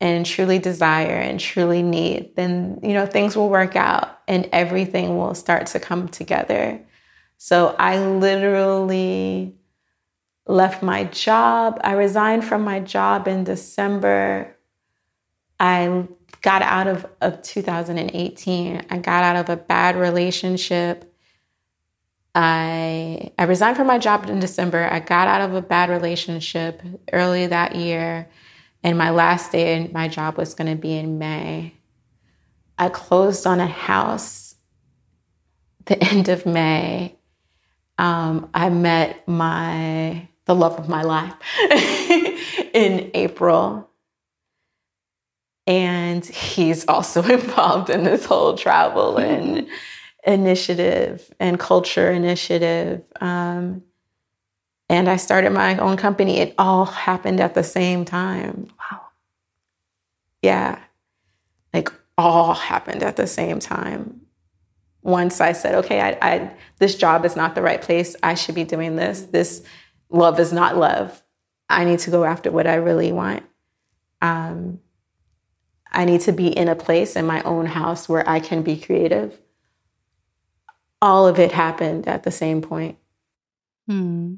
and 0.00 0.26
truly 0.26 0.58
desire 0.58 1.14
and 1.14 1.38
truly 1.38 1.84
need, 1.84 2.34
then 2.34 2.80
you 2.82 2.92
know 2.92 3.06
things 3.06 3.36
will 3.36 3.48
work 3.48 3.76
out 3.76 4.18
and 4.26 4.48
everything 4.50 5.16
will 5.16 5.36
start 5.36 5.66
to 5.66 5.78
come 5.78 6.08
together. 6.08 6.80
So 7.38 7.76
I 7.78 8.04
literally 8.04 9.54
left 10.46 10.82
my 10.82 11.04
job. 11.04 11.80
I 11.82 11.92
resigned 11.92 12.44
from 12.44 12.62
my 12.62 12.80
job 12.80 13.28
in 13.28 13.44
December. 13.44 14.54
I 15.58 16.06
got 16.42 16.62
out 16.62 16.86
of, 16.86 17.06
of 17.20 17.42
2018. 17.42 18.86
I 18.90 18.98
got 18.98 19.24
out 19.24 19.36
of 19.36 19.48
a 19.48 19.60
bad 19.60 19.96
relationship. 19.96 21.10
I 22.34 23.30
I 23.38 23.44
resigned 23.44 23.76
from 23.76 23.86
my 23.86 23.98
job 23.98 24.28
in 24.28 24.40
December. 24.40 24.88
I 24.90 25.00
got 25.00 25.28
out 25.28 25.40
of 25.40 25.54
a 25.54 25.62
bad 25.62 25.88
relationship 25.88 26.82
early 27.12 27.46
that 27.46 27.76
year, 27.76 28.28
and 28.82 28.98
my 28.98 29.10
last 29.10 29.52
day 29.52 29.76
in 29.76 29.92
my 29.92 30.08
job 30.08 30.36
was 30.36 30.52
going 30.52 30.68
to 30.68 30.80
be 30.80 30.96
in 30.96 31.18
May. 31.18 31.74
I 32.76 32.88
closed 32.88 33.46
on 33.46 33.60
a 33.60 33.68
house 33.68 34.56
the 35.86 36.02
end 36.10 36.28
of 36.28 36.44
May. 36.44 37.16
Um, 37.98 38.50
I 38.52 38.68
met 38.70 39.26
my 39.28 40.28
the 40.46 40.54
love 40.54 40.78
of 40.78 40.88
my 40.88 41.02
life 41.02 41.34
in 42.74 43.10
April. 43.14 43.88
And 45.66 46.24
he's 46.24 46.86
also 46.86 47.22
involved 47.30 47.90
in 47.90 48.04
this 48.04 48.24
whole 48.24 48.56
travel 48.56 49.16
and 49.16 49.66
initiative 50.26 51.32
and 51.40 51.58
culture 51.58 52.10
initiative. 52.10 53.02
Um, 53.20 53.82
and 54.88 55.08
I 55.08 55.16
started 55.16 55.50
my 55.50 55.78
own 55.78 55.96
company. 55.96 56.38
It 56.38 56.54
all 56.58 56.84
happened 56.84 57.40
at 57.40 57.54
the 57.54 57.64
same 57.64 58.04
time. 58.04 58.68
Wow. 58.78 59.00
Yeah. 60.42 60.78
Like 61.72 61.90
all 62.18 62.54
happened 62.54 63.02
at 63.02 63.16
the 63.16 63.26
same 63.26 63.58
time. 63.58 64.20
Once 65.02 65.40
I 65.40 65.52
said, 65.52 65.74
okay, 65.76 66.00
I, 66.00 66.18
I 66.22 66.50
this 66.78 66.96
job 66.96 67.24
is 67.24 67.36
not 67.36 67.54
the 67.54 67.62
right 67.62 67.80
place. 67.80 68.14
I 68.22 68.34
should 68.34 68.54
be 68.54 68.64
doing 68.64 68.96
this. 68.96 69.22
This 69.22 69.62
love 70.10 70.40
is 70.40 70.52
not 70.52 70.76
love. 70.76 71.22
I 71.68 71.84
need 71.84 72.00
to 72.00 72.10
go 72.10 72.24
after 72.24 72.50
what 72.50 72.66
I 72.66 72.74
really 72.74 73.12
want. 73.12 73.42
Um, 74.20 74.80
I 75.90 76.04
need 76.04 76.22
to 76.22 76.32
be 76.32 76.48
in 76.48 76.68
a 76.68 76.74
place 76.74 77.16
in 77.16 77.26
my 77.26 77.42
own 77.42 77.66
house 77.66 78.08
where 78.08 78.28
I 78.28 78.40
can 78.40 78.62
be 78.62 78.76
creative. 78.76 79.38
All 81.00 81.26
of 81.26 81.38
it 81.38 81.52
happened 81.52 82.08
at 82.08 82.22
the 82.22 82.30
same 82.30 82.62
point. 82.62 82.98
Hmm. 83.86 84.36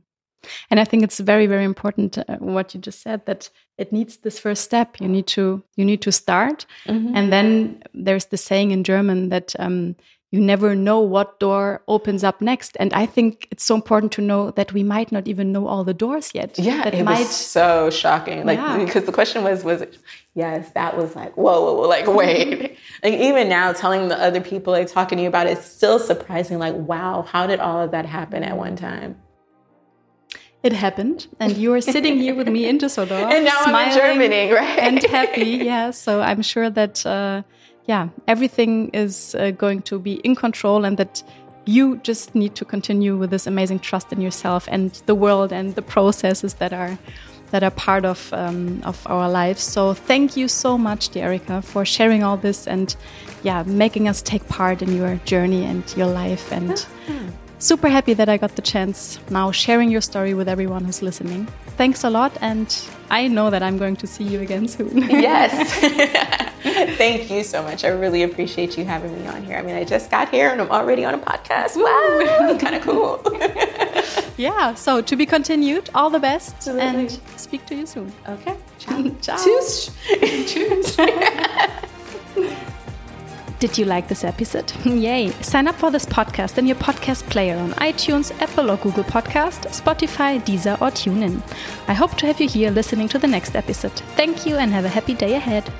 And 0.70 0.78
I 0.78 0.84
think 0.84 1.02
it's 1.02 1.18
very, 1.18 1.46
very 1.46 1.64
important 1.64 2.18
uh, 2.18 2.36
what 2.38 2.74
you 2.74 2.80
just 2.80 3.00
said 3.00 3.26
that 3.26 3.50
it 3.78 3.92
needs 3.92 4.18
this 4.18 4.38
first 4.38 4.62
step. 4.62 5.00
You 5.00 5.08
need 5.08 5.26
to 5.28 5.62
you 5.76 5.84
need 5.84 6.02
to 6.02 6.12
start, 6.12 6.66
mm 6.86 6.98
-hmm. 6.98 7.16
and 7.16 7.30
then 7.30 7.78
there's 8.04 8.26
the 8.26 8.36
saying 8.36 8.70
in 8.70 8.82
German 8.82 9.28
that 9.28 9.54
um, 9.58 9.96
you 10.36 10.42
never 10.42 10.74
know 10.74 11.00
what 11.00 11.40
door 11.40 11.80
opens 11.88 12.22
up 12.22 12.42
next. 12.42 12.76
And 12.78 12.92
I 12.92 13.06
think 13.06 13.48
it's 13.50 13.64
so 13.64 13.74
important 13.74 14.12
to 14.12 14.20
know 14.20 14.50
that 14.50 14.70
we 14.74 14.82
might 14.82 15.10
not 15.10 15.26
even 15.26 15.50
know 15.50 15.66
all 15.66 15.82
the 15.82 15.94
doors 15.94 16.32
yet. 16.34 16.58
Yeah, 16.58 16.84
that 16.84 16.94
it 16.94 17.04
might... 17.04 17.20
was 17.20 17.34
so 17.34 17.88
shocking. 17.88 18.44
Like 18.44 18.58
yeah. 18.58 18.84
because 18.84 19.04
the 19.04 19.12
question 19.12 19.42
was, 19.44 19.64
was 19.64 19.80
it, 19.80 19.96
yes, 20.34 20.70
that 20.72 20.94
was 20.98 21.16
like, 21.16 21.34
whoa, 21.38 21.62
whoa, 21.62 21.74
whoa 21.74 21.88
like 21.88 22.06
wait. 22.06 22.76
like 23.02 23.14
even 23.14 23.48
now, 23.48 23.72
telling 23.72 24.08
the 24.08 24.20
other 24.20 24.42
people 24.42 24.74
like 24.74 24.88
talking 24.88 25.16
to 25.16 25.22
you 25.22 25.28
about 25.28 25.46
it, 25.46 25.56
it's 25.56 25.66
still 25.66 25.98
surprising. 25.98 26.58
Like 26.58 26.74
wow, 26.74 27.22
how 27.22 27.46
did 27.46 27.60
all 27.60 27.80
of 27.80 27.92
that 27.92 28.04
happen 28.04 28.42
at 28.42 28.58
one 28.58 28.76
time? 28.76 29.16
It 30.62 30.74
happened, 30.74 31.28
and 31.40 31.56
you 31.56 31.72
are 31.74 31.80
sitting 31.80 32.18
here 32.18 32.34
with 32.34 32.48
me 32.48 32.68
in 32.68 32.76
Düsseldorf, 32.76 33.32
and 33.32 33.44
now 33.44 33.56
I'm 33.60 33.88
in 33.88 33.94
Germany, 33.96 34.52
right? 34.60 34.78
And 34.80 35.02
happy, 35.02 35.64
yeah. 35.64 35.92
So 35.92 36.20
I'm 36.20 36.42
sure 36.42 36.68
that. 36.68 37.06
Uh, 37.06 37.42
yeah, 37.86 38.08
everything 38.26 38.88
is 38.88 39.34
uh, 39.34 39.52
going 39.52 39.82
to 39.82 39.98
be 39.98 40.14
in 40.24 40.34
control 40.34 40.84
and 40.84 40.96
that 40.98 41.22
you 41.66 41.96
just 41.98 42.34
need 42.34 42.54
to 42.54 42.64
continue 42.64 43.16
with 43.16 43.30
this 43.30 43.46
amazing 43.46 43.80
trust 43.80 44.12
in 44.12 44.20
yourself 44.20 44.68
and 44.70 44.92
the 45.06 45.14
world 45.14 45.52
and 45.52 45.74
the 45.74 45.82
processes 45.82 46.54
that 46.54 46.72
are 46.72 46.98
that 47.50 47.62
are 47.62 47.70
part 47.70 48.04
of 48.04 48.32
um, 48.32 48.80
of 48.84 49.06
our 49.06 49.30
lives. 49.30 49.62
So 49.62 49.94
thank 49.94 50.36
you 50.36 50.48
so 50.48 50.76
much, 50.76 51.16
Erica, 51.16 51.62
for 51.62 51.84
sharing 51.84 52.22
all 52.22 52.36
this 52.36 52.66
and 52.66 52.94
yeah, 53.42 53.62
making 53.64 54.08
us 54.08 54.22
take 54.22 54.46
part 54.48 54.82
in 54.82 54.96
your 54.96 55.16
journey 55.24 55.64
and 55.64 55.84
your 55.96 56.06
life. 56.06 56.52
And 56.52 56.84
super 57.58 57.88
happy 57.88 58.14
that 58.14 58.28
I 58.28 58.36
got 58.36 58.56
the 58.56 58.62
chance 58.62 59.18
now 59.30 59.50
sharing 59.50 59.90
your 59.90 60.00
story 60.00 60.34
with 60.34 60.48
everyone 60.48 60.84
who's 60.84 61.02
listening. 61.02 61.46
Thanks 61.76 62.04
a 62.04 62.10
lot 62.10 62.36
and 62.40 62.68
I 63.10 63.28
know 63.28 63.50
that 63.50 63.62
I'm 63.62 63.78
going 63.78 63.96
to 63.96 64.06
see 64.06 64.24
you 64.24 64.40
again 64.40 64.68
soon. 64.68 64.98
yes. 65.10 66.52
Thank 66.96 67.30
you 67.30 67.44
so 67.44 67.62
much. 67.62 67.84
I 67.84 67.88
really 67.88 68.22
appreciate 68.22 68.76
you 68.76 68.84
having 68.84 69.16
me 69.18 69.26
on 69.28 69.44
here. 69.44 69.56
I 69.56 69.62
mean, 69.62 69.76
I 69.76 69.84
just 69.84 70.10
got 70.10 70.28
here 70.30 70.50
and 70.50 70.60
I'm 70.60 70.70
already 70.70 71.04
on 71.04 71.14
a 71.14 71.18
podcast. 71.18 71.76
Wow, 71.76 72.58
kind 72.60 72.74
of 72.74 72.82
cool. 72.82 73.22
yeah, 74.36 74.74
so 74.74 75.00
to 75.00 75.16
be 75.16 75.26
continued. 75.26 75.88
All 75.94 76.10
the 76.10 76.18
best 76.18 76.54
Absolutely. 76.56 76.82
and 76.82 77.20
speak 77.36 77.66
to 77.66 77.76
you 77.76 77.86
soon. 77.86 78.12
Okay. 78.28 78.56
Ciao. 78.78 79.02
Ciao. 79.20 79.36
Tschüss. 79.36 79.90
Tschüss. 80.46 80.96
Did 83.58 83.78
you 83.78 83.86
like 83.86 84.08
this 84.08 84.22
episode? 84.22 84.70
Yay! 84.84 85.30
Sign 85.40 85.66
up 85.66 85.76
for 85.76 85.90
this 85.90 86.04
podcast 86.04 86.58
in 86.58 86.66
your 86.66 86.76
podcast 86.76 87.22
player 87.30 87.56
on 87.56 87.70
iTunes, 87.72 88.30
Apple 88.42 88.70
or 88.70 88.76
Google 88.76 89.04
Podcast, 89.04 89.66
Spotify, 89.68 90.38
Deezer, 90.42 90.74
or 90.82 90.90
TuneIn. 90.90 91.40
I 91.88 91.94
hope 91.94 92.16
to 92.18 92.26
have 92.26 92.38
you 92.38 92.48
here 92.48 92.70
listening 92.70 93.08
to 93.08 93.18
the 93.18 93.26
next 93.26 93.56
episode. 93.56 93.98
Thank 94.14 94.44
you 94.44 94.56
and 94.56 94.72
have 94.72 94.84
a 94.84 94.90
happy 94.90 95.14
day 95.14 95.34
ahead. 95.34 95.72